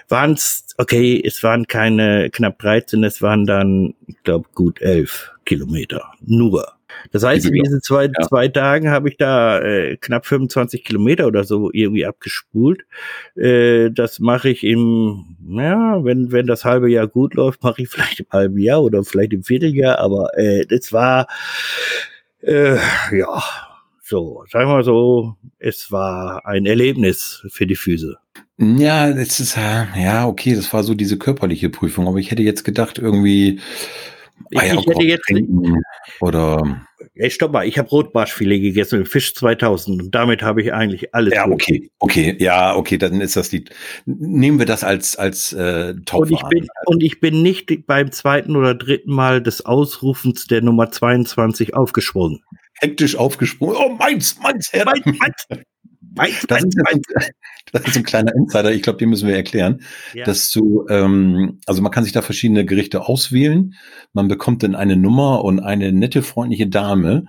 Waren 0.08 0.34
es, 0.34 0.68
okay, 0.78 1.22
es 1.24 1.42
waren 1.44 1.66
keine 1.68 2.30
knapp 2.30 2.60
13, 2.60 3.04
es 3.04 3.22
waren 3.22 3.46
dann, 3.46 3.96
ich 4.08 4.22
glaube, 4.24 4.48
gut 4.54 4.82
elf 4.82 5.32
Kilometer. 5.46 6.12
Nur. 6.22 6.68
Das 7.12 7.24
heißt, 7.24 7.46
in 7.46 7.54
diesen 7.54 7.82
zwei, 7.82 8.06
ja. 8.06 8.28
zwei 8.28 8.48
Tagen 8.48 8.90
habe 8.90 9.10
ich 9.10 9.18
da 9.18 9.60
äh, 9.60 9.98
knapp 9.98 10.26
25 10.26 10.84
Kilometer 10.84 11.28
oder 11.28 11.44
so 11.44 11.70
irgendwie 11.72 12.06
abgespult. 12.06 12.82
Äh, 13.36 13.92
das 13.92 14.20
mache 14.20 14.50
ich 14.50 14.64
im, 14.64 15.38
ja, 15.50 16.04
wenn, 16.04 16.32
wenn 16.32 16.48
das 16.48 16.66
halbe 16.66 16.90
Jahr 16.90 17.08
gut 17.08 17.34
läuft, 17.34 17.64
mache 17.64 17.82
ich 17.82 17.90
vielleicht 17.90 18.22
im 18.22 18.28
halben 18.32 18.58
Jahr 18.58 18.84
oder 18.84 19.04
vielleicht 19.04 19.34
im 19.34 19.44
Vierteljahr, 19.44 20.00
aber 20.00 20.38
äh, 20.38 20.66
das 20.66 20.94
war, 20.94 21.28
äh, 22.42 22.78
ja, 23.12 23.44
so, 24.04 24.44
sagen 24.50 24.70
wir 24.70 24.84
so, 24.84 25.38
es 25.58 25.92
war 25.92 26.46
ein 26.46 26.66
Erlebnis 26.66 27.46
für 27.50 27.66
die 27.66 27.76
Füße. 27.76 28.18
Ja, 28.58 29.12
das 29.12 29.40
ist, 29.40 29.58
äh, 29.58 29.86
ja, 29.96 30.28
okay, 30.28 30.54
das 30.54 30.72
war 30.74 30.84
so 30.84 30.94
diese 30.94 31.18
körperliche 31.18 31.70
Prüfung, 31.70 32.08
aber 32.08 32.18
ich 32.18 32.30
hätte 32.30 32.44
jetzt 32.44 32.64
gedacht, 32.64 33.00
irgendwie, 33.00 33.60
ich, 34.50 34.60
ah 34.60 34.74
ich 34.74 34.86
hätte 34.88 35.04
jetzt 35.04 35.32
oder 36.20 36.82
Ey, 37.16 37.30
stopp 37.30 37.52
mal, 37.52 37.68
ich 37.68 37.78
habe 37.78 37.90
Rotbarschfilet 37.90 38.62
gegessen, 38.62 39.06
Fisch 39.06 39.34
2000 39.36 40.02
und 40.02 40.16
damit 40.16 40.44
habe 40.44 40.62
ich 40.62 40.72
eigentlich 40.72 41.14
alles. 41.14 41.34
Ja, 41.34 41.48
okay, 41.48 41.92
okay, 42.00 42.36
ja, 42.40 42.76
okay, 42.76 42.98
dann 42.98 43.22
ist 43.22 43.36
das 43.36 43.50
die. 43.50 43.66
Nehmen 44.06 44.60
wir 44.60 44.66
das 44.66 44.84
als 44.84 45.16
als 45.16 45.52
äh, 45.52 45.96
Top 46.06 46.22
und 46.22 46.32
ich 46.32 46.44
bin 46.44 46.68
und 46.86 47.04
ich 47.04 47.20
bin 47.20 47.42
nicht 47.42 47.86
beim 47.86 48.12
zweiten 48.12 48.56
oder 48.56 48.76
dritten 48.76 49.14
Mal 49.14 49.42
des 49.42 49.66
Ausrufens 49.66 50.48
der 50.48 50.62
Nummer 50.62 50.92
22 50.92 51.76
aufgesprungen. 51.76 52.44
Hektisch 52.80 53.16
aufgesprungen. 53.16 53.76
Oh, 53.78 53.90
meins, 53.90 54.38
meins, 54.42 54.70
Herr. 54.72 54.86
Meins, 54.86 55.06
meins. 55.06 55.64
meins, 56.16 56.46
meins, 56.50 56.76
meins. 56.76 57.32
das 57.72 57.84
ist 57.86 57.98
ein 57.98 58.04
kleiner 58.04 58.34
Insider, 58.36 58.72
ich 58.72 58.82
glaube, 58.82 59.00
den 59.00 59.10
müssen 59.10 59.28
wir 59.28 59.36
erklären. 59.36 59.82
Ja. 60.14 60.26
Dass 60.26 60.52
du, 60.52 60.86
ähm, 60.90 61.60
also 61.66 61.82
man 61.82 61.92
kann 61.92 62.04
sich 62.04 62.14
da 62.14 62.22
verschiedene 62.22 62.66
Gerichte 62.66 63.06
auswählen. 63.06 63.76
Man 64.14 64.28
bekommt 64.28 64.64
dann 64.64 64.76
eine 64.76 64.96
Nummer 64.96 65.44
und 65.44 65.60
eine 65.60 65.92
nette, 65.92 66.24
freundliche 66.24 66.68
Dame. 66.68 67.26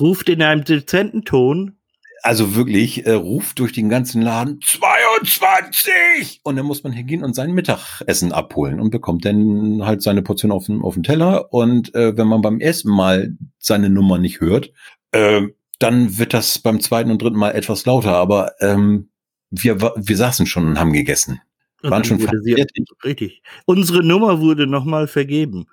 Ruft 0.00 0.28
in 0.28 0.42
einem 0.42 0.64
dezenten 0.64 1.24
Ton. 1.24 1.78
Also 2.22 2.54
wirklich, 2.54 3.04
äh, 3.04 3.12
ruft 3.12 3.58
durch 3.58 3.72
den 3.72 3.90
ganzen 3.90 4.22
Laden 4.22 4.58
22! 4.62 6.40
Und 6.42 6.56
dann 6.56 6.64
muss 6.64 6.82
man 6.82 6.90
hingehen 6.92 7.22
und 7.22 7.34
sein 7.34 7.52
Mittagessen 7.52 8.32
abholen 8.32 8.80
und 8.80 8.88
bekommt 8.88 9.26
dann 9.26 9.84
halt 9.84 10.00
seine 10.00 10.22
Portion 10.22 10.50
auf 10.50 10.64
dem, 10.64 10.82
auf 10.82 10.94
dem 10.94 11.02
Teller. 11.02 11.52
Und 11.52 11.94
äh, 11.94 12.16
wenn 12.16 12.26
man 12.26 12.40
beim 12.40 12.60
ersten 12.60 12.88
Mal 12.88 13.36
seine 13.58 13.90
Nummer 13.90 14.16
nicht 14.16 14.40
hört, 14.40 14.72
äh, 15.12 15.42
dann 15.78 16.16
wird 16.16 16.32
das 16.32 16.58
beim 16.58 16.80
zweiten 16.80 17.10
und 17.10 17.20
dritten 17.20 17.36
Mal 17.36 17.50
etwas 17.50 17.84
lauter. 17.84 18.14
Aber 18.16 18.52
ähm, 18.60 19.10
wir, 19.62 19.80
wir 19.96 20.16
saßen 20.16 20.46
schon 20.46 20.66
und 20.66 20.78
haben 20.78 20.92
gegessen. 20.92 21.40
Und 21.82 21.90
Waren 21.90 22.04
schon 22.04 22.20
fertig. 22.20 22.68
Richtig. 23.04 23.42
Unsere 23.66 24.02
Nummer 24.02 24.40
wurde 24.40 24.66
nochmal 24.66 25.06
vergeben. 25.06 25.66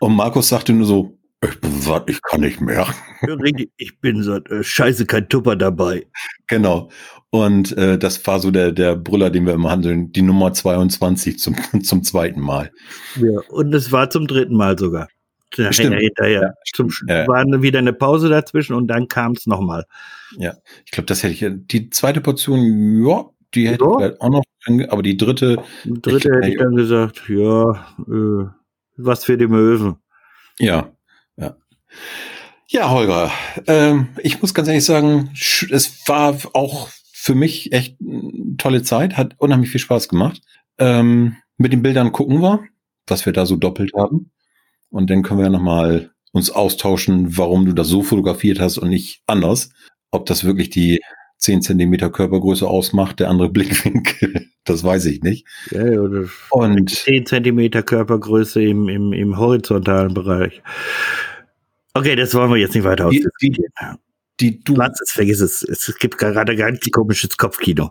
Und 0.00 0.16
Markus 0.16 0.48
sagte 0.48 0.72
nur 0.72 0.86
so, 0.86 1.18
ich 1.44 1.60
bin 1.60 1.80
satt, 1.80 2.08
ich 2.08 2.20
kann 2.22 2.40
nicht 2.40 2.60
mehr. 2.60 2.86
Richtig, 3.22 3.70
ich 3.76 4.00
bin 4.00 4.22
satt. 4.22 4.48
Äh, 4.50 4.62
scheiße, 4.62 5.06
kein 5.06 5.28
Tupper 5.28 5.56
dabei. 5.56 6.06
Genau. 6.46 6.90
Und 7.30 7.76
äh, 7.76 7.98
das 7.98 8.24
war 8.26 8.38
so 8.40 8.50
der, 8.50 8.72
der 8.72 8.96
Brüller, 8.96 9.30
den 9.30 9.46
wir 9.46 9.54
immer 9.54 9.70
handeln. 9.70 10.12
Die 10.12 10.22
Nummer 10.22 10.52
22 10.52 11.38
zum, 11.38 11.56
zum 11.82 12.02
zweiten 12.02 12.40
Mal. 12.40 12.70
Ja, 13.16 13.40
und 13.48 13.74
es 13.74 13.90
war 13.90 14.10
zum 14.10 14.26
dritten 14.26 14.56
Mal 14.56 14.78
sogar. 14.78 15.08
Stimmt. 15.52 15.98
Hinterher. 15.98 16.42
Ja, 16.42 16.52
zum, 16.74 16.90
ja. 17.08 17.26
War 17.26 17.44
wieder 17.62 17.78
eine 17.78 17.92
Pause 17.92 18.28
dazwischen 18.28 18.74
und 18.74 18.88
dann 18.88 19.08
kam 19.08 19.32
es 19.32 19.46
nochmal. 19.46 19.84
Ja, 20.38 20.54
ich 20.84 20.92
glaube, 20.92 21.06
das 21.06 21.22
hätte 21.22 21.34
ich. 21.34 21.66
Die 21.68 21.90
zweite 21.90 22.20
Portion, 22.20 23.04
ja, 23.06 23.24
die 23.54 23.68
hätte 23.68 23.84
ja. 23.84 23.90
ich 23.90 23.96
vielleicht 23.96 24.20
auch 24.20 24.30
noch, 24.30 24.44
aber 24.88 25.02
die 25.02 25.16
dritte. 25.16 25.62
Die 25.84 26.00
dritte 26.00 26.28
ich, 26.28 26.34
hätte 26.34 26.48
ich 26.48 26.58
dann 26.58 26.76
gesagt, 26.76 27.22
ja, 27.28 27.70
äh, 28.08 28.46
was 28.96 29.24
für 29.24 29.36
die 29.36 29.46
Möwen. 29.46 29.96
Ja, 30.58 30.90
ja. 31.36 31.56
Ja, 32.68 32.90
Holger, 32.90 33.30
ähm, 33.66 34.08
ich 34.22 34.40
muss 34.40 34.54
ganz 34.54 34.68
ehrlich 34.68 34.84
sagen, 34.84 35.30
es 35.34 36.08
war 36.08 36.38
auch 36.54 36.88
für 37.12 37.34
mich 37.34 37.72
echt 37.72 37.98
eine 38.00 38.56
tolle 38.56 38.82
Zeit, 38.82 39.16
hat 39.16 39.34
unheimlich 39.38 39.70
viel 39.70 39.80
Spaß 39.80 40.08
gemacht. 40.08 40.40
Ähm, 40.78 41.36
mit 41.58 41.72
den 41.72 41.82
Bildern 41.82 42.12
gucken 42.12 42.40
wir, 42.40 42.64
was 43.06 43.26
wir 43.26 43.32
da 43.32 43.46
so 43.46 43.56
doppelt 43.56 43.92
haben. 43.94 44.30
Und 44.92 45.08
dann 45.08 45.22
können 45.22 45.40
wir 45.40 45.48
nochmal 45.48 46.10
uns 46.32 46.50
austauschen, 46.50 47.36
warum 47.36 47.64
du 47.64 47.72
das 47.72 47.88
so 47.88 48.02
fotografiert 48.02 48.60
hast 48.60 48.78
und 48.78 48.90
nicht 48.90 49.22
anders. 49.26 49.70
Ob 50.10 50.26
das 50.26 50.44
wirklich 50.44 50.70
die 50.70 51.00
10 51.38 51.62
Zentimeter 51.62 52.10
Körpergröße 52.10 52.66
ausmacht, 52.66 53.18
der 53.18 53.30
andere 53.30 53.48
Blickwinkel, 53.52 54.48
das 54.64 54.84
weiß 54.84 55.06
ich 55.06 55.22
nicht. 55.22 55.46
Ja, 55.70 55.82
oder 55.82 56.28
und 56.50 56.90
10 56.90 57.26
Zentimeter 57.26 57.82
Körpergröße 57.82 58.62
im, 58.62 58.88
im, 58.88 59.12
im 59.12 59.38
horizontalen 59.38 60.12
Bereich. 60.12 60.62
Okay, 61.94 62.14
das 62.14 62.34
wollen 62.34 62.50
wir 62.50 62.58
jetzt 62.58 62.74
nicht 62.74 62.84
weiter 62.84 63.06
ausdiskutieren. 63.06 63.72
Die, 64.40 64.50
die 64.50 64.64
du 64.64 64.74
Platz 64.74 65.00
ist, 65.00 65.12
vergiss 65.12 65.40
es. 65.40 65.62
Es 65.62 65.94
gibt 65.98 66.18
gerade 66.18 66.54
ganz 66.54 66.80
komisches 66.90 67.36
Kopfkino. 67.36 67.90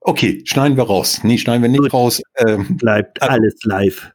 Okay, 0.00 0.42
schneiden 0.44 0.76
wir 0.76 0.84
raus. 0.84 1.20
Nee, 1.24 1.38
schneiden 1.38 1.62
wir 1.62 1.68
nicht 1.70 1.80
Gut. 1.80 1.94
raus. 1.94 2.22
Ähm, 2.36 2.76
Bleibt 2.76 3.22
alles 3.22 3.56
live 3.64 4.12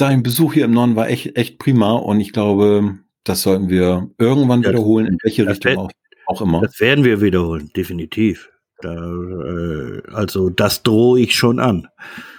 dein 0.00 0.22
Besuch 0.22 0.54
hier 0.54 0.64
im 0.64 0.72
Norden 0.72 0.96
war 0.96 1.08
echt, 1.08 1.36
echt 1.36 1.58
prima 1.58 1.92
und 1.92 2.20
ich 2.20 2.32
glaube, 2.32 2.98
das 3.24 3.42
sollten 3.42 3.68
wir 3.68 4.10
irgendwann 4.18 4.62
das, 4.62 4.72
wiederholen, 4.72 5.06
in 5.06 5.18
welche 5.22 5.46
Richtung 5.46 5.76
auch, 5.76 5.90
auch, 6.26 6.42
immer. 6.42 6.60
Das 6.60 6.80
werden 6.80 7.04
wir 7.04 7.20
wiederholen, 7.20 7.70
definitiv. 7.76 8.50
Da, 8.82 8.94
äh, 8.94 10.02
also 10.12 10.48
das 10.48 10.82
drohe 10.82 11.20
ich 11.20 11.34
schon 11.34 11.60
an. 11.60 11.86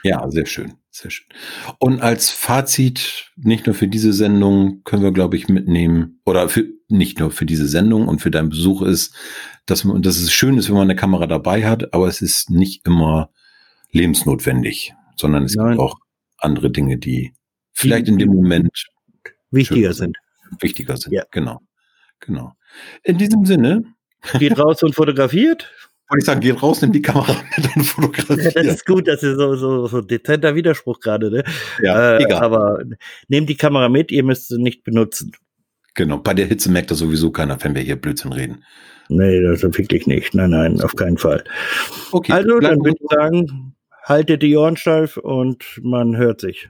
Ja, 0.03 0.29
sehr 0.31 0.47
schön, 0.47 0.73
sehr 0.89 1.11
schön. 1.11 1.27
Und 1.77 2.01
als 2.01 2.31
Fazit, 2.31 3.31
nicht 3.35 3.67
nur 3.67 3.75
für 3.75 3.87
diese 3.87 4.11
Sendung, 4.11 4.83
können 4.83 5.03
wir, 5.03 5.11
glaube 5.11 5.37
ich, 5.37 5.49
mitnehmen, 5.49 6.19
oder 6.25 6.49
für, 6.49 6.65
nicht 6.87 7.19
nur 7.19 7.31
für 7.31 7.45
diese 7.45 7.67
Sendung 7.67 8.07
und 8.07 8.21
für 8.21 8.31
deinen 8.31 8.49
Besuch 8.49 8.81
ist, 8.81 9.15
dass 9.67 9.83
man, 9.83 10.01
dass 10.01 10.17
es 10.17 10.31
schön 10.33 10.57
ist, 10.57 10.67
wenn 10.69 10.75
man 10.75 10.89
eine 10.89 10.95
Kamera 10.95 11.27
dabei 11.27 11.67
hat, 11.67 11.93
aber 11.93 12.07
es 12.07 12.21
ist 12.21 12.49
nicht 12.49 12.85
immer 12.87 13.29
lebensnotwendig, 13.91 14.93
sondern 15.15 15.43
es 15.43 15.55
Nein. 15.55 15.71
gibt 15.71 15.81
auch 15.81 15.95
andere 16.37 16.71
Dinge, 16.71 16.97
die 16.97 17.33
vielleicht 17.81 18.07
in 18.07 18.17
dem 18.17 18.29
Moment 18.29 18.85
wichtiger 19.51 19.93
sind. 19.93 20.17
Wichtiger 20.59 20.97
sind, 20.97 21.13
ja. 21.13 21.23
genau. 21.31 21.59
Genau. 22.19 22.53
In 23.03 23.17
diesem 23.17 23.45
Sinne. 23.45 23.83
Geht 24.37 24.59
raus 24.59 24.83
und 24.83 24.93
fotografiert. 24.93 25.71
Wollte 26.09 26.19
ich 26.19 26.25
sagen, 26.25 26.41
geht 26.41 26.61
raus, 26.61 26.81
nimm 26.81 26.91
die 26.91 27.01
Kamera 27.01 27.33
mit 27.57 27.75
und 27.75 27.83
fotografiert. 27.83 28.55
das 28.55 28.65
ist 28.65 28.85
gut, 28.85 29.07
das 29.07 29.23
ist 29.23 29.37
so, 29.37 29.55
so, 29.55 29.87
so 29.87 30.01
dezenter 30.01 30.55
Widerspruch 30.55 30.99
gerade, 30.99 31.31
ne? 31.31 31.43
Ja, 31.81 32.17
äh, 32.17 32.23
egal. 32.23 32.43
Aber 32.43 32.83
nehmt 33.29 33.49
die 33.49 33.55
Kamera 33.55 33.87
mit, 33.87 34.11
ihr 34.11 34.23
müsst 34.23 34.49
sie 34.49 34.61
nicht 34.61 34.83
benutzen. 34.83 35.31
Genau, 35.95 36.17
bei 36.17 36.33
der 36.33 36.47
Hitze 36.47 36.69
merkt 36.69 36.91
das 36.91 36.99
sowieso 36.99 37.31
keiner, 37.31 37.61
wenn 37.63 37.75
wir 37.75 37.81
hier 37.81 37.95
Blödsinn 37.95 38.33
reden. 38.33 38.63
Nee, 39.09 39.41
das 39.41 39.63
wirklich 39.63 40.07
nicht. 40.07 40.33
Nein, 40.33 40.51
nein, 40.51 40.81
auf 40.81 40.95
keinen 40.95 41.17
Fall. 41.17 41.43
Okay, 42.11 42.31
also, 42.31 42.59
dann 42.59 42.79
würde 42.79 42.97
ich 42.99 43.09
sagen, 43.09 43.75
haltet 44.03 44.41
die 44.41 44.55
Ohren 44.55 44.77
steif 44.77 45.17
und 45.17 45.79
man 45.81 46.15
hört 46.15 46.41
sich. 46.41 46.69